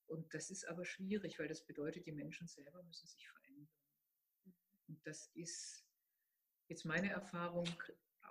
Und 0.06 0.32
das 0.34 0.50
ist 0.50 0.66
aber 0.66 0.84
schwierig, 0.84 1.38
weil 1.38 1.48
das 1.48 1.66
bedeutet, 1.66 2.06
die 2.06 2.12
Menschen 2.12 2.48
selber 2.48 2.82
müssen 2.82 3.06
sich 3.06 3.28
verändern. 3.28 3.68
Und 4.88 5.06
das 5.06 5.28
ist 5.34 5.86
jetzt 6.68 6.84
meine 6.84 7.10
Erfahrung 7.10 7.68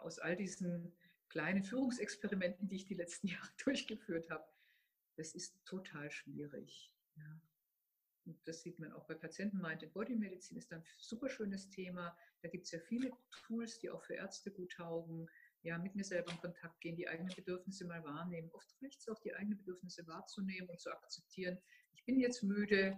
aus 0.02 0.20
all 0.20 0.36
diesen 0.36 0.94
kleinen 1.30 1.64
Führungsexperimenten, 1.64 2.68
die 2.68 2.78
ich 2.78 2.86
die 2.86 2.96
letzten 2.96 3.28
Jahre 3.30 3.50
durchgeführt 3.64 4.30
habe. 4.30 4.48
Das 5.16 5.36
ist 5.36 5.64
total 5.66 6.10
schwierig. 6.12 6.94
Ja. 7.16 7.42
Und 8.26 8.48
das 8.48 8.62
sieht 8.62 8.80
man 8.80 8.92
auch 8.94 9.06
bei 9.06 9.16
Patienten. 9.16 9.58
Mind 9.58 9.84
and 9.84 9.94
Body 9.94 10.16
Medizin 10.16 10.58
ist 10.58 10.72
ein 10.72 10.84
super 10.98 11.30
schönes 11.30 11.70
Thema. 11.70 12.16
Da 12.42 12.50
gibt 12.50 12.66
es 12.66 12.72
ja 12.72 12.80
viele 12.80 13.12
Tools, 13.48 13.80
die 13.80 13.90
auch 13.90 14.04
für 14.04 14.14
Ärzte 14.14 14.52
gut 14.52 14.74
taugen 14.74 15.30
ja, 15.62 15.78
mit 15.78 15.96
mir 15.96 16.04
selber 16.04 16.32
in 16.32 16.40
Kontakt 16.40 16.80
gehen, 16.82 16.96
die 16.96 17.08
eigenen 17.08 17.36
Bedürfnisse 17.36 17.86
mal 17.86 18.04
wahrnehmen. 18.04 18.50
Oft 18.54 18.76
reicht 18.82 19.00
es 19.00 19.10
auch, 19.10 19.20
die 19.20 19.34
eigenen 19.34 19.58
Bedürfnisse 19.58 20.08
wahrzunehmen 20.08 20.70
und 20.70 20.80
zu 20.80 20.92
akzeptieren. 20.92 21.58
Ich 21.92 22.06
bin 22.06 22.20
jetzt 22.20 22.44
müde, 22.44 22.98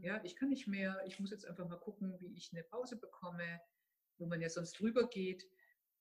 ja, 0.00 0.22
ich 0.24 0.36
kann 0.36 0.48
nicht 0.48 0.66
mehr, 0.66 1.02
ich 1.06 1.20
muss 1.20 1.30
jetzt 1.30 1.44
einfach 1.44 1.68
mal 1.68 1.78
gucken, 1.78 2.18
wie 2.20 2.34
ich 2.34 2.50
eine 2.52 2.64
Pause 2.64 2.96
bekomme, 2.96 3.60
wo 4.18 4.26
man 4.26 4.40
ja 4.40 4.48
sonst 4.48 4.80
drüber 4.80 5.08
geht. 5.08 5.46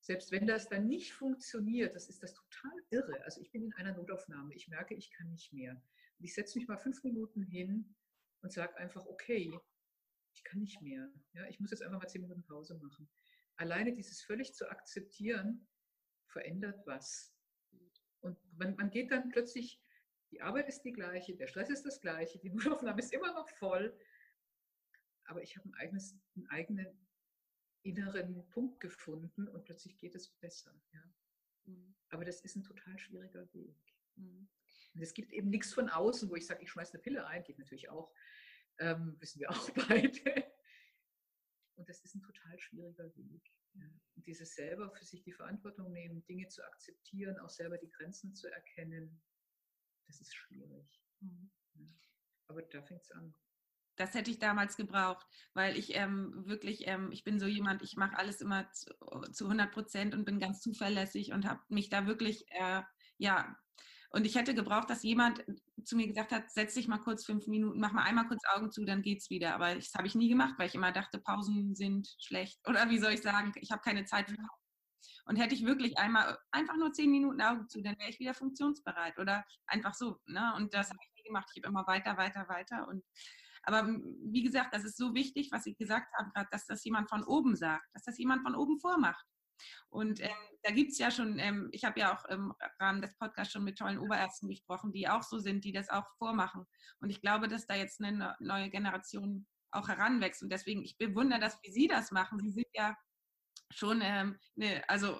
Selbst 0.05 0.31
wenn 0.31 0.45
das 0.45 0.69
dann 0.69 0.87
nicht 0.87 1.13
funktioniert, 1.13 1.95
das 1.95 2.09
ist 2.09 2.21
das 2.21 2.33
total 2.33 2.79
irre. 2.91 3.23
Also 3.23 3.41
ich 3.41 3.51
bin 3.51 3.63
in 3.63 3.73
einer 3.73 3.93
Notaufnahme, 3.93 4.53
ich 4.53 4.67
merke, 4.67 4.93
ich 4.93 5.09
kann 5.11 5.31
nicht 5.31 5.51
mehr. 5.51 5.73
Und 6.19 6.25
ich 6.25 6.33
setze 6.33 6.59
mich 6.59 6.67
mal 6.67 6.77
fünf 6.77 7.03
Minuten 7.03 7.41
hin 7.41 7.95
und 8.41 8.53
sage 8.53 8.77
einfach, 8.77 9.05
okay, 9.07 9.59
ich 10.33 10.43
kann 10.43 10.59
nicht 10.59 10.81
mehr. 10.81 11.11
Ja, 11.33 11.47
ich 11.47 11.59
muss 11.59 11.71
jetzt 11.71 11.81
einfach 11.81 11.99
mal 11.99 12.07
zehn 12.07 12.21
Minuten 12.21 12.43
Pause 12.43 12.75
machen 12.75 13.09
alleine 13.57 13.93
dieses 13.93 14.21
völlig 14.21 14.53
zu 14.53 14.69
akzeptieren, 14.69 15.67
verändert 16.27 16.85
was. 16.85 17.33
Und 18.21 18.37
man, 18.57 18.75
man 18.75 18.89
geht 18.89 19.11
dann 19.11 19.29
plötzlich, 19.29 19.81
die 20.31 20.41
Arbeit 20.41 20.67
ist 20.67 20.81
die 20.81 20.91
gleiche, 20.91 21.35
der 21.35 21.47
Stress 21.47 21.69
ist 21.69 21.85
das 21.85 22.01
gleiche, 22.01 22.39
die 22.39 22.49
Notaufnahme 22.53 22.99
ist 22.99 23.13
immer 23.13 23.33
noch 23.33 23.49
voll, 23.49 23.97
aber 25.25 25.41
ich 25.41 25.57
habe 25.57 25.69
ein 25.69 25.73
eigenes, 25.75 26.15
einen 26.35 26.47
eigenen 26.47 27.04
inneren 27.85 28.47
Punkt 28.49 28.79
gefunden 28.79 29.47
und 29.47 29.63
plötzlich 29.63 29.97
geht 29.97 30.15
es 30.15 30.29
besser. 30.29 30.73
Ja. 30.91 31.03
Mhm. 31.65 31.95
Aber 32.09 32.25
das 32.25 32.41
ist 32.41 32.55
ein 32.55 32.63
total 32.63 32.97
schwieriger 32.97 33.51
Weg. 33.53 33.77
Mhm. 34.15 34.47
Und 34.93 35.01
es 35.01 35.13
gibt 35.13 35.33
eben 35.33 35.49
nichts 35.49 35.73
von 35.73 35.89
außen, 35.89 36.29
wo 36.29 36.35
ich 36.35 36.45
sage, 36.45 36.63
ich 36.63 36.71
schmeiße 36.71 36.93
eine 36.93 37.01
Pille 37.03 37.27
ein, 37.27 37.43
geht 37.43 37.59
natürlich 37.59 37.89
auch, 37.89 38.13
ähm, 38.79 39.15
wissen 39.19 39.39
wir 39.39 39.51
auch 39.51 39.69
beide. 39.89 40.51
Und 41.75 41.89
das 41.89 42.01
ist 42.03 42.15
ein 42.15 42.21
total 42.21 42.57
schwieriger 42.59 43.13
Weg. 43.15 43.51
Ja. 43.73 43.89
Und 44.15 44.25
dieses 44.25 44.55
selber 44.55 44.89
für 44.91 45.03
sich 45.03 45.21
die 45.21 45.33
Verantwortung 45.33 45.91
nehmen, 45.91 46.25
Dinge 46.25 46.47
zu 46.47 46.65
akzeptieren, 46.65 47.37
auch 47.39 47.49
selber 47.49 47.77
die 47.77 47.89
Grenzen 47.89 48.33
zu 48.33 48.47
erkennen, 48.47 49.21
das 50.07 50.21
ist 50.21 50.33
schwierig. 50.33 51.03
Mhm. 51.19 51.51
Ja. 51.73 51.87
Aber 52.47 52.61
da 52.61 52.81
fängt 52.81 53.01
es 53.01 53.11
an. 53.11 53.35
Das 53.95 54.13
hätte 54.13 54.31
ich 54.31 54.39
damals 54.39 54.77
gebraucht, 54.77 55.25
weil 55.53 55.77
ich 55.77 55.95
ähm, 55.95 56.43
wirklich, 56.45 56.87
ähm, 56.87 57.11
ich 57.11 57.23
bin 57.23 57.39
so 57.39 57.45
jemand, 57.45 57.81
ich 57.81 57.95
mache 57.95 58.17
alles 58.17 58.41
immer 58.41 58.69
zu, 58.71 58.91
zu 59.31 59.45
100 59.45 59.71
Prozent 59.71 60.13
und 60.13 60.25
bin 60.25 60.39
ganz 60.39 60.61
zuverlässig 60.61 61.31
und 61.31 61.47
habe 61.47 61.61
mich 61.69 61.89
da 61.89 62.05
wirklich, 62.07 62.45
äh, 62.49 62.81
ja, 63.17 63.55
und 64.15 64.25
ich 64.25 64.35
hätte 64.35 64.55
gebraucht, 64.55 64.89
dass 64.89 65.03
jemand 65.03 65.43
zu 65.83 65.97
mir 65.97 66.07
gesagt 66.07 66.31
hat, 66.31 66.49
setz 66.49 66.73
dich 66.73 66.87
mal 66.87 66.99
kurz 66.99 67.25
fünf 67.25 67.47
Minuten, 67.47 67.81
mach 67.81 67.91
mal 67.91 68.03
einmal 68.03 68.27
kurz 68.27 68.43
Augen 68.47 68.71
zu, 68.71 68.85
dann 68.85 69.01
geht's 69.01 69.29
wieder. 69.29 69.53
Aber 69.55 69.75
das 69.75 69.93
habe 69.93 70.07
ich 70.07 70.15
nie 70.15 70.29
gemacht, 70.29 70.55
weil 70.57 70.67
ich 70.67 70.75
immer 70.75 70.93
dachte, 70.93 71.19
Pausen 71.19 71.75
sind 71.75 72.07
schlecht. 72.19 72.57
Oder 72.65 72.89
wie 72.89 72.97
soll 72.97 73.11
ich 73.11 73.21
sagen, 73.21 73.51
ich 73.59 73.71
habe 73.71 73.81
keine 73.81 74.05
Zeit 74.05 74.29
für 74.29 74.37
Pausen. 74.37 74.63
Und 75.25 75.35
hätte 75.35 75.53
ich 75.53 75.65
wirklich 75.65 75.97
einmal 75.97 76.37
einfach 76.51 76.77
nur 76.77 76.93
zehn 76.93 77.11
Minuten 77.11 77.41
Augen 77.41 77.67
zu, 77.67 77.81
dann 77.81 77.97
wäre 77.99 78.09
ich 78.09 78.19
wieder 78.19 78.33
funktionsbereit. 78.33 79.17
Oder 79.19 79.43
einfach 79.65 79.93
so. 79.93 80.17
Ne? 80.27 80.53
Und 80.55 80.73
das 80.73 80.89
habe 80.89 80.99
ich 81.01 81.11
nie 81.17 81.27
gemacht. 81.27 81.49
Ich 81.53 81.61
habe 81.61 81.71
immer 81.71 81.85
weiter, 81.85 82.15
weiter, 82.15 82.47
weiter. 82.47 82.87
Und 82.87 83.03
aber 83.65 83.87
wie 83.87 84.43
gesagt, 84.43 84.73
das 84.73 84.83
ist 84.83 84.97
so 84.97 85.13
wichtig, 85.13 85.49
was 85.51 85.63
Sie 85.63 85.75
gesagt 85.75 86.13
haben, 86.17 86.31
gerade, 86.33 86.47
dass 86.51 86.65
das 86.65 86.83
jemand 86.83 87.09
von 87.09 87.23
oben 87.23 87.55
sagt, 87.55 87.85
dass 87.93 88.03
das 88.03 88.17
jemand 88.17 88.43
von 88.43 88.55
oben 88.55 88.79
vormacht. 88.79 89.25
Und 89.89 90.19
ähm, 90.19 90.29
da 90.63 90.71
gibt 90.71 90.91
es 90.91 90.97
ja 90.97 91.11
schon, 91.11 91.39
ähm, 91.39 91.69
ich 91.71 91.85
habe 91.85 91.99
ja 91.99 92.15
auch 92.15 92.25
im 92.25 92.53
Rahmen 92.79 93.01
des 93.01 93.15
Podcasts 93.17 93.53
schon 93.53 93.63
mit 93.63 93.77
tollen 93.77 93.99
Oberärzten 93.99 94.49
gesprochen, 94.49 94.91
die 94.91 95.07
auch 95.07 95.23
so 95.23 95.39
sind, 95.39 95.63
die 95.63 95.71
das 95.71 95.89
auch 95.89 96.05
vormachen. 96.17 96.65
Und 96.99 97.09
ich 97.09 97.21
glaube, 97.21 97.47
dass 97.47 97.65
da 97.65 97.75
jetzt 97.75 98.01
eine 98.01 98.35
neue 98.39 98.69
Generation 98.69 99.47
auch 99.71 99.87
heranwächst. 99.87 100.43
Und 100.43 100.51
deswegen, 100.51 100.83
ich 100.83 100.97
bewundere 100.97 101.39
das, 101.39 101.59
wie 101.63 101.71
Sie 101.71 101.87
das 101.87 102.11
machen. 102.11 102.39
Sie 102.39 102.51
sind 102.51 102.67
ja 102.73 102.95
schon, 103.71 104.01
ähm, 104.01 104.37
ne, 104.55 104.83
also 104.87 105.19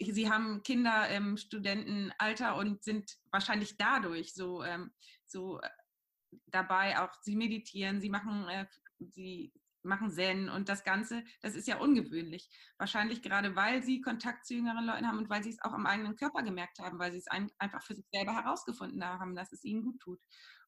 Sie 0.00 0.30
haben 0.30 0.62
Kinder 0.62 1.08
im 1.08 1.36
Studentenalter 1.36 2.56
und 2.56 2.84
sind 2.84 3.16
wahrscheinlich 3.32 3.76
dadurch 3.76 4.32
so, 4.32 4.62
ähm, 4.62 4.92
so 5.26 5.60
äh, 5.60 5.68
dabei. 6.46 6.98
Auch 6.98 7.12
Sie 7.22 7.36
meditieren, 7.36 8.00
Sie 8.00 8.10
machen, 8.10 8.48
äh, 8.48 8.66
Sie 8.98 9.52
machen 9.82 10.10
Zen 10.10 10.48
und 10.48 10.68
das 10.68 10.84
Ganze, 10.84 11.24
das 11.40 11.54
ist 11.54 11.68
ja 11.68 11.78
ungewöhnlich. 11.78 12.50
Wahrscheinlich 12.78 13.22
gerade, 13.22 13.56
weil 13.56 13.82
sie 13.82 14.00
Kontakt 14.00 14.46
zu 14.46 14.54
jüngeren 14.54 14.84
Leuten 14.84 15.06
haben 15.06 15.18
und 15.18 15.30
weil 15.30 15.42
sie 15.42 15.50
es 15.50 15.62
auch 15.62 15.72
am 15.72 15.86
eigenen 15.86 16.16
Körper 16.16 16.42
gemerkt 16.42 16.78
haben, 16.78 16.98
weil 16.98 17.12
sie 17.12 17.18
es 17.18 17.28
einfach 17.28 17.82
für 17.82 17.94
sich 17.94 18.06
selber 18.12 18.34
herausgefunden 18.34 19.02
haben, 19.04 19.34
dass 19.34 19.52
es 19.52 19.64
ihnen 19.64 19.82
gut 19.82 20.00
tut. 20.00 20.20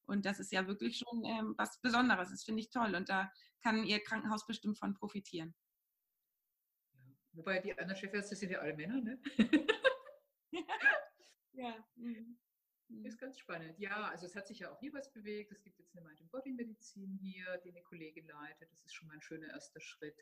Und 0.07 0.27
das 0.27 0.41
ist 0.41 0.51
ja 0.51 0.67
wirklich 0.67 0.99
schon 0.99 1.25
ähm, 1.25 1.55
was 1.57 1.81
Besonderes. 1.81 2.31
Das 2.31 2.43
finde 2.43 2.63
ich 2.63 2.71
toll. 2.71 2.95
Und 2.95 3.09
da 3.09 3.31
kann 3.63 3.85
Ihr 3.85 4.03
Krankenhaus 4.03 4.47
bestimmt 4.47 4.79
von 4.79 4.95
profitieren. 4.95 5.55
Ja. 6.93 7.01
Wobei 7.33 7.61
die 7.61 7.79
anderen 7.79 7.97
Chefärzte 7.97 8.35
sind 8.35 8.51
ja 8.51 8.59
alle 8.59 8.75
Männer, 8.75 9.01
ne? 9.01 9.21
ja. 11.53 11.77
Mhm. 11.95 12.39
Ist 13.05 13.19
ganz 13.19 13.39
spannend. 13.39 13.79
Ja, 13.79 14.09
also 14.09 14.27
es 14.27 14.35
hat 14.35 14.47
sich 14.47 14.61
ja 14.61 14.71
auch 14.71 14.81
hier 14.81 14.93
was 14.93 15.13
bewegt. 15.13 15.53
Es 15.53 15.63
gibt 15.63 15.79
jetzt 15.79 15.97
eine 15.97 16.05
Mind-Body-Medizin 16.07 17.19
hier, 17.23 17.59
die 17.65 17.71
eine 17.71 17.83
Kollegin 17.83 18.27
leitet. 18.27 18.71
Das 18.73 18.85
ist 18.85 18.95
schon 18.95 19.09
mal 19.09 19.15
ein 19.15 19.23
schöner 19.23 19.49
erster 19.49 19.81
Schritt. 19.81 20.17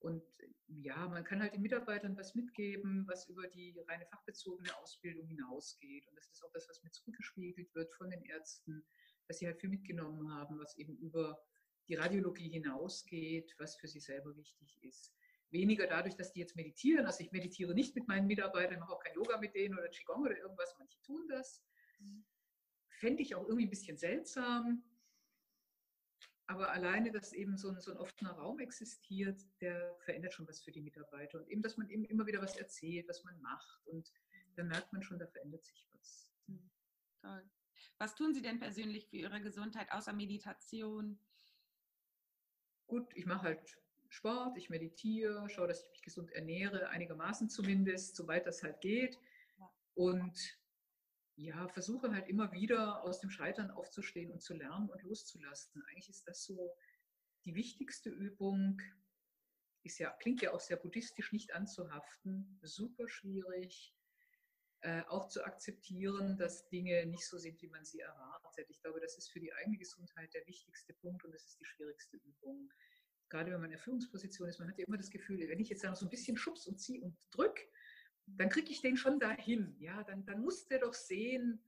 Und 0.00 0.22
ja, 0.68 1.08
man 1.08 1.24
kann 1.24 1.40
halt 1.40 1.54
den 1.54 1.62
Mitarbeitern 1.62 2.16
was 2.16 2.34
mitgeben, 2.34 3.06
was 3.08 3.28
über 3.28 3.46
die 3.48 3.78
reine 3.88 4.06
fachbezogene 4.06 4.76
Ausbildung 4.76 5.26
hinausgeht. 5.26 6.06
Und 6.08 6.16
das 6.16 6.30
ist 6.30 6.44
auch 6.44 6.52
das, 6.52 6.68
was 6.68 6.82
mir 6.82 6.90
zurückgespiegelt 6.90 7.74
wird 7.74 7.92
von 7.94 8.10
den 8.10 8.22
Ärzten, 8.24 8.84
dass 9.26 9.38
sie 9.38 9.46
halt 9.46 9.60
viel 9.60 9.70
mitgenommen 9.70 10.32
haben, 10.32 10.58
was 10.58 10.76
eben 10.76 10.96
über 10.98 11.40
die 11.88 11.94
Radiologie 11.94 12.50
hinausgeht, 12.50 13.54
was 13.58 13.76
für 13.76 13.88
sie 13.88 14.00
selber 14.00 14.36
wichtig 14.36 14.78
ist. 14.82 15.14
Weniger 15.50 15.86
dadurch, 15.86 16.14
dass 16.14 16.32
die 16.32 16.40
jetzt 16.40 16.56
meditieren. 16.56 17.06
Also 17.06 17.24
ich 17.24 17.32
meditiere 17.32 17.74
nicht 17.74 17.94
mit 17.96 18.06
meinen 18.06 18.26
Mitarbeitern, 18.26 18.80
mache 18.80 18.92
auch 18.92 19.02
kein 19.02 19.14
Yoga 19.14 19.38
mit 19.38 19.54
denen 19.54 19.78
oder 19.78 19.88
Qigong 19.88 20.22
oder 20.22 20.36
irgendwas. 20.36 20.76
Manche 20.78 21.00
tun 21.02 21.26
das. 21.28 21.64
Fände 22.88 23.22
ich 23.22 23.34
auch 23.34 23.44
irgendwie 23.44 23.66
ein 23.66 23.70
bisschen 23.70 23.96
seltsam. 23.96 24.82
Aber 26.46 26.72
alleine, 26.72 27.12
dass 27.12 27.34
eben 27.34 27.58
so 27.58 27.68
ein, 27.68 27.80
so 27.80 27.90
ein 27.90 27.98
offener 27.98 28.32
Raum 28.32 28.58
existiert, 28.58 29.40
der 29.60 29.94
verändert 30.00 30.32
schon 30.32 30.48
was 30.48 30.62
für 30.62 30.72
die 30.72 30.80
Mitarbeiter. 30.80 31.38
Und 31.38 31.48
eben, 31.48 31.62
dass 31.62 31.76
man 31.76 31.90
eben 31.90 32.04
immer 32.06 32.26
wieder 32.26 32.40
was 32.40 32.56
erzählt, 32.56 33.06
was 33.06 33.22
man 33.22 33.38
macht. 33.42 33.86
Und 33.86 34.10
dann 34.56 34.68
merkt 34.68 34.92
man 34.92 35.02
schon, 35.02 35.18
da 35.18 35.26
verändert 35.26 35.64
sich 35.64 35.86
was. 35.92 36.32
Hm, 36.46 36.70
toll. 37.20 37.50
Was 37.98 38.14
tun 38.14 38.32
Sie 38.32 38.42
denn 38.42 38.58
persönlich 38.58 39.08
für 39.08 39.16
Ihre 39.16 39.40
Gesundheit 39.40 39.92
außer 39.92 40.12
Meditation? 40.12 41.18
Gut, 42.86 43.14
ich 43.14 43.26
mache 43.26 43.42
halt 43.42 43.78
Sport, 44.08 44.56
ich 44.56 44.70
meditiere, 44.70 45.48
schaue, 45.50 45.68
dass 45.68 45.84
ich 45.84 45.90
mich 45.90 46.02
gesund 46.02 46.32
ernähre, 46.32 46.88
einigermaßen 46.88 47.50
zumindest, 47.50 48.16
soweit 48.16 48.46
das 48.46 48.62
halt 48.62 48.80
geht. 48.80 49.18
Und 49.94 50.58
ja, 51.38 51.68
versuche 51.68 52.10
halt 52.10 52.28
immer 52.28 52.52
wieder 52.52 53.02
aus 53.02 53.20
dem 53.20 53.30
Scheitern 53.30 53.70
aufzustehen 53.70 54.32
und 54.32 54.42
zu 54.42 54.54
lernen 54.54 54.90
und 54.90 55.02
loszulassen. 55.02 55.82
Eigentlich 55.88 56.08
ist 56.08 56.26
das 56.26 56.44
so 56.44 56.74
die 57.44 57.54
wichtigste 57.54 58.10
Übung. 58.10 58.82
Ist 59.84 59.98
ja, 59.98 60.10
klingt 60.10 60.42
ja 60.42 60.52
auch 60.52 60.60
sehr 60.60 60.76
buddhistisch, 60.76 61.32
nicht 61.32 61.54
anzuhaften. 61.54 62.58
Super 62.62 63.08
schwierig. 63.08 63.94
Äh, 64.80 65.02
auch 65.08 65.28
zu 65.28 65.44
akzeptieren, 65.44 66.36
dass 66.36 66.68
Dinge 66.68 67.06
nicht 67.06 67.26
so 67.26 67.38
sind, 67.38 67.60
wie 67.62 67.68
man 67.68 67.84
sie 67.84 68.00
erwartet. 68.00 68.68
Ich 68.68 68.80
glaube, 68.80 69.00
das 69.00 69.16
ist 69.16 69.30
für 69.30 69.40
die 69.40 69.52
eigene 69.52 69.78
Gesundheit 69.78 70.34
der 70.34 70.46
wichtigste 70.46 70.92
Punkt 70.94 71.24
und 71.24 71.32
das 71.32 71.44
ist 71.44 71.60
die 71.60 71.64
schwierigste 71.64 72.16
Übung. 72.16 72.72
Gerade 73.28 73.50
wenn 73.50 73.60
man 73.60 73.66
in 73.66 73.76
der 73.76 73.80
Führungsposition 73.80 74.48
ist, 74.48 74.58
man 74.58 74.68
hat 74.68 74.78
ja 74.78 74.86
immer 74.86 74.96
das 74.96 75.10
Gefühl, 75.10 75.48
wenn 75.48 75.60
ich 75.60 75.68
jetzt 75.68 75.84
noch 75.84 75.96
so 75.96 76.06
ein 76.06 76.10
bisschen 76.10 76.36
schubs 76.36 76.66
und 76.66 76.80
zieh 76.80 77.00
und 77.00 77.16
drück, 77.30 77.58
dann 78.36 78.48
kriege 78.48 78.70
ich 78.70 78.80
den 78.80 78.96
schon 78.96 79.18
dahin. 79.20 79.76
Ja, 79.78 80.02
dann, 80.04 80.24
dann 80.24 80.40
muss 80.40 80.66
der 80.68 80.80
doch 80.80 80.94
sehen, 80.94 81.62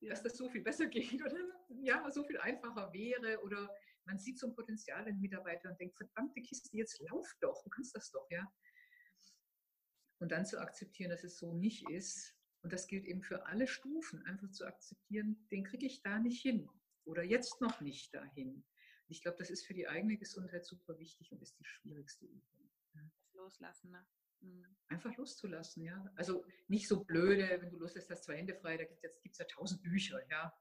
dass 0.00 0.22
das 0.22 0.36
so 0.36 0.48
viel 0.48 0.62
besser 0.62 0.86
geht 0.86 1.22
oder 1.22 1.36
ja, 1.82 2.10
so 2.10 2.24
viel 2.24 2.38
einfacher 2.38 2.92
wäre. 2.92 3.40
Oder 3.42 3.74
man 4.04 4.18
sieht 4.18 4.38
so 4.38 4.46
ein 4.46 4.54
Potenzial 4.54 5.06
in 5.08 5.20
Mitarbeitern 5.20 5.72
und 5.72 5.80
denkt, 5.80 5.96
verdammte 5.96 6.40
Kiste, 6.40 6.76
jetzt 6.76 7.00
lauf 7.00 7.26
doch, 7.40 7.62
du 7.62 7.70
kannst 7.70 7.94
das 7.94 8.10
doch, 8.10 8.26
ja. 8.30 8.50
Und 10.20 10.32
dann 10.32 10.46
zu 10.46 10.58
akzeptieren, 10.58 11.10
dass 11.10 11.24
es 11.24 11.38
so 11.38 11.52
nicht 11.52 11.88
ist. 11.90 12.34
Und 12.62 12.72
das 12.72 12.88
gilt 12.88 13.04
eben 13.04 13.22
für 13.22 13.46
alle 13.46 13.68
Stufen, 13.68 14.24
einfach 14.24 14.50
zu 14.50 14.66
akzeptieren, 14.66 15.46
den 15.52 15.62
kriege 15.64 15.86
ich 15.86 16.02
da 16.02 16.18
nicht 16.18 16.42
hin 16.42 16.68
oder 17.04 17.22
jetzt 17.22 17.60
noch 17.60 17.80
nicht 17.80 18.12
dahin. 18.14 18.64
Ich 19.06 19.22
glaube, 19.22 19.38
das 19.38 19.48
ist 19.48 19.64
für 19.64 19.74
die 19.74 19.88
eigene 19.88 20.16
Gesundheit 20.16 20.66
super 20.66 20.98
wichtig 20.98 21.32
und 21.32 21.40
ist 21.40 21.58
die 21.58 21.64
schwierigste 21.64 22.26
Übung. 22.26 22.70
Loslassen, 23.32 23.90
ne? 23.92 24.04
Mhm. 24.40 24.64
Einfach 24.88 25.14
loszulassen, 25.16 25.82
ja. 25.82 26.10
Also 26.16 26.44
nicht 26.68 26.88
so 26.88 27.04
blöde, 27.04 27.60
wenn 27.60 27.70
du 27.70 27.78
loslässt, 27.78 28.10
hast 28.10 28.24
zwei 28.24 28.36
Hände 28.36 28.54
frei, 28.54 28.76
da 28.76 28.84
gibt 28.84 29.32
es 29.32 29.38
ja 29.38 29.44
tausend 29.44 29.82
Bücher, 29.82 30.20
ja. 30.30 30.52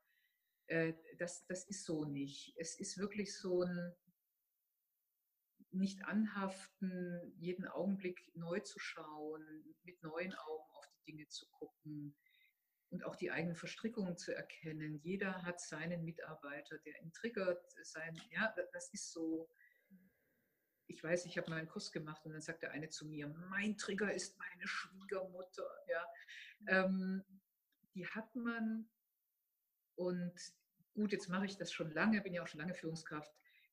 Äh, 0.67 0.93
das, 1.17 1.45
das 1.47 1.65
ist 1.65 1.85
so 1.85 2.03
nicht. 2.05 2.53
Es 2.57 2.77
ist 2.79 2.97
wirklich 2.97 3.37
so 3.37 3.63
ein 3.63 3.95
nicht 5.71 6.03
anhaften, 6.05 7.33
jeden 7.37 7.67
Augenblick 7.67 8.31
neu 8.35 8.59
zu 8.61 8.79
schauen, 8.79 9.75
mit 9.83 10.01
neuen 10.01 10.33
Augen 10.33 10.63
auf 10.73 10.87
die 10.87 11.11
Dinge 11.11 11.27
zu 11.27 11.45
gucken 11.51 12.15
und 12.89 13.03
auch 13.03 13.15
die 13.15 13.31
eigenen 13.31 13.55
Verstrickungen 13.55 14.17
zu 14.17 14.33
erkennen. 14.33 14.99
Jeder 15.03 15.43
hat 15.43 15.59
seinen 15.59 16.03
Mitarbeiter, 16.03 16.77
der 16.79 17.01
ihn 17.01 17.11
triggert, 17.13 17.61
sein, 17.83 18.19
ja, 18.31 18.53
das 18.73 18.91
ist 18.93 19.11
so, 19.11 19.49
ich 20.87 21.03
weiß, 21.03 21.25
ich 21.25 21.37
habe 21.37 21.49
mal 21.49 21.57
einen 21.57 21.67
Kurs 21.67 21.91
gemacht 21.91 22.25
und 22.25 22.33
dann 22.33 22.41
sagt 22.41 22.63
der 22.63 22.71
eine 22.71 22.89
zu 22.89 23.05
mir, 23.05 23.27
mein 23.27 23.77
Trigger 23.77 24.13
ist 24.13 24.37
meine 24.37 24.67
Schwiegermutter. 24.67 25.69
Ja. 25.89 26.05
Ähm, 26.67 27.23
die 27.93 28.07
hat 28.07 28.35
man 28.35 28.89
und 29.95 30.33
gut, 30.93 31.11
jetzt 31.11 31.29
mache 31.29 31.45
ich 31.45 31.57
das 31.57 31.71
schon 31.71 31.91
lange, 31.91 32.21
bin 32.21 32.33
ja 32.33 32.43
auch 32.43 32.47
schon 32.47 32.59
lange 32.59 32.73
Führungskraft. 32.73 33.31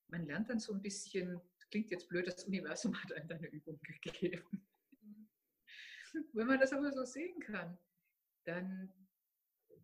Man 0.08 0.26
lernt 0.26 0.50
dann 0.50 0.58
so 0.58 0.72
ein 0.72 0.82
bisschen, 0.82 1.40
klingt 1.70 1.90
jetzt 1.90 2.08
blöd, 2.08 2.26
das 2.26 2.44
Universum 2.44 3.00
hat 3.02 3.12
einem 3.12 3.30
eine 3.30 3.48
Übung 3.48 3.78
gegeben. 4.02 4.66
Wenn 6.32 6.46
man 6.46 6.60
das 6.60 6.72
aber 6.72 6.92
so 6.92 7.04
sehen 7.04 7.40
kann, 7.40 7.78
dann, 8.44 8.92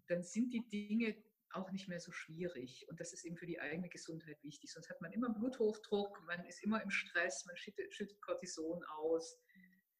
dann 0.06 0.22
sind 0.22 0.52
die 0.52 0.68
Dinge 0.68 1.16
auch 1.52 1.70
nicht 1.72 1.88
mehr 1.88 2.00
so 2.00 2.12
schwierig. 2.12 2.86
Und 2.88 3.00
das 3.00 3.12
ist 3.12 3.24
eben 3.24 3.36
für 3.36 3.46
die 3.46 3.60
eigene 3.60 3.88
Gesundheit 3.88 4.42
wichtig. 4.42 4.72
Sonst 4.72 4.88
hat 4.90 5.00
man 5.00 5.12
immer 5.12 5.30
Bluthochdruck, 5.30 6.22
man 6.26 6.44
ist 6.44 6.62
immer 6.62 6.82
im 6.82 6.90
Stress, 6.90 7.44
man 7.46 7.56
schüttet, 7.56 7.94
schüttet 7.94 8.20
Cortison 8.20 8.82
aus, 8.84 9.38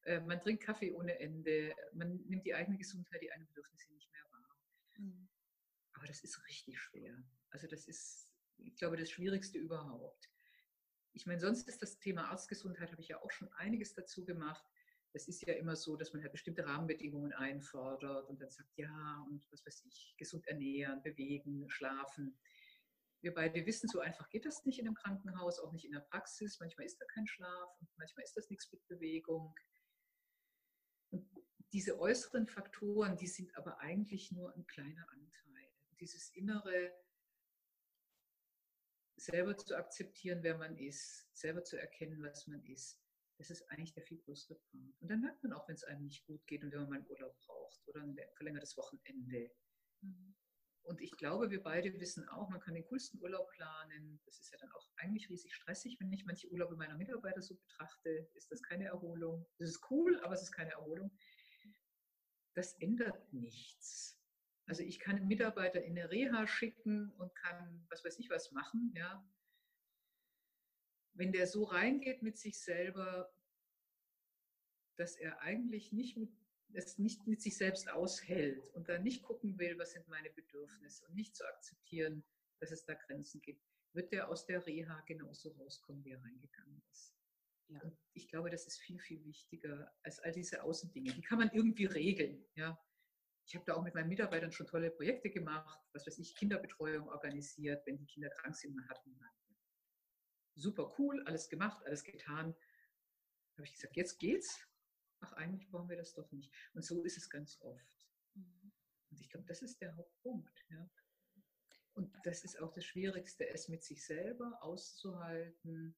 äh, 0.03 0.21
man 0.21 0.41
trinkt 0.41 0.63
Kaffee 0.63 0.93
ohne 0.93 1.19
Ende, 1.19 1.75
man 1.93 2.17
nimmt 2.27 2.47
die 2.47 2.55
eigene 2.55 2.79
Gesundheit, 2.79 3.21
die 3.23 3.31
eigenen 3.33 3.49
Bedürfnisse 3.49 3.93
nicht 3.93 4.11
mehr 4.13 4.25
wahr. 4.31 4.59
Mhm. 4.99 5.29
Aber 5.93 6.07
das 6.07 6.23
ist 6.23 6.43
richtig 6.47 6.79
schwer. 6.79 7.23
Also 7.51 7.67
das 7.67 7.87
ist, 7.89 8.33
ich 8.59 8.77
glaube, 8.77 8.97
das 8.97 9.11
Schwierigste 9.11 9.59
überhaupt. 9.59 10.31
Ich 11.13 11.27
meine, 11.27 11.41
sonst 11.41 11.69
ist 11.69 11.83
das 11.83 11.99
Thema 11.99 12.31
Arztgesundheit, 12.31 12.93
habe 12.93 13.03
ich 13.03 13.09
ja 13.09 13.21
auch 13.21 13.31
schon 13.33 13.53
einiges 13.55 13.95
dazu 13.95 14.25
gemacht 14.25 14.65
das 15.13 15.27
ist 15.27 15.45
ja 15.47 15.55
immer 15.55 15.75
so, 15.75 15.97
dass 15.97 16.13
man 16.13 16.23
halt 16.23 16.33
bestimmte 16.33 16.65
Rahmenbedingungen 16.65 17.33
einfordert 17.33 18.29
und 18.29 18.41
dann 18.41 18.51
sagt, 18.51 18.71
ja, 18.77 19.27
und 19.29 19.45
was 19.51 19.65
weiß 19.67 19.85
ich, 19.87 20.15
gesund 20.17 20.47
ernähren, 20.47 21.03
bewegen, 21.03 21.69
schlafen. 21.69 22.39
Wir 23.21 23.35
beide 23.35 23.67
wissen, 23.67 23.89
so 23.89 24.01
einfach 24.01 24.29
geht 24.31 24.47
das 24.47 24.65
nicht 24.65 24.79
in 24.79 24.87
einem 24.87 24.95
Krankenhaus, 24.95 25.59
auch 25.59 25.73
nicht 25.73 25.85
in 25.85 25.93
der 25.93 26.01
Praxis. 26.01 26.59
Manchmal 26.61 26.87
ist 26.87 27.01
da 27.01 27.07
kein 27.07 27.27
Schlaf 27.27 27.71
und 27.81 27.89
manchmal 27.97 28.25
ist 28.25 28.37
das 28.37 28.49
nichts 28.49 28.71
mit 28.73 28.87
Bewegung. 28.87 29.55
Und 31.11 31.29
diese 31.73 31.99
äußeren 31.99 32.47
Faktoren, 32.47 33.17
die 33.17 33.27
sind 33.27 33.55
aber 33.57 33.79
eigentlich 33.81 34.31
nur 34.33 34.55
ein 34.55 34.67
kleiner 34.67 35.07
Anteil. 35.11 35.71
Dieses 35.99 36.31
innere, 36.31 36.93
selber 39.17 39.57
zu 39.57 39.77
akzeptieren, 39.77 40.43
wer 40.43 40.57
man 40.57 40.79
ist, 40.79 41.29
selber 41.37 41.63
zu 41.63 41.79
erkennen, 41.79 42.23
was 42.23 42.47
man 42.47 42.65
ist, 42.65 43.00
das 43.41 43.49
ist 43.49 43.63
eigentlich 43.71 43.95
der 43.95 44.03
viel 44.03 44.19
größere 44.19 44.55
Part. 44.55 45.01
Und 45.01 45.09
dann 45.09 45.23
merkt 45.23 45.43
man 45.43 45.55
auch, 45.55 45.67
wenn 45.67 45.75
es 45.75 45.85
einem 45.85 46.05
nicht 46.05 46.27
gut 46.27 46.47
geht 46.47 46.63
und 46.63 46.73
wenn 46.73 46.81
man 46.81 46.91
mal 46.91 46.97
einen 46.97 47.09
Urlaub 47.09 47.35
braucht 47.39 47.89
oder 47.89 48.03
ein 48.03 48.15
verlängertes 48.37 48.77
Wochenende. 48.77 49.51
Mhm. 50.03 50.37
Und 50.83 51.01
ich 51.01 51.11
glaube, 51.13 51.51
wir 51.51 51.63
beide 51.63 51.99
wissen 51.99 52.29
auch, 52.29 52.51
man 52.51 52.61
kann 52.61 52.75
den 52.75 52.85
coolsten 52.85 53.19
Urlaub 53.19 53.49
planen. 53.53 54.21
Das 54.27 54.39
ist 54.41 54.53
ja 54.53 54.59
dann 54.59 54.71
auch 54.73 54.91
eigentlich 54.97 55.31
riesig 55.31 55.55
stressig, 55.55 55.99
wenn 56.01 56.13
ich 56.13 56.27
manche 56.27 56.51
Urlaube 56.51 56.77
meiner 56.77 56.97
Mitarbeiter 56.97 57.41
so 57.41 57.55
betrachte. 57.55 58.29
Ist 58.35 58.51
das 58.51 58.63
keine 58.63 58.85
Erholung? 58.85 59.47
Das 59.59 59.71
ist 59.71 59.91
cool, 59.91 60.21
aber 60.21 60.35
es 60.35 60.43
ist 60.43 60.53
keine 60.53 60.73
Erholung. 60.73 61.11
Das 62.55 62.75
ändert 62.75 63.33
nichts. 63.33 64.21
Also 64.67 64.83
ich 64.83 64.99
kann 64.99 65.17
einen 65.17 65.29
Mitarbeiter 65.29 65.83
in 65.83 65.99
eine 65.99 66.11
Reha 66.11 66.47
schicken 66.47 67.11
und 67.13 67.35
kann, 67.37 67.87
was 67.89 68.05
weiß 68.05 68.19
ich 68.19 68.29
was 68.29 68.53
machen, 68.53 68.93
ja 68.95 69.27
wenn 71.15 71.33
der 71.33 71.47
so 71.47 71.65
reingeht 71.65 72.23
mit 72.23 72.39
sich 72.39 72.59
selber, 72.59 73.33
dass 74.97 75.17
er 75.17 75.41
eigentlich 75.41 75.93
nicht 75.93 76.17
mit, 76.17 76.31
es 76.73 76.99
nicht 76.99 77.27
mit 77.27 77.41
sich 77.41 77.57
selbst 77.57 77.91
aushält 77.91 78.69
und 78.75 78.89
dann 78.89 79.03
nicht 79.03 79.23
gucken 79.23 79.59
will, 79.59 79.79
was 79.79 79.93
sind 79.93 80.07
meine 80.09 80.31
Bedürfnisse 80.31 81.07
und 81.07 81.15
nicht 81.15 81.35
zu 81.35 81.47
akzeptieren, 81.47 82.23
dass 82.61 82.71
es 82.71 82.85
da 82.85 82.95
Grenzen 82.95 83.41
gibt, 83.41 83.65
wird 83.93 84.13
der 84.13 84.29
aus 84.29 84.47
der 84.47 84.65
Reha 84.67 85.01
genauso 85.07 85.51
rauskommen, 85.53 86.05
wie 86.05 86.11
er 86.11 86.23
reingegangen 86.23 86.83
ist. 86.91 87.15
Ja. 87.69 87.81
Und 87.83 87.97
ich 88.13 88.29
glaube, 88.29 88.51
das 88.51 88.67
ist 88.67 88.79
viel, 88.81 88.99
viel 88.99 89.25
wichtiger 89.25 89.93
als 90.03 90.21
all 90.21 90.33
diese 90.33 90.63
Außendinge. 90.63 91.13
Die 91.13 91.23
kann 91.23 91.39
man 91.39 91.51
irgendwie 91.53 91.87
regeln. 91.87 92.45
Ja. 92.55 92.79
Ich 93.47 93.55
habe 93.55 93.65
da 93.65 93.75
auch 93.75 93.83
mit 93.83 93.95
meinen 93.95 94.09
Mitarbeitern 94.09 94.53
schon 94.53 94.67
tolle 94.67 94.91
Projekte 94.91 95.31
gemacht, 95.31 95.81
was 95.93 96.07
weiß 96.07 96.19
ich, 96.19 96.37
Kinderbetreuung 96.37 97.09
organisiert, 97.09 97.85
wenn 97.87 97.97
die 97.97 98.07
Kinder 98.07 98.31
krank 98.31 98.55
sind, 98.55 98.77
man 98.77 98.89
hat 98.89 99.05
niemanden 99.07 99.40
super 100.55 100.95
cool, 100.99 101.23
alles 101.27 101.49
gemacht, 101.49 101.85
alles 101.85 102.05
getan. 102.05 102.55
Habe 103.57 103.67
ich 103.67 103.73
gesagt, 103.73 103.97
jetzt 103.97 104.19
geht's. 104.19 104.67
Ach, 105.21 105.33
eigentlich 105.35 105.69
brauchen 105.69 105.89
wir 105.89 105.97
das 105.97 106.15
doch 106.15 106.31
nicht. 106.33 106.53
Und 106.73 106.85
so 106.85 107.05
ist 107.05 107.19
es 107.19 107.29
ganz 107.29 107.61
oft. 107.61 108.09
Mhm. 108.35 108.73
Und 109.11 109.21
ich 109.21 109.29
glaube, 109.29 109.47
das 109.47 109.63
ist 109.63 109.81
der 109.81 109.95
Hauptpunkt. 109.97 110.65
Ja. 110.71 110.89
Und 111.95 112.15
das 112.25 112.45
ist 112.45 112.59
auch 112.61 112.73
das 112.73 112.85
Schwierigste, 112.85 113.49
es 113.49 113.69
mit 113.69 113.85
sich 113.85 114.05
selber 114.05 114.63
auszuhalten 114.63 115.97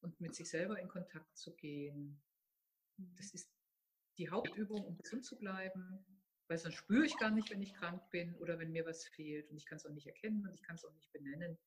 und 0.00 0.20
mit 0.20 0.34
sich 0.34 0.50
selber 0.50 0.78
in 0.78 0.88
Kontakt 0.88 1.36
zu 1.36 1.54
gehen. 1.54 2.22
Mhm. 2.96 3.14
Das 3.16 3.32
ist 3.32 3.50
die 4.18 4.28
Hauptübung, 4.28 4.84
um 4.84 4.96
gesund 4.98 5.24
zu 5.24 5.38
bleiben, 5.38 6.04
weil 6.46 6.58
sonst 6.58 6.76
spüre 6.76 7.06
ich 7.06 7.16
gar 7.16 7.30
nicht, 7.30 7.50
wenn 7.50 7.62
ich 7.62 7.74
krank 7.74 8.10
bin 8.10 8.34
oder 8.36 8.58
wenn 8.58 8.72
mir 8.72 8.84
was 8.84 9.06
fehlt 9.06 9.50
und 9.50 9.56
ich 9.56 9.66
kann 9.66 9.76
es 9.76 9.86
auch 9.86 9.92
nicht 9.92 10.06
erkennen 10.06 10.46
und 10.46 10.54
ich 10.54 10.62
kann 10.62 10.76
es 10.76 10.84
auch 10.84 10.92
nicht 10.92 11.10
benennen. 11.12 11.58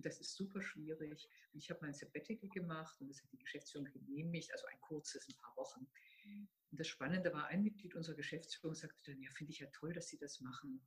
Das 0.00 0.20
ist 0.20 0.34
super 0.34 0.62
schwierig. 0.62 1.28
Und 1.52 1.58
ich 1.58 1.70
habe 1.70 1.80
mein 1.82 1.94
Sabbatical 1.94 2.48
gemacht 2.50 3.00
und 3.00 3.08
das 3.08 3.22
hat 3.22 3.32
die 3.32 3.38
Geschäftsführung 3.38 3.90
genehmigt, 3.92 4.52
also 4.52 4.66
ein 4.66 4.80
kurzes, 4.80 5.28
ein 5.28 5.36
paar 5.36 5.56
Wochen. 5.56 5.88
Und 6.70 6.80
das 6.80 6.86
Spannende 6.86 7.32
war, 7.32 7.46
ein 7.46 7.62
Mitglied 7.62 7.94
unserer 7.94 8.14
Geschäftsführung 8.14 8.74
sagte 8.74 9.10
dann, 9.10 9.20
ja, 9.20 9.30
finde 9.32 9.52
ich 9.52 9.58
ja 9.58 9.66
toll, 9.72 9.92
dass 9.92 10.08
Sie 10.08 10.18
das 10.18 10.40
machen. 10.40 10.86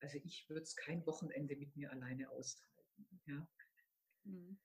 Also 0.00 0.18
ich 0.24 0.48
würde 0.48 0.62
es 0.62 0.76
kein 0.76 1.04
Wochenende 1.06 1.56
mit 1.56 1.76
mir 1.76 1.90
alleine 1.90 2.30
aushalten. 2.30 3.20
Ja. 3.26 3.48
Mhm. 4.24 4.58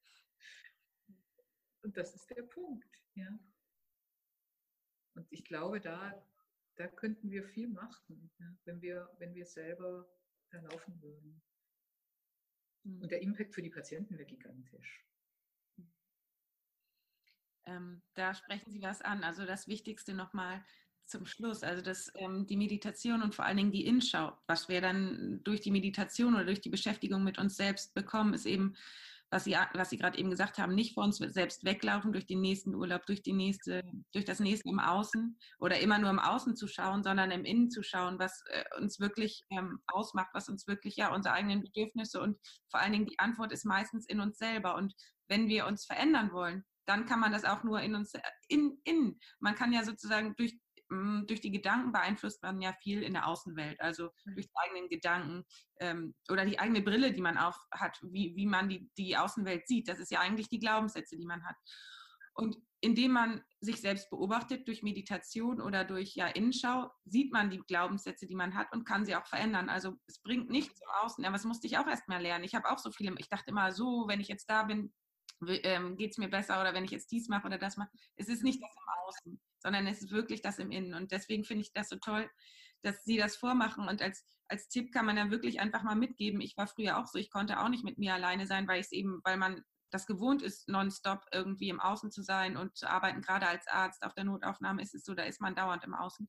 Und 1.81 1.97
das 1.97 2.15
ist 2.15 2.29
der 2.29 2.43
Punkt. 2.43 2.87
Ja. 3.15 3.37
Und 5.15 5.31
ich 5.31 5.43
glaube, 5.43 5.81
da, 5.81 6.25
da 6.75 6.87
könnten 6.87 7.29
wir 7.31 7.43
viel 7.43 7.67
machen, 7.67 8.31
ja, 8.39 8.57
wenn, 8.65 8.81
wir, 8.81 9.09
wenn 9.19 9.33
wir 9.35 9.45
selber 9.45 10.09
da 10.49 10.59
laufen 10.61 11.01
würden. 11.01 11.41
Und 12.83 13.01
mhm. 13.01 13.07
der 13.07 13.21
Impact 13.21 13.53
für 13.53 13.61
die 13.61 13.69
Patienten 13.69 14.17
wäre 14.17 14.27
gigantisch. 14.27 15.05
Ähm, 17.65 18.01
da 18.13 18.33
sprechen 18.33 18.71
Sie 18.71 18.81
was 18.81 19.01
an. 19.01 19.23
Also 19.23 19.45
das 19.45 19.67
Wichtigste 19.67 20.13
nochmal 20.13 20.63
zum 21.05 21.25
Schluss. 21.25 21.63
Also 21.63 21.81
dass 21.81 22.11
ähm, 22.15 22.45
die 22.45 22.57
Meditation 22.57 23.21
und 23.21 23.35
vor 23.35 23.45
allen 23.45 23.57
Dingen 23.57 23.71
die 23.71 23.85
Inschau, 23.85 24.37
was 24.47 24.67
wir 24.69 24.81
dann 24.81 25.41
durch 25.43 25.61
die 25.61 25.71
Meditation 25.71 26.35
oder 26.35 26.45
durch 26.45 26.61
die 26.61 26.69
Beschäftigung 26.69 27.23
mit 27.23 27.37
uns 27.37 27.55
selbst 27.55 27.93
bekommen, 27.93 28.33
ist 28.33 28.45
eben 28.45 28.75
was 29.33 29.45
Sie, 29.45 29.57
was 29.73 29.89
Sie 29.89 29.97
gerade 29.97 30.17
eben 30.19 30.29
gesagt 30.29 30.59
haben, 30.59 30.75
nicht 30.75 30.93
vor 30.93 31.03
uns 31.03 31.17
selbst 31.17 31.65
weglaufen 31.65 32.13
durch 32.13 32.27
den 32.27 32.39
nächsten 32.39 32.75
Urlaub, 32.75 33.05
durch, 33.07 33.23
die 33.23 33.33
nächste, 33.33 33.83
durch 34.11 34.25
das 34.25 34.39
nächste 34.39 34.69
im 34.69 34.79
Außen 34.79 35.39
oder 35.59 35.79
immer 35.79 35.97
nur 35.97 36.11
im 36.11 36.19
Außen 36.19 36.55
zu 36.55 36.67
schauen, 36.67 37.03
sondern 37.03 37.31
im 37.31 37.43
Innen 37.43 37.71
zu 37.71 37.81
schauen, 37.81 38.19
was 38.19 38.43
äh, 38.51 38.63
uns 38.79 38.99
wirklich 38.99 39.43
ähm, 39.49 39.79
ausmacht, 39.87 40.29
was 40.33 40.49
uns 40.49 40.67
wirklich, 40.67 40.97
ja, 40.97 41.13
unsere 41.13 41.33
eigenen 41.33 41.63
Bedürfnisse 41.63 42.21
und 42.21 42.37
vor 42.69 42.79
allen 42.79 42.93
Dingen 42.93 43.07
die 43.07 43.17
Antwort 43.17 43.51
ist 43.51 43.65
meistens 43.65 44.05
in 44.07 44.19
uns 44.19 44.37
selber. 44.37 44.75
Und 44.75 44.93
wenn 45.27 45.47
wir 45.47 45.65
uns 45.65 45.85
verändern 45.85 46.31
wollen, 46.31 46.63
dann 46.85 47.05
kann 47.05 47.19
man 47.19 47.31
das 47.31 47.43
auch 47.43 47.63
nur 47.63 47.81
in 47.81 47.95
uns, 47.95 48.13
in, 48.49 48.79
in. 48.83 49.19
Man 49.39 49.55
kann 49.55 49.73
ja 49.73 49.83
sozusagen 49.83 50.35
durch 50.35 50.59
durch 51.27 51.41
die 51.41 51.51
Gedanken 51.51 51.91
beeinflusst 51.91 52.41
man 52.43 52.61
ja 52.61 52.73
viel 52.81 53.03
in 53.03 53.13
der 53.13 53.27
Außenwelt, 53.27 53.79
also 53.81 54.09
mhm. 54.25 54.35
durch 54.35 54.47
die 54.47 54.55
eigenen 54.55 54.89
Gedanken 54.89 55.43
ähm, 55.79 56.15
oder 56.29 56.45
die 56.45 56.59
eigene 56.59 56.81
Brille, 56.81 57.11
die 57.13 57.21
man 57.21 57.37
auf 57.37 57.57
hat, 57.71 57.99
wie, 58.01 58.35
wie 58.35 58.45
man 58.45 58.69
die, 58.69 58.89
die 58.97 59.17
Außenwelt 59.17 59.67
sieht. 59.67 59.87
Das 59.87 59.99
ist 59.99 60.11
ja 60.11 60.19
eigentlich 60.19 60.49
die 60.49 60.59
Glaubenssätze, 60.59 61.17
die 61.17 61.25
man 61.25 61.43
hat. 61.45 61.55
Und 62.35 62.57
indem 62.81 63.11
man 63.11 63.41
sich 63.61 63.79
selbst 63.79 64.09
beobachtet 64.09 64.67
durch 64.67 64.83
Meditation 64.83 65.61
oder 65.61 65.85
durch 65.85 66.15
ja, 66.15 66.27
Innenschau, 66.27 66.91
sieht 67.05 67.31
man 67.31 67.49
die 67.49 67.59
Glaubenssätze, 67.59 68.25
die 68.25 68.35
man 68.35 68.55
hat 68.55 68.73
und 68.73 68.85
kann 68.85 69.05
sie 69.05 69.15
auch 69.15 69.25
verändern. 69.25 69.69
Also 69.69 69.93
es 70.07 70.19
bringt 70.21 70.49
nichts 70.49 70.81
im 70.81 70.89
Außen. 71.01 71.23
Aber 71.23 71.33
das 71.33 71.45
musste 71.45 71.67
ich 71.67 71.77
auch 71.77 71.87
erst 71.87 72.09
mal 72.09 72.21
lernen. 72.21 72.43
Ich 72.43 72.55
habe 72.55 72.69
auch 72.69 72.79
so 72.79 72.91
viele, 72.91 73.15
ich 73.19 73.29
dachte 73.29 73.51
immer 73.51 73.71
so, 73.71 74.05
wenn 74.07 74.19
ich 74.19 74.27
jetzt 74.27 74.49
da 74.49 74.63
bin, 74.63 74.91
ähm, 75.41 75.97
geht 75.97 76.11
es 76.11 76.17
mir 76.17 76.29
besser 76.29 76.61
oder 76.61 76.73
wenn 76.73 76.85
ich 76.85 76.91
jetzt 76.91 77.11
dies 77.11 77.27
mache 77.29 77.47
oder 77.47 77.57
das 77.57 77.77
mache. 77.77 77.91
Es 78.15 78.27
ist 78.27 78.43
nicht 78.43 78.61
das 78.61 78.71
im 78.71 79.07
Außen 79.07 79.41
sondern 79.63 79.87
es 79.87 80.01
ist 80.03 80.11
wirklich 80.11 80.41
das 80.41 80.59
im 80.59 80.71
Innen. 80.71 80.93
Und 80.93 81.11
deswegen 81.11 81.45
finde 81.45 81.61
ich 81.61 81.73
das 81.73 81.89
so 81.89 81.95
toll, 81.95 82.29
dass 82.83 83.03
Sie 83.05 83.17
das 83.17 83.37
vormachen. 83.37 83.87
Und 83.87 84.01
als, 84.01 84.25
als 84.49 84.67
Tipp 84.67 84.91
kann 84.91 85.05
man 85.05 85.15
dann 85.15 85.31
wirklich 85.31 85.61
einfach 85.61 85.83
mal 85.83 85.95
mitgeben. 85.95 86.41
Ich 86.41 86.57
war 86.57 86.67
früher 86.67 86.97
auch 86.99 87.07
so, 87.07 87.17
ich 87.17 87.31
konnte 87.31 87.59
auch 87.59 87.69
nicht 87.69 87.85
mit 87.85 87.97
mir 87.97 88.13
alleine 88.13 88.45
sein, 88.45 88.67
weil 88.67 88.81
ich 88.81 88.87
es 88.87 88.91
eben, 88.91 89.21
weil 89.23 89.37
man 89.37 89.63
das 89.89 90.05
gewohnt 90.05 90.41
ist, 90.41 90.67
nonstop 90.67 91.25
irgendwie 91.31 91.69
im 91.69 91.79
Außen 91.79 92.11
zu 92.11 92.23
sein 92.23 92.57
und 92.57 92.75
zu 92.75 92.89
arbeiten. 92.89 93.21
Gerade 93.21 93.47
als 93.47 93.67
Arzt 93.67 94.03
auf 94.03 94.13
der 94.13 94.25
Notaufnahme 94.25 94.81
ist 94.81 94.95
es 94.95 95.05
so, 95.05 95.13
da 95.13 95.23
ist 95.23 95.39
man 95.39 95.55
dauernd 95.55 95.83
im 95.83 95.93
Außen. 95.93 96.27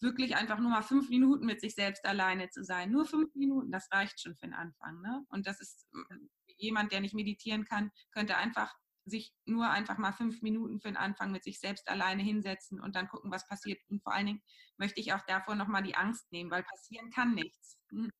Wirklich 0.00 0.36
einfach 0.36 0.58
nur 0.58 0.70
mal 0.70 0.82
fünf 0.82 1.08
Minuten 1.08 1.46
mit 1.46 1.60
sich 1.60 1.74
selbst 1.74 2.04
alleine 2.04 2.50
zu 2.50 2.64
sein. 2.64 2.90
Nur 2.90 3.06
fünf 3.06 3.34
Minuten, 3.34 3.72
das 3.72 3.88
reicht 3.92 4.20
schon 4.20 4.36
für 4.36 4.46
den 4.46 4.54
Anfang. 4.54 5.00
Ne? 5.00 5.24
Und 5.28 5.46
das 5.46 5.60
ist 5.60 5.86
jemand, 6.62 6.92
der 6.92 7.00
nicht 7.00 7.14
meditieren 7.14 7.64
kann, 7.64 7.90
könnte 8.12 8.36
einfach 8.36 8.74
sich 9.04 9.34
nur 9.44 9.68
einfach 9.68 9.98
mal 9.98 10.12
fünf 10.12 10.42
Minuten 10.42 10.80
für 10.80 10.88
den 10.88 10.96
Anfang 10.96 11.32
mit 11.32 11.44
sich 11.44 11.58
selbst 11.58 11.88
alleine 11.88 12.22
hinsetzen 12.22 12.80
und 12.80 12.94
dann 12.94 13.08
gucken, 13.08 13.30
was 13.32 13.46
passiert. 13.48 13.80
Und 13.88 14.02
vor 14.02 14.14
allen 14.14 14.26
Dingen 14.26 14.42
möchte 14.76 15.00
ich 15.00 15.12
auch 15.12 15.22
davor 15.26 15.56
nochmal 15.56 15.82
die 15.82 15.96
Angst 15.96 16.30
nehmen, 16.30 16.50
weil 16.50 16.62
passieren 16.62 17.10
kann 17.10 17.34
nichts. 17.34 17.78
Hm. 17.90 18.10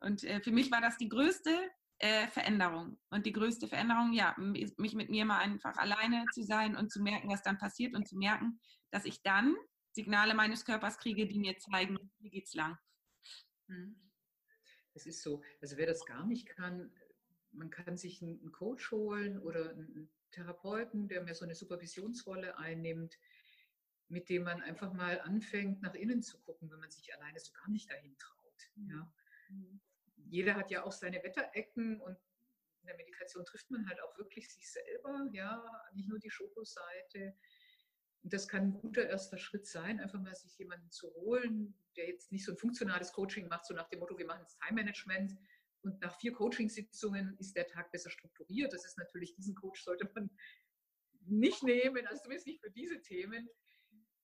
Und 0.00 0.24
äh, 0.24 0.40
für 0.40 0.52
mich 0.52 0.70
war 0.70 0.80
das 0.80 0.96
die 0.96 1.08
größte 1.08 1.70
äh, 1.98 2.26
Veränderung. 2.28 2.98
Und 3.10 3.24
die 3.24 3.32
größte 3.32 3.68
Veränderung, 3.68 4.12
ja, 4.12 4.34
mich 4.36 4.94
mit 4.94 5.10
mir 5.10 5.24
mal 5.24 5.38
einfach 5.38 5.76
alleine 5.76 6.24
zu 6.32 6.42
sein 6.42 6.76
und 6.76 6.90
zu 6.90 7.00
merken, 7.00 7.28
was 7.28 7.42
dann 7.42 7.58
passiert 7.58 7.94
und 7.94 8.08
zu 8.08 8.16
merken, 8.16 8.60
dass 8.90 9.04
ich 9.04 9.22
dann 9.22 9.56
Signale 9.92 10.34
meines 10.34 10.64
Körpers 10.64 10.98
kriege, 10.98 11.28
die 11.28 11.38
mir 11.38 11.56
zeigen, 11.58 11.98
wie 12.18 12.30
geht's 12.30 12.54
lang. 12.54 12.76
Hm. 13.68 13.96
Es 14.94 15.06
ist 15.06 15.22
so, 15.22 15.42
also 15.60 15.76
wer 15.76 15.86
das 15.86 16.04
gar 16.04 16.26
nicht 16.26 16.46
kann, 16.48 16.92
man 17.54 17.70
kann 17.70 17.96
sich 17.96 18.22
einen 18.22 18.52
Coach 18.52 18.90
holen 18.90 19.38
oder 19.38 19.70
einen 19.70 20.10
Therapeuten, 20.30 21.08
der 21.08 21.22
mehr 21.22 21.34
so 21.34 21.44
eine 21.44 21.54
Supervisionsrolle 21.54 22.58
einnimmt, 22.58 23.18
mit 24.08 24.28
dem 24.28 24.44
man 24.44 24.60
einfach 24.60 24.92
mal 24.92 25.20
anfängt, 25.20 25.82
nach 25.82 25.94
innen 25.94 26.22
zu 26.22 26.40
gucken, 26.42 26.70
wenn 26.70 26.80
man 26.80 26.90
sich 26.90 27.14
alleine 27.14 27.38
so 27.38 27.52
gar 27.52 27.70
nicht 27.70 27.90
dahin 27.90 28.16
traut. 28.18 28.70
Mhm. 28.74 28.90
Ja. 28.90 29.14
Mhm. 29.48 29.80
Jeder 30.16 30.54
hat 30.56 30.70
ja 30.70 30.84
auch 30.84 30.92
seine 30.92 31.22
Wetterecken 31.22 32.00
und 32.00 32.16
in 32.80 32.86
der 32.88 32.96
Meditation 32.96 33.44
trifft 33.44 33.70
man 33.70 33.88
halt 33.88 34.00
auch 34.02 34.18
wirklich 34.18 34.52
sich 34.52 34.70
selber, 34.70 35.28
ja, 35.32 35.64
nicht 35.94 36.08
nur 36.08 36.18
die 36.18 36.30
Schokoseite. 36.30 37.34
Und 38.22 38.32
das 38.32 38.48
kann 38.48 38.64
ein 38.64 38.72
guter 38.74 39.06
erster 39.06 39.38
Schritt 39.38 39.66
sein, 39.66 40.00
einfach 40.00 40.20
mal 40.20 40.34
sich 40.34 40.56
jemanden 40.58 40.90
zu 40.90 41.12
holen, 41.14 41.74
der 41.96 42.08
jetzt 42.08 42.32
nicht 42.32 42.44
so 42.44 42.52
ein 42.52 42.58
funktionales 42.58 43.12
Coaching 43.12 43.48
macht, 43.48 43.66
so 43.66 43.74
nach 43.74 43.88
dem 43.88 44.00
Motto, 44.00 44.18
wir 44.18 44.26
machen 44.26 44.42
jetzt 44.42 44.58
Time 44.60 44.74
Management, 44.74 45.36
und 45.84 46.00
nach 46.00 46.18
vier 46.18 46.32
Coachingsitzungen 46.32 47.36
ist 47.38 47.54
der 47.56 47.66
Tag 47.66 47.92
besser 47.92 48.10
strukturiert. 48.10 48.72
Das 48.72 48.84
ist 48.84 48.98
natürlich, 48.98 49.34
diesen 49.34 49.54
Coach 49.54 49.82
sollte 49.82 50.10
man 50.14 50.30
nicht 51.26 51.62
nehmen, 51.62 52.06
also 52.06 52.22
zumindest 52.22 52.46
nicht 52.46 52.60
für 52.60 52.70
diese 52.70 53.00
Themen. 53.00 53.48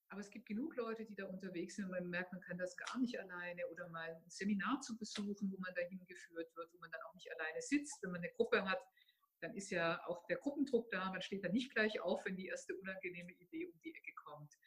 Aber 0.09 0.21
es 0.21 0.31
gibt 0.31 0.47
genug 0.47 0.75
Leute, 0.77 1.05
die 1.05 1.15
da 1.15 1.27
unterwegs 1.27 1.77
sind 1.77 1.85
und 1.85 1.93
man 1.93 2.09
merkt, 2.09 2.33
man 2.33 2.41
kann 2.41 2.59
das 2.59 2.77
gar 2.77 2.99
nicht 2.99 3.19
alleine 3.21 3.65
oder 3.69 3.89
mal 3.91 4.11
ein 4.11 4.29
Seminar 4.29 4.81
zu 4.81 4.99
besuchen, 4.99 5.53
wo 5.53 5.59
man 5.59 5.73
dahin 5.75 6.05
geführt 6.07 6.55
wird, 6.57 6.73
wo 6.73 6.79
man 6.79 6.91
dann 6.91 7.03
auch 7.03 7.15
nicht 7.15 7.31
alleine 7.33 7.63
sitzt. 7.63 8.03
Wenn 8.03 8.11
man 8.11 8.21
eine 8.21 8.33
Gruppe 8.33 8.69
hat, 8.69 8.81
dann 9.41 9.55
ist 9.55 9.71
ja 9.71 10.05
auch 10.07 10.27
der 10.27 10.39
Gruppendruck 10.39 10.91
da. 10.91 11.11
Man 11.11 11.23
steht 11.23 11.45
dann 11.45 11.53
nicht 11.53 11.73
gleich 11.73 12.01
auf, 12.01 12.25
wenn 12.25 12.37
die 12.37 12.47
erste 12.47 12.75
unangenehme 12.75 13.33
Idee 13.33 13.67
um 13.67 13.81
die 13.83 13.95
Ecke 13.95 14.13
kommt. 14.15 14.59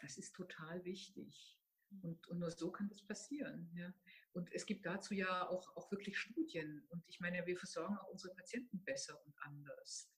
Das 0.00 0.16
ist 0.16 0.34
total 0.34 0.82
wichtig. 0.84 1.57
Und, 2.02 2.26
und 2.28 2.38
nur 2.38 2.50
so 2.50 2.70
kann 2.70 2.88
das 2.88 3.02
passieren. 3.02 3.70
Ja. 3.74 3.92
Und 4.32 4.52
es 4.52 4.66
gibt 4.66 4.86
dazu 4.86 5.14
ja 5.14 5.48
auch, 5.48 5.76
auch 5.76 5.90
wirklich 5.90 6.18
Studien. 6.18 6.84
Und 6.90 7.02
ich 7.08 7.20
meine, 7.20 7.44
wir 7.46 7.56
versorgen 7.56 7.96
auch 7.98 8.08
unsere 8.08 8.34
Patienten 8.34 8.82
besser 8.84 9.20
und 9.24 9.34
anders. 9.38 10.10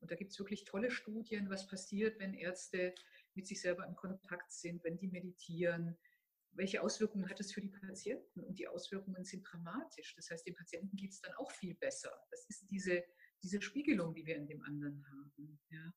Und 0.00 0.10
da 0.10 0.16
gibt 0.16 0.32
es 0.32 0.38
wirklich 0.38 0.64
tolle 0.64 0.90
Studien, 0.90 1.48
was 1.48 1.66
passiert, 1.66 2.18
wenn 2.18 2.34
Ärzte 2.34 2.94
mit 3.34 3.46
sich 3.46 3.60
selber 3.60 3.86
in 3.86 3.96
Kontakt 3.96 4.52
sind, 4.52 4.84
wenn 4.84 4.98
die 4.98 5.08
meditieren. 5.08 5.96
Welche 6.52 6.82
Auswirkungen 6.82 7.28
hat 7.28 7.40
es 7.40 7.52
für 7.52 7.60
die 7.60 7.70
Patienten? 7.70 8.40
Und 8.44 8.58
die 8.58 8.68
Auswirkungen 8.68 9.24
sind 9.24 9.42
dramatisch. 9.42 10.14
Das 10.14 10.30
heißt, 10.30 10.46
den 10.46 10.54
Patienten 10.54 10.96
geht 10.96 11.12
es 11.12 11.20
dann 11.20 11.32
auch 11.34 11.50
viel 11.50 11.74
besser. 11.74 12.12
Das 12.30 12.44
ist 12.48 12.66
diese, 12.70 13.02
diese 13.42 13.60
Spiegelung, 13.62 14.14
die 14.14 14.26
wir 14.26 14.36
in 14.36 14.46
dem 14.46 14.62
anderen 14.62 15.04
haben. 15.08 15.58
Ja. 15.70 15.92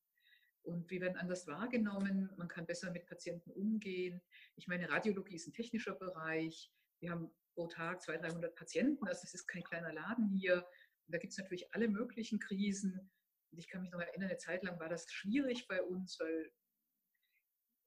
Und 0.68 0.90
wir 0.90 1.00
werden 1.00 1.16
anders 1.16 1.46
wahrgenommen. 1.46 2.30
Man 2.36 2.46
kann 2.46 2.66
besser 2.66 2.90
mit 2.90 3.06
Patienten 3.06 3.50
umgehen. 3.52 4.20
Ich 4.54 4.68
meine, 4.68 4.90
Radiologie 4.90 5.36
ist 5.36 5.46
ein 5.46 5.54
technischer 5.54 5.94
Bereich. 5.94 6.70
Wir 7.00 7.10
haben 7.10 7.30
pro 7.54 7.68
Tag 7.68 8.02
200, 8.02 8.32
300 8.32 8.54
Patienten. 8.54 9.08
Also 9.08 9.22
das 9.22 9.32
ist 9.32 9.46
kein 9.46 9.64
kleiner 9.64 9.94
Laden 9.94 10.28
hier. 10.28 10.56
Und 10.56 11.14
da 11.14 11.18
gibt 11.18 11.32
es 11.32 11.38
natürlich 11.38 11.72
alle 11.72 11.88
möglichen 11.88 12.38
Krisen. 12.38 13.10
Und 13.50 13.58
ich 13.58 13.68
kann 13.68 13.80
mich 13.80 13.90
noch 13.90 14.00
erinnern, 14.00 14.28
eine 14.28 14.36
Zeit 14.36 14.62
lang 14.62 14.78
war 14.78 14.90
das 14.90 15.10
schwierig 15.10 15.66
bei 15.68 15.82
uns, 15.82 16.20
weil 16.20 16.52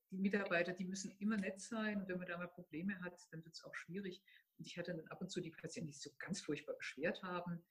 die 0.10 0.18
Mitarbeiter, 0.18 0.74
die 0.74 0.86
müssen 0.86 1.12
immer 1.20 1.38
nett 1.38 1.62
sein. 1.62 2.02
Und 2.02 2.10
wenn 2.10 2.18
man 2.18 2.26
da 2.26 2.40
mal 2.40 2.48
Probleme 2.48 3.00
hat, 3.02 3.28
dann 3.30 3.46
wird 3.46 3.54
es 3.54 3.64
auch 3.64 3.76
schwierig. 3.76 4.24
Und 4.58 4.66
ich 4.66 4.76
hatte 4.80 4.96
dann 4.96 5.08
ab 5.10 5.22
und 5.22 5.30
zu 5.30 5.40
die 5.40 5.52
Patienten, 5.52 5.88
die 5.88 5.94
sich 5.94 6.02
so 6.02 6.12
ganz 6.18 6.42
furchtbar 6.42 6.74
beschwert 6.74 7.22
haben. 7.22 7.64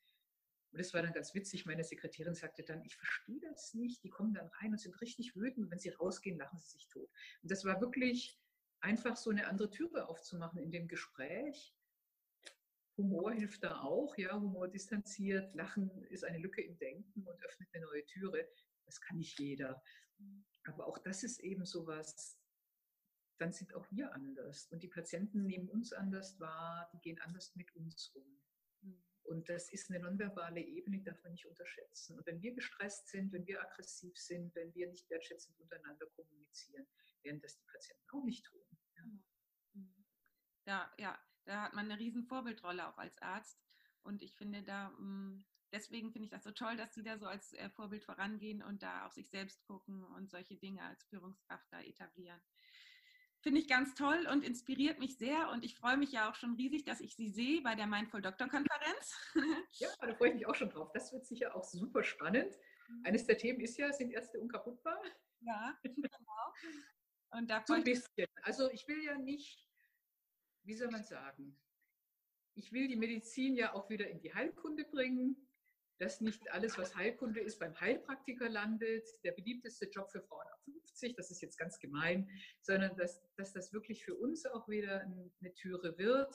Und 0.73 0.79
das 0.79 0.95
war 0.95 1.03
dann 1.03 1.13
ganz 1.13 1.35
witzig. 1.35 1.67
Meine 1.67 1.85
Sekretärin 1.85 2.35
sagte 2.35 2.63
dann, 2.63 2.85
ich 2.85 2.97
verstehe 2.97 3.41
das 3.41 3.75
nicht. 3.75 4.03
Die 4.05 4.11
kommen 4.11 4.35
dann 4.35 4.47
rein 4.61 4.71
und 4.71 4.79
sind 4.79 5.01
richtig 5.01 5.35
wütend. 5.35 5.67
Und 5.67 5.71
wenn 5.71 5.79
sie 5.79 5.91
rausgehen, 5.91 6.39
lachen 6.39 6.59
sie 6.61 6.69
sich 6.69 6.89
tot. 6.89 7.11
Und 7.43 7.51
das 7.51 7.65
war 7.65 7.81
wirklich 7.81 8.39
einfach 8.81 9.17
so 9.17 9.31
eine 9.31 9.47
andere 9.47 9.71
Türe 9.71 10.09
aufzumachen 10.09 10.61
in 10.61 10.71
dem 10.71 10.89
Gespräch. 10.89 11.75
Humor 12.97 13.33
hilft 13.33 13.65
da 13.65 13.81
auch, 13.81 14.17
ja, 14.17 14.35
Humor 14.35 14.69
distanziert, 14.69 15.55
Lachen 15.55 16.05
ist 16.05 16.25
eine 16.25 16.39
Lücke 16.39 16.63
im 16.63 16.79
Denken 16.79 17.27
und 17.27 17.43
öffnet 17.45 17.69
eine 17.73 17.87
neue 17.87 18.05
Türe. 18.05 18.49
Das 18.85 19.01
kann 19.01 19.17
nicht 19.17 19.39
jeder. 19.39 19.83
Aber 20.65 20.87
auch 20.87 20.99
das 20.99 21.23
ist 21.23 21.41
eben 21.41 21.65
so 21.65 21.87
was, 21.87 22.39
dann 23.39 23.53
sind 23.53 23.75
auch 23.75 23.87
wir 23.91 24.13
anders. 24.13 24.69
Und 24.71 24.83
die 24.83 24.89
Patienten 24.89 25.47
nehmen 25.47 25.69
uns 25.69 25.93
anders 25.93 26.39
wahr, 26.39 26.91
die 26.93 27.01
gehen 27.01 27.19
anders 27.21 27.55
mit 27.57 27.75
uns 27.75 28.09
um. 28.15 28.41
Und 29.31 29.49
das 29.49 29.71
ist 29.71 29.91
eine 29.91 30.01
nonverbale 30.01 30.61
Ebene, 30.61 30.99
die 30.99 31.05
darf 31.05 31.23
man 31.23 31.31
nicht 31.31 31.47
unterschätzen. 31.47 32.19
Und 32.19 32.27
wenn 32.27 32.43
wir 32.43 32.53
gestresst 32.53 33.09
sind, 33.09 33.33
wenn 33.33 33.47
wir 33.47 33.63
aggressiv 33.63 34.19
sind, 34.19 34.53
wenn 34.57 34.75
wir 34.75 34.89
nicht 34.89 35.09
wertschätzend 35.09 35.57
untereinander 35.61 36.07
kommunizieren, 36.17 36.85
werden 37.23 37.41
das 37.41 37.57
die 37.57 37.65
Patienten 37.67 38.11
auch 38.11 38.25
nicht 38.25 38.45
tun. 38.45 38.61
Ja, 40.67 40.67
ja, 40.67 40.93
ja 40.99 41.19
da 41.45 41.63
hat 41.63 41.75
man 41.75 41.85
eine 41.85 42.01
riesen 42.01 42.25
Vorbildrolle 42.25 42.89
auch 42.89 42.99
als 42.99 43.23
Arzt. 43.23 43.63
Und 44.03 44.21
ich 44.21 44.35
finde 44.35 44.65
da, 44.65 44.91
mm, 44.91 45.45
deswegen 45.73 46.11
finde 46.11 46.25
ich 46.25 46.33
das 46.33 46.43
so 46.43 46.51
toll, 46.51 46.77
dass 46.77 46.95
Sie 46.95 47.05
da 47.05 47.17
so 47.17 47.27
als 47.27 47.53
äh, 47.53 47.71
Vorbild 47.71 48.03
vorangehen 48.03 48.65
und 48.65 48.83
da 48.83 49.07
auf 49.07 49.13
sich 49.13 49.31
selbst 49.31 49.65
gucken 49.65 50.03
und 50.03 50.29
solche 50.29 50.57
Dinge 50.57 50.83
als 50.83 51.05
Führungskraft 51.05 51.67
da 51.71 51.81
etablieren. 51.81 52.41
Finde 53.43 53.61
ich 53.61 53.69
ganz 53.69 53.95
toll 53.95 54.27
und 54.31 54.45
inspiriert 54.45 54.99
mich 54.99 55.17
sehr. 55.17 55.51
Und 55.51 55.65
ich 55.65 55.75
freue 55.75 55.97
mich 55.97 56.13
ja 56.13 56.31
auch 56.31 56.35
schon 56.35 56.55
riesig, 56.57 56.85
dass 56.85 57.01
ich 57.01 57.17
Sie 57.17 57.31
sehe 57.31 57.63
bei 57.63 57.75
der 57.75 57.87
Mindful 57.87 58.21
Doctor 58.21 58.49
Konferenz. 58.49 59.17
Ja, 59.79 59.89
da 60.01 60.15
freue 60.15 60.29
ich 60.29 60.35
mich 60.35 60.47
auch 60.47 60.55
schon 60.55 60.69
drauf. 60.69 60.91
Das 60.93 61.13
wird 61.13 61.25
sicher 61.25 61.55
auch 61.57 61.65
super 61.65 62.03
spannend. 62.03 62.55
Mhm. 62.89 63.07
Eines 63.07 63.27
der 63.27 63.39
Themen 63.39 63.61
ist 63.61 63.79
ja, 63.79 63.93
sind 63.93 64.13
Ärzte 64.13 64.41
unkaputtbar? 64.41 65.03
Ja, 65.41 65.79
genau. 65.83 66.53
Und 67.31 67.49
da 67.49 67.65
so 67.67 67.75
ein 67.75 67.85
bisschen. 67.85 68.27
Also 68.43 68.71
ich 68.71 68.87
will 68.89 69.03
ja 69.05 69.17
nicht, 69.17 69.67
wie 70.65 70.75
soll 70.75 70.91
man 70.91 71.05
sagen, 71.05 71.59
ich 72.55 72.73
will 72.73 72.89
die 72.89 72.97
Medizin 72.97 73.55
ja 73.55 73.73
auch 73.73 73.89
wieder 73.89 74.09
in 74.09 74.21
die 74.21 74.35
Heilkunde 74.35 74.85
bringen 74.85 75.50
dass 76.01 76.21
nicht 76.23 76.51
alles, 76.51 76.79
was 76.79 76.97
Heilkunde 76.97 77.41
ist, 77.41 77.59
beim 77.59 77.79
Heilpraktiker 77.79 78.49
landet, 78.49 79.07
der 79.23 79.33
beliebteste 79.33 79.85
Job 79.91 80.11
für 80.11 80.23
Frauen 80.23 80.47
ab 80.51 80.61
50, 80.65 81.15
das 81.15 81.31
ist 81.31 81.43
jetzt 81.43 81.59
ganz 81.59 81.79
gemein, 81.79 82.29
sondern 82.63 82.97
dass, 82.97 83.23
dass 83.37 83.53
das 83.53 83.73
wirklich 83.73 84.03
für 84.03 84.15
uns 84.15 84.47
auch 84.47 84.67
wieder 84.67 85.03
eine 85.03 85.55
Türe 85.55 85.97
wird. 85.99 86.35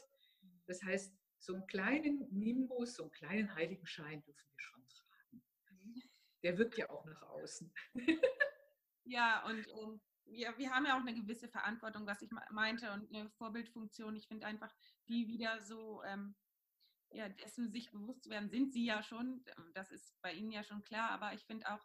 Das 0.68 0.84
heißt, 0.84 1.18
so 1.40 1.56
einen 1.56 1.66
kleinen 1.66 2.28
Nimbus, 2.32 2.96
so 2.96 3.04
einen 3.04 3.12
kleinen 3.12 3.56
Heiligenschein 3.56 4.24
dürfen 4.24 4.48
wir 4.52 4.60
schon 4.60 4.88
tragen. 4.88 5.44
Der 6.44 6.58
wirkt 6.60 6.78
ja 6.78 6.90
auch 6.90 7.06
nach 7.06 7.22
außen. 7.24 7.74
Ja, 9.08 9.46
und 9.46 9.68
ähm, 9.68 10.02
ja, 10.26 10.58
wir 10.58 10.72
haben 10.72 10.86
ja 10.86 10.98
auch 10.98 11.06
eine 11.06 11.14
gewisse 11.14 11.48
Verantwortung, 11.48 12.08
was 12.08 12.24
ich 12.24 12.30
meinte, 12.50 12.92
und 12.92 13.08
eine 13.14 13.30
Vorbildfunktion. 13.38 14.16
Ich 14.16 14.28
finde 14.28 14.48
einfach, 14.48 14.74
die 15.08 15.28
wieder 15.28 15.62
so 15.62 16.02
ähm, 16.04 16.36
ja, 17.16 17.30
dessen 17.30 17.72
sich 17.72 17.92
bewusst 17.92 18.24
zu 18.24 18.30
werden, 18.30 18.50
sind 18.50 18.74
sie 18.74 18.86
ja 18.86 19.02
schon. 19.02 19.44
Das 19.74 19.92
ist 19.92 20.22
bei 20.22 20.34
ihnen 20.34 20.52
ja 20.52 20.64
schon 20.64 20.82
klar. 20.82 21.12
Aber 21.12 21.34
ich 21.34 21.44
finde 21.46 21.72
auch, 21.72 21.80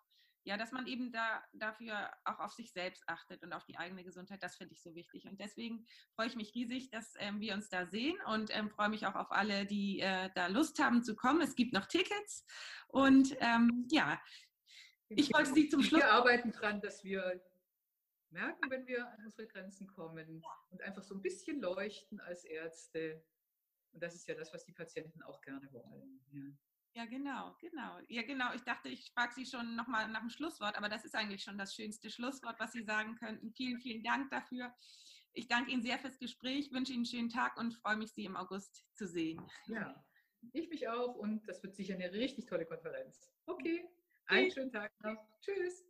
ja, 0.44 0.56
dass 0.56 0.72
man 0.72 0.86
eben 0.86 1.12
da 1.12 1.44
dafür 1.52 2.10
auch 2.24 2.40
auf 2.40 2.52
sich 2.52 2.72
selbst 2.72 3.04
achtet 3.06 3.42
und 3.42 3.52
auf 3.52 3.64
die 3.66 3.76
eigene 3.76 4.02
Gesundheit, 4.02 4.42
das 4.42 4.56
finde 4.56 4.74
ich 4.74 4.82
so 4.82 4.94
wichtig. 4.94 5.26
Und 5.26 5.38
deswegen 5.38 5.86
freue 6.14 6.26
ich 6.26 6.36
mich 6.36 6.54
riesig, 6.54 6.90
dass 6.90 7.14
ähm, 7.18 7.40
wir 7.40 7.54
uns 7.54 7.68
da 7.68 7.86
sehen 7.86 8.18
und 8.26 8.50
ähm, 8.56 8.70
freue 8.70 8.88
mich 8.88 9.06
auch 9.06 9.14
auf 9.14 9.30
alle, 9.30 9.66
die 9.66 10.00
äh, 10.00 10.30
da 10.34 10.48
Lust 10.48 10.78
haben 10.82 11.04
zu 11.04 11.14
kommen. 11.14 11.42
Es 11.42 11.54
gibt 11.54 11.72
noch 11.72 11.86
Tickets 11.86 12.44
und 12.88 13.36
ähm, 13.40 13.86
ja, 13.90 14.20
ich 15.10 15.32
wollte 15.32 15.52
Sie 15.52 15.68
zum 15.68 15.82
Schluss. 15.82 16.00
Wir 16.00 16.12
arbeiten 16.12 16.52
dran, 16.52 16.80
dass 16.80 17.04
wir 17.04 17.42
merken, 18.30 18.70
wenn 18.70 18.86
wir 18.86 19.06
an 19.08 19.24
unsere 19.24 19.46
Grenzen 19.46 19.88
kommen 19.88 20.42
und 20.70 20.82
einfach 20.82 21.02
so 21.02 21.14
ein 21.14 21.22
bisschen 21.22 21.60
leuchten 21.60 22.20
als 22.20 22.44
Ärzte 22.44 23.22
und 23.92 24.02
das 24.02 24.14
ist 24.14 24.26
ja 24.28 24.34
das, 24.34 24.52
was 24.52 24.64
die 24.64 24.72
Patienten 24.72 25.22
auch 25.22 25.40
gerne 25.40 25.70
wollen. 25.72 26.20
Ja. 26.32 26.42
Ja, 26.92 27.04
genau, 27.04 27.54
genau. 27.60 28.00
Ja, 28.08 28.22
genau. 28.22 28.52
Ich 28.52 28.62
dachte, 28.62 28.88
ich 28.88 29.12
frage 29.12 29.32
Sie 29.34 29.46
schon 29.46 29.76
nochmal 29.76 30.08
nach 30.08 30.20
dem 30.20 30.30
Schlusswort, 30.30 30.76
aber 30.76 30.88
das 30.88 31.04
ist 31.04 31.14
eigentlich 31.14 31.42
schon 31.42 31.56
das 31.56 31.74
schönste 31.74 32.10
Schlusswort, 32.10 32.58
was 32.58 32.72
Sie 32.72 32.82
sagen 32.82 33.14
könnten. 33.14 33.52
Vielen, 33.52 33.78
vielen 33.78 34.02
Dank 34.02 34.28
dafür. 34.30 34.74
Ich 35.32 35.46
danke 35.46 35.70
Ihnen 35.70 35.82
sehr 35.82 35.98
fürs 35.98 36.18
Gespräch, 36.18 36.72
wünsche 36.72 36.92
Ihnen 36.92 37.00
einen 37.00 37.06
schönen 37.06 37.28
Tag 37.28 37.56
und 37.56 37.74
freue 37.74 37.96
mich, 37.96 38.12
Sie 38.12 38.24
im 38.24 38.36
August 38.36 38.84
zu 38.94 39.06
sehen. 39.06 39.40
Ja, 39.68 40.04
ich 40.52 40.68
mich 40.68 40.88
auch 40.88 41.14
und 41.14 41.46
das 41.48 41.62
wird 41.62 41.76
sicher 41.76 41.94
eine 41.94 42.12
richtig 42.12 42.46
tolle 42.46 42.66
Konferenz. 42.66 43.30
Okay, 43.46 43.84
einen 44.26 44.50
schönen 44.50 44.72
Tag 44.72 44.92
noch. 45.04 45.24
Tschüss. 45.40 45.84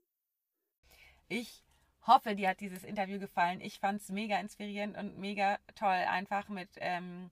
Ich 1.28 1.64
hoffe, 2.06 2.34
dir 2.34 2.50
hat 2.50 2.60
dieses 2.60 2.84
Interview 2.84 3.18
gefallen. 3.18 3.60
Ich 3.60 3.78
fand 3.78 4.02
es 4.02 4.10
mega 4.10 4.38
inspirierend 4.38 4.98
und 4.98 5.18
mega 5.18 5.58
toll, 5.74 5.88
einfach 5.88 6.48
mit. 6.48 6.68
Ähm, 6.76 7.30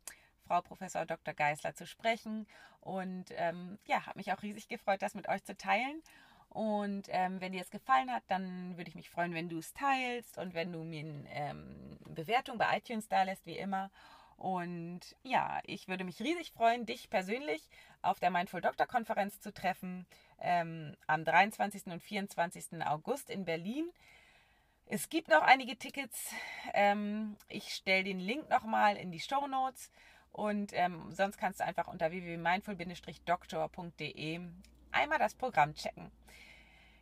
Frau 0.48 0.62
Professor 0.62 1.06
Dr. 1.06 1.34
Geisler 1.34 1.74
zu 1.74 1.86
sprechen. 1.86 2.46
Und 2.80 3.26
ähm, 3.36 3.78
ja, 3.86 4.06
habe 4.06 4.18
mich 4.18 4.32
auch 4.32 4.42
riesig 4.42 4.68
gefreut, 4.68 5.02
das 5.02 5.14
mit 5.14 5.28
euch 5.28 5.44
zu 5.44 5.56
teilen. 5.56 6.02
Und 6.48 7.08
ähm, 7.10 7.40
wenn 7.40 7.52
dir 7.52 7.60
es 7.60 7.70
gefallen 7.70 8.10
hat, 8.10 8.22
dann 8.28 8.76
würde 8.76 8.88
ich 8.88 8.94
mich 8.94 9.10
freuen, 9.10 9.34
wenn 9.34 9.48
du 9.48 9.58
es 9.58 9.74
teilst 9.74 10.38
und 10.38 10.54
wenn 10.54 10.72
du 10.72 10.82
mir 10.82 11.00
eine 11.00 11.24
ähm, 11.30 11.98
Bewertung 12.08 12.56
bei 12.56 12.78
iTunes 12.78 13.08
da 13.08 13.22
lässt, 13.22 13.44
wie 13.46 13.58
immer. 13.58 13.90
Und 14.38 15.00
ja, 15.22 15.60
ich 15.64 15.88
würde 15.88 16.04
mich 16.04 16.20
riesig 16.20 16.52
freuen, 16.52 16.86
dich 16.86 17.10
persönlich 17.10 17.68
auf 18.02 18.20
der 18.20 18.30
Mindful 18.30 18.60
Doctor 18.60 18.86
Konferenz 18.86 19.40
zu 19.40 19.52
treffen 19.52 20.06
ähm, 20.40 20.96
am 21.06 21.24
23. 21.24 21.86
und 21.86 22.00
24. 22.00 22.86
August 22.86 23.30
in 23.30 23.44
Berlin. 23.44 23.90
Es 24.86 25.10
gibt 25.10 25.28
noch 25.28 25.42
einige 25.42 25.76
Tickets. 25.76 26.32
Ähm, 26.72 27.36
ich 27.48 27.74
stelle 27.74 28.04
den 28.04 28.20
Link 28.20 28.48
nochmal 28.48 28.96
in 28.96 29.10
die 29.10 29.20
Show 29.20 29.46
Notes. 29.46 29.90
Und 30.32 30.72
ähm, 30.74 31.12
sonst 31.12 31.38
kannst 31.38 31.60
du 31.60 31.64
einfach 31.64 31.88
unter 31.88 32.10
www.mindful-doktor.de 32.10 34.40
einmal 34.92 35.18
das 35.18 35.34
Programm 35.34 35.74
checken. 35.74 36.12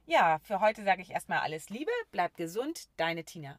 Ja, 0.07 0.39
für 0.39 0.61
heute 0.61 0.85
sage 0.85 1.03
ich 1.03 1.11
erstmal 1.11 1.41
alles 1.41 1.69
Liebe, 1.69 1.91
bleib 2.13 2.37
gesund, 2.37 2.89
deine 2.97 3.25
Tina. 3.25 3.59